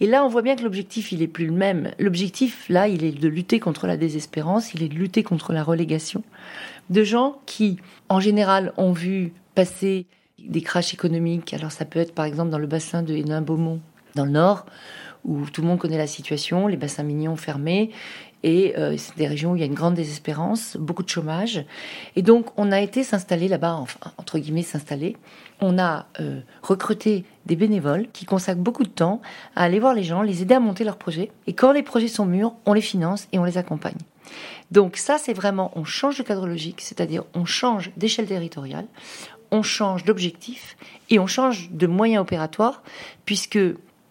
Et 0.01 0.07
là, 0.07 0.25
on 0.25 0.27
voit 0.27 0.41
bien 0.41 0.55
que 0.55 0.63
l'objectif, 0.63 1.11
il 1.11 1.21
est 1.21 1.27
plus 1.27 1.45
le 1.45 1.53
même. 1.53 1.91
L'objectif, 1.99 2.65
là, 2.67 2.87
il 2.87 3.03
est 3.03 3.17
de 3.17 3.27
lutter 3.29 3.59
contre 3.59 3.87
la 3.87 3.95
désespérance, 3.95 4.73
il 4.73 4.83
est 4.83 4.89
de 4.89 4.95
lutter 4.95 5.23
contre 5.23 5.53
la 5.53 5.63
relégation 5.63 6.23
de 6.89 7.03
gens 7.03 7.39
qui, 7.45 7.77
en 8.09 8.19
général, 8.19 8.73
ont 8.77 8.91
vu 8.91 9.31
passer 9.55 10.05
des 10.37 10.61
crashs 10.61 10.93
économiques. 10.93 11.53
Alors, 11.53 11.71
ça 11.71 11.85
peut 11.85 11.99
être, 11.99 12.13
par 12.13 12.25
exemple, 12.25 12.49
dans 12.49 12.59
le 12.59 12.67
bassin 12.67 13.03
de 13.03 13.15
Hénin-Beaumont, 13.15 13.79
dans 14.15 14.25
le 14.25 14.31
Nord, 14.31 14.65
où 15.23 15.45
tout 15.49 15.61
le 15.61 15.67
monde 15.67 15.79
connaît 15.79 15.97
la 15.97 16.07
situation, 16.07 16.67
les 16.67 16.77
bassins 16.77 17.03
mignons 17.03 17.35
fermés, 17.35 17.89
et 18.45 18.77
euh, 18.77 18.95
c'est 18.95 19.17
des 19.17 19.25
régions 19.25 19.53
où 19.53 19.55
il 19.55 19.59
y 19.59 19.63
a 19.63 19.65
une 19.65 19.73
grande 19.73 19.95
désespérance, 19.95 20.77
beaucoup 20.79 21.01
de 21.01 21.09
chômage. 21.09 21.65
Et 22.15 22.21
donc, 22.21 22.45
on 22.57 22.71
a 22.71 22.79
été 22.79 23.03
s'installer 23.03 23.47
là-bas, 23.47 23.73
enfin, 23.73 24.11
entre 24.19 24.37
guillemets, 24.37 24.61
s'installer. 24.61 25.17
On 25.61 25.79
a 25.79 26.05
euh, 26.19 26.41
recruté 26.61 27.25
des 27.47 27.55
bénévoles 27.55 28.07
qui 28.13 28.25
consacrent 28.25 28.61
beaucoup 28.61 28.83
de 28.83 28.89
temps 28.89 29.19
à 29.55 29.63
aller 29.63 29.79
voir 29.79 29.95
les 29.95 30.03
gens, 30.03 30.21
les 30.21 30.43
aider 30.43 30.53
à 30.53 30.59
monter 30.59 30.83
leurs 30.83 30.97
projets. 30.97 31.31
Et 31.47 31.53
quand 31.53 31.71
les 31.71 31.81
projets 31.81 32.07
sont 32.07 32.27
mûrs, 32.27 32.53
on 32.67 32.73
les 32.73 32.81
finance 32.81 33.27
et 33.31 33.39
on 33.39 33.45
les 33.45 33.57
accompagne. 33.57 33.97
Donc 34.69 34.97
ça, 34.97 35.17
c'est 35.17 35.33
vraiment, 35.33 35.71
on 35.75 35.83
change 35.83 36.19
de 36.19 36.23
cadre 36.23 36.45
logique, 36.45 36.81
c'est-à-dire 36.81 37.23
on 37.33 37.45
change 37.45 37.89
d'échelle 37.97 38.27
territoriale, 38.27 38.85
on 39.49 39.63
change 39.63 40.03
d'objectif 40.03 40.77
et 41.09 41.17
on 41.17 41.25
change 41.25 41.71
de 41.71 41.87
moyens 41.87 42.21
opératoires, 42.21 42.83
puisque 43.25 43.59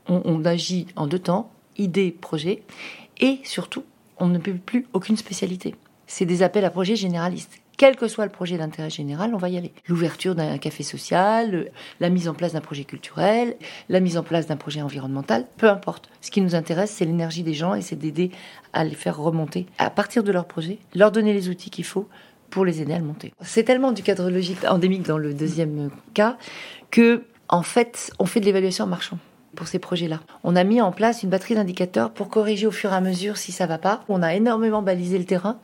on 0.09 0.45
agit 0.45 0.89
en 0.97 1.07
deux 1.07 1.19
temps, 1.21 1.53
idée, 1.79 2.11
projet, 2.11 2.63
et 3.21 3.39
surtout, 3.45 3.85
on 4.19 4.27
ne 4.27 4.39
peut 4.39 4.55
plus 4.55 4.87
aucune 4.93 5.17
spécialité. 5.17 5.75
C'est 6.07 6.27
des 6.27 6.43
appels 6.43 6.65
à 6.65 6.71
projets 6.71 6.97
généralistes. 6.97 7.61
Quel 7.77 7.97
que 7.97 8.07
soit 8.07 8.25
le 8.25 8.31
projet 8.31 8.57
d'intérêt 8.57 8.91
général, 8.91 9.35
on 9.35 9.39
va 9.39 9.49
y 9.49 9.57
aller. 9.57 9.73
L'ouverture 9.89 10.37
d'un 10.37 10.59
café 10.59 10.85
social, 10.85 11.71
la 11.99 12.09
mise 12.09 12.29
en 12.29 12.35
place 12.35 12.53
d'un 12.53 12.61
projet 12.61 12.85
culturel, 12.85 13.57
la 13.89 13.99
mise 13.99 14.17
en 14.17 14.23
place 14.23 14.47
d'un 14.47 14.57
projet 14.57 14.81
environnemental, 14.81 15.47
peu 15.57 15.69
importe. 15.69 16.09
Ce 16.21 16.31
qui 16.31 16.41
nous 16.41 16.55
intéresse, 16.55 16.93
c'est 16.93 17.05
l'énergie 17.05 17.43
des 17.43 17.55
gens 17.55 17.75
et 17.75 17.83
c'est 17.83 17.97
d'aider 17.97 18.31
à 18.73 18.85
les 18.85 18.95
faire 18.95 19.19
remonter 19.19 19.67
à 19.79 19.91
partir 19.91 20.23
de 20.23 20.31
leur 20.31 20.47
projet, 20.47 20.79
leur 20.95 21.11
donner 21.11 21.33
les 21.33 21.49
outils 21.49 21.71
qu'il 21.71 21.85
faut 21.85 22.09
pour 22.49 22.65
les 22.65 22.81
aider 22.81 22.93
à 22.93 22.99
le 22.99 23.05
monter. 23.05 23.33
C'est 23.41 23.65
tellement 23.65 23.91
du 23.91 24.05
cadre 24.05 24.31
logique 24.31 24.65
endémique 24.65 25.03
dans 25.03 25.19
le 25.19 25.35
deuxième 25.35 25.91
cas 26.13 26.37
que, 26.93 27.25
en 27.49 27.63
fait, 27.63 28.13
on 28.21 28.27
fait 28.27 28.39
de 28.39 28.45
l'évaluation 28.45 28.85
en 28.85 28.89
marchand 28.89 29.19
pour 29.55 29.69
ces 29.69 29.79
projets-là. 29.79 30.21
On 30.43 30.57
a 30.57 30.65
mis 30.65 30.81
en 30.81 30.93
place 30.93 31.23
une 31.23 31.31
batterie 31.31 31.55
d'indicateurs 31.55 32.11
pour 32.11 32.29
corriger 32.29 32.67
au 32.67 32.71
fur 32.71 32.93
et 32.93 32.97
à 32.97 33.01
mesure 33.01 33.37
si 33.37 33.53
ça 33.53 33.67
va 33.67 33.79
pas. 33.79 34.05
On 34.09 34.23
a 34.23 34.35
énormément 34.35 34.83
balisé 34.83 35.19
le 35.19 35.25
terrain 35.25 35.59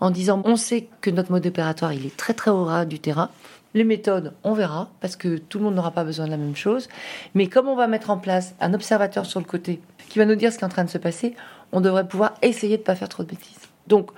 en 0.00 0.10
disant 0.10 0.42
on 0.44 0.56
sait 0.56 0.88
que 1.00 1.10
notre 1.10 1.32
mode 1.32 1.46
opératoire 1.46 1.92
il 1.92 2.06
est 2.06 2.16
très 2.16 2.34
très 2.34 2.50
au 2.50 2.64
ras 2.64 2.84
du 2.84 2.98
terrain. 2.98 3.30
Les 3.72 3.84
méthodes, 3.84 4.32
on 4.42 4.52
verra, 4.52 4.88
parce 5.00 5.14
que 5.14 5.38
tout 5.38 5.58
le 5.58 5.64
monde 5.64 5.76
n'aura 5.76 5.92
pas 5.92 6.02
besoin 6.02 6.26
de 6.26 6.32
la 6.32 6.36
même 6.36 6.56
chose. 6.56 6.88
Mais 7.34 7.46
comme 7.46 7.68
on 7.68 7.76
va 7.76 7.86
mettre 7.86 8.10
en 8.10 8.18
place 8.18 8.54
un 8.60 8.74
observateur 8.74 9.26
sur 9.26 9.38
le 9.38 9.46
côté 9.46 9.80
qui 10.08 10.18
va 10.18 10.24
nous 10.24 10.34
dire 10.34 10.52
ce 10.52 10.58
qui 10.58 10.64
est 10.64 10.66
en 10.66 10.70
train 10.70 10.84
de 10.84 10.90
se 10.90 10.98
passer, 10.98 11.36
on 11.70 11.80
devrait 11.80 12.08
pouvoir 12.08 12.34
essayer 12.42 12.76
de 12.76 12.82
ne 12.82 12.86
pas 12.86 12.96
faire 12.96 13.08
trop 13.08 13.22
de 13.22 13.28
bêtises. 13.28 13.60
Donc, 13.86 14.10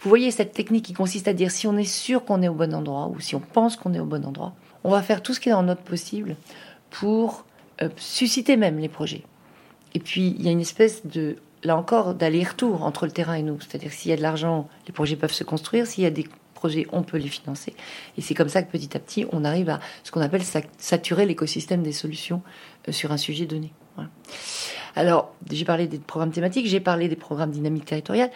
vous 0.00 0.08
voyez 0.08 0.30
cette 0.30 0.52
technique 0.52 0.84
qui 0.84 0.92
consiste 0.92 1.26
à 1.26 1.32
dire 1.32 1.50
si 1.50 1.66
on 1.66 1.76
est 1.76 1.84
sûr 1.84 2.24
qu'on 2.24 2.40
est 2.42 2.48
au 2.48 2.54
bon 2.54 2.72
endroit 2.72 3.08
ou 3.08 3.18
si 3.20 3.34
on 3.34 3.40
pense 3.40 3.76
qu'on 3.76 3.94
est 3.94 4.00
au 4.00 4.04
bon 4.04 4.24
endroit, 4.24 4.54
on 4.84 4.90
va 4.90 5.02
faire 5.02 5.22
tout 5.22 5.34
ce 5.34 5.40
qui 5.40 5.48
est 5.48 5.52
dans 5.52 5.62
notre 5.62 5.82
possible 5.82 6.36
pour 6.90 7.44
euh, 7.82 7.88
susciter 7.96 8.56
même 8.56 8.78
les 8.78 8.88
projets. 8.88 9.22
Et 9.94 10.00
puis, 10.00 10.34
il 10.38 10.44
y 10.44 10.48
a 10.48 10.52
une 10.52 10.60
espèce 10.60 11.06
de, 11.06 11.36
là 11.62 11.76
encore, 11.76 12.14
d'aller-retour 12.14 12.82
entre 12.82 13.06
le 13.06 13.12
terrain 13.12 13.34
et 13.34 13.42
nous. 13.42 13.60
C'est-à-dire 13.60 13.92
s'il 13.92 14.10
y 14.10 14.14
a 14.14 14.16
de 14.16 14.22
l'argent, 14.22 14.68
les 14.86 14.92
projets 14.92 15.16
peuvent 15.16 15.32
se 15.32 15.44
construire. 15.44 15.86
S'il 15.86 16.04
y 16.04 16.06
a 16.06 16.10
des 16.10 16.26
projets, 16.54 16.86
on 16.92 17.02
peut 17.02 17.16
les 17.16 17.28
financer. 17.28 17.74
Et 18.18 18.20
c'est 18.20 18.34
comme 18.34 18.48
ça 18.48 18.62
que 18.62 18.70
petit 18.70 18.96
à 18.96 19.00
petit, 19.00 19.26
on 19.32 19.44
arrive 19.44 19.70
à 19.70 19.80
ce 20.04 20.10
qu'on 20.10 20.20
appelle 20.20 20.42
saturer 20.78 21.26
l'écosystème 21.26 21.82
des 21.82 21.92
solutions 21.92 22.42
euh, 22.88 22.92
sur 22.92 23.12
un 23.12 23.16
sujet 23.16 23.46
donné. 23.46 23.72
Alors, 24.96 25.34
j'ai 25.50 25.64
parlé 25.64 25.86
des 25.86 25.98
programmes 25.98 26.32
thématiques, 26.32 26.66
j'ai 26.66 26.80
parlé 26.80 27.08
des 27.08 27.16
programmes 27.16 27.50
dynamiques 27.50 27.84
territoriales. 27.84 28.30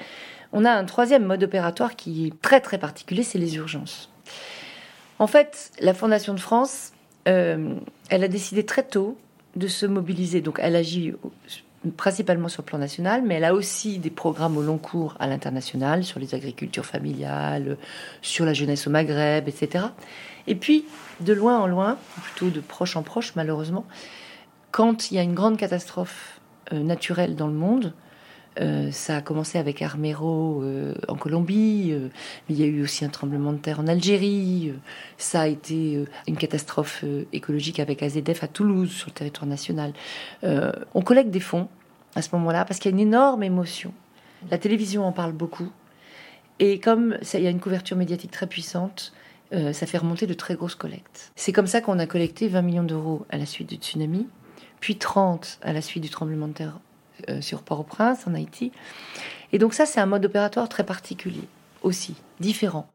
On 0.52 0.64
a 0.64 0.70
un 0.70 0.84
troisième 0.84 1.24
mode 1.24 1.42
opératoire 1.42 1.96
qui 1.96 2.26
est 2.26 2.40
très 2.40 2.60
très 2.60 2.78
particulier, 2.78 3.22
c'est 3.22 3.38
les 3.38 3.56
urgences. 3.56 4.10
En 5.18 5.26
fait, 5.26 5.72
la 5.80 5.94
Fondation 5.94 6.34
de 6.34 6.40
France, 6.40 6.92
euh, 7.28 7.74
elle 8.08 8.24
a 8.24 8.28
décidé 8.28 8.64
très 8.64 8.82
tôt 8.82 9.16
de 9.56 9.68
se 9.68 9.86
mobiliser. 9.86 10.40
Donc 10.40 10.58
elle 10.60 10.76
agit 10.76 11.12
principalement 11.96 12.48
sur 12.48 12.62
le 12.62 12.66
plan 12.66 12.78
national, 12.78 13.22
mais 13.24 13.34
elle 13.34 13.44
a 13.44 13.54
aussi 13.54 13.98
des 13.98 14.10
programmes 14.10 14.56
au 14.56 14.62
long 14.62 14.78
cours 14.78 15.16
à 15.18 15.26
l'international, 15.26 16.04
sur 16.04 16.18
les 16.18 16.34
agricultures 16.34 16.86
familiales, 16.86 17.76
sur 18.22 18.44
la 18.44 18.54
jeunesse 18.54 18.86
au 18.86 18.90
Maghreb, 18.90 19.48
etc. 19.48 19.86
Et 20.46 20.54
puis, 20.54 20.84
de 21.20 21.32
loin 21.32 21.58
en 21.58 21.66
loin, 21.66 21.98
plutôt 22.22 22.50
de 22.50 22.60
proche 22.60 22.96
en 22.96 23.02
proche 23.02 23.34
malheureusement, 23.36 23.84
quand 24.70 25.10
il 25.10 25.14
y 25.16 25.18
a 25.18 25.22
une 25.22 25.34
grande 25.34 25.56
catastrophe 25.56 26.40
euh, 26.72 26.82
naturelle 26.82 27.36
dans 27.36 27.46
le 27.46 27.52
monde, 27.52 27.92
euh, 28.60 28.90
ça 28.92 29.16
a 29.16 29.20
commencé 29.20 29.58
avec 29.58 29.82
Armero 29.82 30.62
euh, 30.62 30.94
en 31.08 31.16
Colombie, 31.16 31.90
euh, 31.90 32.08
mais 32.48 32.54
il 32.54 32.60
y 32.60 32.62
a 32.62 32.66
eu 32.66 32.82
aussi 32.82 33.04
un 33.04 33.08
tremblement 33.08 33.52
de 33.52 33.58
terre 33.58 33.80
en 33.80 33.86
Algérie. 33.88 34.72
ça 35.18 35.42
a 35.42 35.46
été 35.48 36.04
une 36.28 36.36
catastrophe 36.36 37.04
écologique 37.32 37.80
avec 37.80 38.02
AZF 38.02 38.44
à 38.44 38.48
Toulouse, 38.48 38.90
sur 38.90 39.08
le 39.08 39.14
territoire 39.14 39.46
national. 39.46 39.92
on 40.42 41.02
collecte 41.02 41.30
des 41.30 41.40
fonds 41.40 41.68
à 42.14 42.22
ce 42.22 42.28
moment-là 42.34 42.64
parce 42.64 42.78
qu'il 42.78 42.90
y 42.90 42.94
a 42.94 42.96
une 42.96 43.06
énorme 43.06 43.42
émotion. 43.42 43.92
La 44.50 44.58
télévision 44.58 45.04
en 45.04 45.12
parle 45.12 45.32
beaucoup. 45.32 45.70
Et 46.60 46.78
comme 46.78 47.16
il 47.34 47.40
y 47.40 47.46
a 47.46 47.50
une 47.50 47.60
couverture 47.60 47.96
médiatique 47.96 48.30
très 48.30 48.46
puissante, 48.46 49.12
ça 49.50 49.86
fait 49.86 49.98
remonter 49.98 50.26
de 50.26 50.34
très 50.34 50.54
grosses 50.54 50.74
collectes. 50.74 51.32
C'est 51.36 51.52
comme 51.52 51.66
ça 51.66 51.80
qu'on 51.80 51.98
a 51.98 52.06
collecté 52.06 52.48
20 52.48 52.62
millions 52.62 52.82
d'euros 52.82 53.24
à 53.30 53.38
la 53.38 53.46
suite 53.46 53.68
du 53.68 53.76
tsunami, 53.76 54.26
puis 54.80 54.96
30 54.96 55.58
à 55.62 55.72
la 55.72 55.80
suite 55.80 56.02
du 56.02 56.10
tremblement 56.10 56.48
de 56.48 56.52
terre 56.52 56.78
euh, 57.28 57.40
sur 57.40 57.62
Port-au-Prince, 57.62 58.26
en 58.26 58.34
Haïti. 58.34 58.72
Et 59.52 59.58
donc 59.58 59.74
ça, 59.74 59.86
c'est 59.86 60.00
un 60.00 60.06
mode 60.06 60.24
opératoire 60.24 60.68
très 60.68 60.84
particulier 60.84 61.48
aussi, 61.82 62.16
différent. 62.40 62.88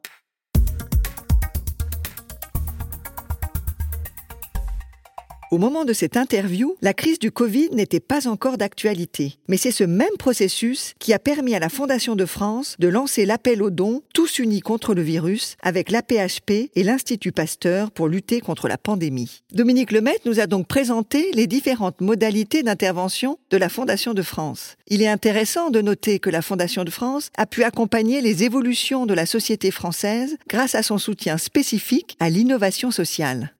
Au 5.51 5.57
moment 5.57 5.83
de 5.83 5.93
cette 5.93 6.15
interview, 6.15 6.75
la 6.83 6.93
crise 6.93 7.17
du 7.17 7.31
Covid 7.31 7.69
n'était 7.71 7.99
pas 7.99 8.27
encore 8.27 8.59
d'actualité. 8.59 9.39
Mais 9.47 9.57
c'est 9.57 9.71
ce 9.71 9.83
même 9.83 10.15
processus 10.19 10.93
qui 10.99 11.11
a 11.11 11.17
permis 11.17 11.55
à 11.55 11.59
la 11.59 11.69
Fondation 11.69 12.15
de 12.15 12.27
France 12.27 12.75
de 12.77 12.87
lancer 12.87 13.25
l'appel 13.25 13.63
aux 13.63 13.71
dons 13.71 14.03
Tous 14.13 14.37
unis 14.37 14.61
contre 14.61 14.93
le 14.93 15.01
virus 15.01 15.55
avec 15.63 15.89
l'APHP 15.89 16.69
et 16.75 16.83
l'Institut 16.83 17.31
Pasteur 17.31 17.89
pour 17.89 18.07
lutter 18.07 18.41
contre 18.41 18.67
la 18.67 18.77
pandémie. 18.77 19.41
Dominique 19.51 19.91
Lemaitre 19.91 20.21
nous 20.25 20.39
a 20.39 20.45
donc 20.45 20.67
présenté 20.67 21.31
les 21.33 21.47
différentes 21.47 21.99
modalités 21.99 22.61
d'intervention 22.61 23.39
de 23.49 23.57
la 23.57 23.69
Fondation 23.69 24.13
de 24.13 24.21
France. 24.21 24.75
Il 24.85 25.01
est 25.01 25.07
intéressant 25.07 25.71
de 25.71 25.81
noter 25.81 26.19
que 26.19 26.29
la 26.29 26.43
Fondation 26.43 26.83
de 26.83 26.91
France 26.91 27.31
a 27.37 27.47
pu 27.47 27.63
accompagner 27.63 28.21
les 28.21 28.43
évolutions 28.43 29.07
de 29.07 29.15
la 29.15 29.25
société 29.25 29.71
française 29.71 30.37
grâce 30.47 30.75
à 30.75 30.83
son 30.83 30.99
soutien 30.99 31.39
spécifique 31.39 32.17
à 32.19 32.29
l'innovation 32.29 32.91
sociale. 32.91 33.55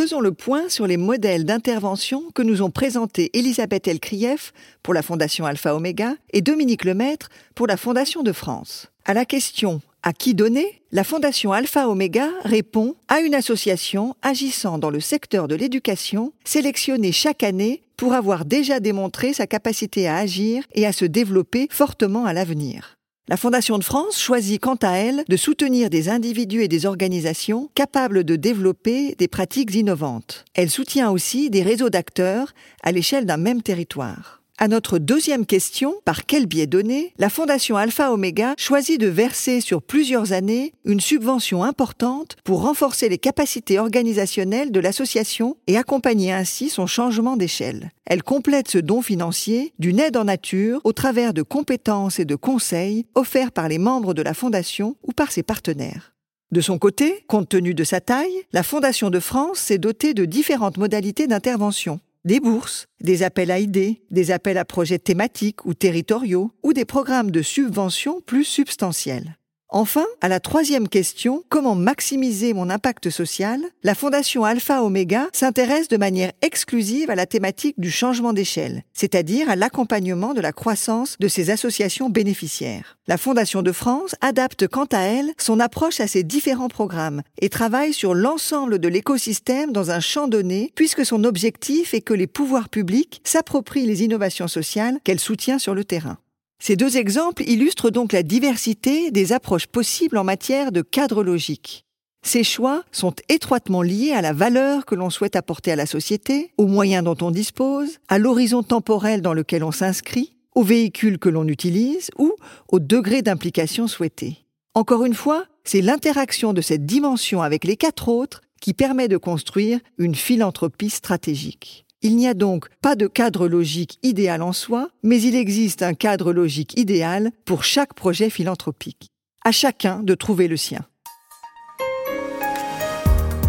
Faisons 0.00 0.20
le 0.20 0.30
point 0.30 0.68
sur 0.68 0.86
les 0.86 0.96
modèles 0.96 1.44
d'intervention 1.44 2.30
que 2.32 2.42
nous 2.42 2.62
ont 2.62 2.70
présentés 2.70 3.30
Elisabeth 3.36 3.88
Elkrief 3.88 4.52
pour 4.84 4.94
la 4.94 5.02
Fondation 5.02 5.44
Alpha 5.44 5.74
Omega 5.74 6.14
et 6.32 6.40
Dominique 6.40 6.84
Lemaître 6.84 7.30
pour 7.56 7.66
la 7.66 7.76
Fondation 7.76 8.22
de 8.22 8.30
France. 8.30 8.92
À 9.04 9.12
la 9.12 9.24
question 9.24 9.80
à 10.04 10.12
qui 10.12 10.34
donner? 10.34 10.82
La 10.92 11.02
Fondation 11.02 11.50
Alpha 11.50 11.88
Omega 11.88 12.28
répond 12.44 12.94
à 13.08 13.18
une 13.18 13.34
association 13.34 14.14
agissant 14.22 14.78
dans 14.78 14.90
le 14.90 15.00
secteur 15.00 15.48
de 15.48 15.56
l'éducation, 15.56 16.32
sélectionnée 16.44 17.10
chaque 17.10 17.42
année 17.42 17.82
pour 17.96 18.12
avoir 18.12 18.44
déjà 18.44 18.78
démontré 18.78 19.32
sa 19.32 19.48
capacité 19.48 20.06
à 20.06 20.18
agir 20.18 20.62
et 20.74 20.86
à 20.86 20.92
se 20.92 21.06
développer 21.06 21.66
fortement 21.72 22.24
à 22.24 22.32
l'avenir. 22.32 22.97
La 23.28 23.36
Fondation 23.36 23.76
de 23.76 23.84
France 23.84 24.18
choisit 24.18 24.58
quant 24.58 24.76
à 24.76 24.92
elle 24.92 25.22
de 25.28 25.36
soutenir 25.36 25.90
des 25.90 26.08
individus 26.08 26.62
et 26.62 26.68
des 26.68 26.86
organisations 26.86 27.68
capables 27.74 28.24
de 28.24 28.36
développer 28.36 29.14
des 29.18 29.28
pratiques 29.28 29.74
innovantes. 29.74 30.46
Elle 30.54 30.70
soutient 30.70 31.10
aussi 31.10 31.50
des 31.50 31.62
réseaux 31.62 31.90
d'acteurs 31.90 32.54
à 32.82 32.90
l'échelle 32.90 33.26
d'un 33.26 33.36
même 33.36 33.60
territoire. 33.60 34.37
À 34.60 34.66
notre 34.66 34.98
deuxième 34.98 35.46
question, 35.46 35.94
par 36.04 36.26
quel 36.26 36.46
biais 36.46 36.66
donné, 36.66 37.12
la 37.16 37.30
Fondation 37.30 37.76
Alpha 37.76 38.12
Omega 38.12 38.54
choisit 38.58 39.00
de 39.00 39.06
verser 39.06 39.60
sur 39.60 39.80
plusieurs 39.80 40.32
années 40.32 40.72
une 40.84 40.98
subvention 40.98 41.62
importante 41.62 42.34
pour 42.42 42.62
renforcer 42.62 43.08
les 43.08 43.18
capacités 43.18 43.78
organisationnelles 43.78 44.72
de 44.72 44.80
l'association 44.80 45.56
et 45.68 45.76
accompagner 45.76 46.32
ainsi 46.32 46.70
son 46.70 46.88
changement 46.88 47.36
d'échelle? 47.36 47.92
Elle 48.04 48.24
complète 48.24 48.66
ce 48.66 48.78
don 48.78 49.00
financier 49.00 49.72
d'une 49.78 50.00
aide 50.00 50.16
en 50.16 50.24
nature 50.24 50.80
au 50.82 50.92
travers 50.92 51.34
de 51.34 51.42
compétences 51.42 52.18
et 52.18 52.24
de 52.24 52.34
conseils 52.34 53.06
offerts 53.14 53.52
par 53.52 53.68
les 53.68 53.78
membres 53.78 54.12
de 54.12 54.22
la 54.22 54.34
Fondation 54.34 54.96
ou 55.04 55.12
par 55.12 55.30
ses 55.30 55.44
partenaires. 55.44 56.14
De 56.50 56.60
son 56.60 56.78
côté, 56.78 57.24
compte 57.28 57.48
tenu 57.48 57.74
de 57.74 57.84
sa 57.84 58.00
taille, 58.00 58.42
la 58.52 58.64
Fondation 58.64 59.10
de 59.10 59.20
France 59.20 59.58
s'est 59.60 59.78
dotée 59.78 60.14
de 60.14 60.24
différentes 60.24 60.78
modalités 60.78 61.28
d'intervention 61.28 62.00
des 62.28 62.40
bourses, 62.40 62.88
des 63.00 63.22
appels 63.22 63.50
à 63.50 63.58
idées, 63.58 64.02
des 64.10 64.30
appels 64.32 64.58
à 64.58 64.66
projets 64.66 64.98
thématiques 64.98 65.64
ou 65.64 65.72
territoriaux, 65.72 66.52
ou 66.62 66.74
des 66.74 66.84
programmes 66.84 67.30
de 67.30 67.40
subvention 67.40 68.20
plus 68.20 68.44
substantiels. 68.44 69.38
Enfin, 69.70 70.06
à 70.22 70.28
la 70.28 70.40
troisième 70.40 70.88
question, 70.88 71.44
comment 71.50 71.74
maximiser 71.74 72.54
mon 72.54 72.70
impact 72.70 73.10
social, 73.10 73.60
la 73.82 73.94
Fondation 73.94 74.44
Alpha 74.44 74.82
Omega 74.82 75.28
s'intéresse 75.34 75.88
de 75.88 75.98
manière 75.98 76.32
exclusive 76.40 77.10
à 77.10 77.14
la 77.14 77.26
thématique 77.26 77.78
du 77.78 77.90
changement 77.90 78.32
d'échelle, 78.32 78.82
c'est-à-dire 78.94 79.50
à, 79.50 79.56
l'accompagnement 79.56 80.32
de 80.32 80.40
la 80.40 80.52
croissance 80.52 81.16
de 81.20 81.28
ses 81.28 81.50
associations 81.50 82.08
bénéficiaires. 82.08 82.96
La 83.08 83.18
Fondation 83.18 83.60
de 83.60 83.72
France 83.72 84.14
adapte 84.22 84.66
quant 84.68 84.86
à 84.86 85.00
elle 85.00 85.32
son 85.36 85.60
approche 85.60 86.00
à 86.00 86.06
ces 86.06 86.22
différents 86.22 86.68
programmes 86.68 87.20
et 87.38 87.50
travaille 87.50 87.92
sur 87.92 88.14
l'ensemble 88.14 88.78
de 88.78 88.88
l'écosystème 88.88 89.72
dans 89.72 89.90
un 89.90 90.00
champ 90.00 90.28
donné, 90.28 90.72
puisque 90.76 91.04
son 91.04 91.24
objectif 91.24 91.92
est 91.92 92.00
que 92.00 92.14
les 92.14 92.26
pouvoirs 92.26 92.70
publics 92.70 93.20
s'approprient 93.22 93.86
les 93.86 94.02
innovations 94.02 94.48
sociales 94.48 94.98
qu'elle 95.04 95.20
soutient 95.20 95.58
sur 95.58 95.74
le 95.74 95.84
terrain. 95.84 96.16
Ces 96.60 96.76
deux 96.76 96.96
exemples 96.96 97.42
illustrent 97.44 97.90
donc 97.90 98.12
la 98.12 98.22
diversité 98.22 99.10
des 99.10 99.32
approches 99.32 99.66
possibles 99.66 100.18
en 100.18 100.24
matière 100.24 100.72
de 100.72 100.82
cadre 100.82 101.22
logique. 101.22 101.84
Ces 102.22 102.44
choix 102.44 102.82
sont 102.90 103.14
étroitement 103.28 103.80
liés 103.80 104.12
à 104.12 104.20
la 104.20 104.32
valeur 104.32 104.84
que 104.84 104.94
l'on 104.94 105.08
souhaite 105.08 105.36
apporter 105.36 105.72
à 105.72 105.76
la 105.76 105.86
société, 105.86 106.52
aux 106.58 106.66
moyens 106.66 107.04
dont 107.04 107.16
on 107.22 107.30
dispose, 107.30 107.98
à 108.08 108.18
l'horizon 108.18 108.62
temporel 108.62 109.22
dans 109.22 109.34
lequel 109.34 109.62
on 109.62 109.72
s'inscrit, 109.72 110.34
aux 110.54 110.64
véhicules 110.64 111.18
que 111.18 111.28
l'on 111.28 111.46
utilise 111.46 112.10
ou 112.18 112.34
au 112.68 112.80
degré 112.80 113.22
d'implication 113.22 113.86
souhaité. 113.86 114.44
Encore 114.74 115.04
une 115.04 115.14
fois, 115.14 115.44
c'est 115.64 115.80
l'interaction 115.80 116.52
de 116.52 116.60
cette 116.60 116.84
dimension 116.84 117.42
avec 117.42 117.64
les 117.64 117.76
quatre 117.76 118.08
autres 118.08 118.42
qui 118.60 118.74
permet 118.74 119.08
de 119.08 119.16
construire 119.16 119.78
une 119.98 120.14
philanthropie 120.14 120.90
stratégique. 120.90 121.86
Il 122.00 122.14
n'y 122.14 122.28
a 122.28 122.34
donc 122.34 122.68
pas 122.80 122.94
de 122.94 123.08
cadre 123.08 123.48
logique 123.48 123.98
idéal 124.04 124.42
en 124.42 124.52
soi, 124.52 124.88
mais 125.02 125.20
il 125.20 125.34
existe 125.34 125.82
un 125.82 125.94
cadre 125.94 126.32
logique 126.32 126.78
idéal 126.78 127.32
pour 127.44 127.64
chaque 127.64 127.94
projet 127.94 128.30
philanthropique. 128.30 129.08
À 129.44 129.50
chacun 129.50 130.04
de 130.04 130.14
trouver 130.14 130.46
le 130.46 130.56
sien. 130.56 130.86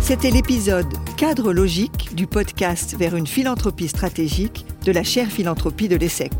C'était 0.02 0.32
l'épisode 0.32 0.88
Cadre 1.16 1.54
logique 1.54 2.16
du 2.16 2.26
podcast 2.26 2.95
vers 2.97 3.16
une 3.16 3.28
philanthropie 3.28 3.88
stratégique 3.88 4.66
de 4.84 4.91
la 4.91 5.04
chaire 5.04 5.30
philanthropie 5.30 5.88
de 5.88 5.95
l'ESSEC. 5.95 6.34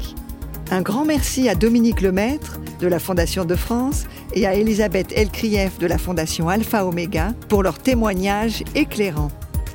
Un 0.72 0.82
grand 0.82 1.05
merci 1.05 1.47
à 1.47 1.53
Dominique 1.53 2.01
Lemaître 2.01 2.60
de 2.80 2.88
la 2.88 2.97
Fondation 2.97 3.45
de 3.45 3.55
France 3.55 4.05
et 4.34 4.47
à 4.47 4.55
Elisabeth 4.55 5.12
Elkrief 5.16 5.78
de 5.78 5.86
la 5.86 5.99
Fondation 5.99 6.49
Alpha 6.49 6.88
Omega 6.88 7.36
pour 7.49 7.62
leur 7.62 7.78
témoignage 7.78 8.64
éclairant. 8.74 9.30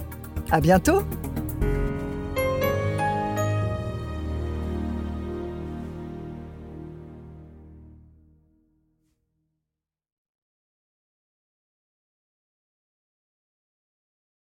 À 0.51 0.61
bientôt! 0.61 1.01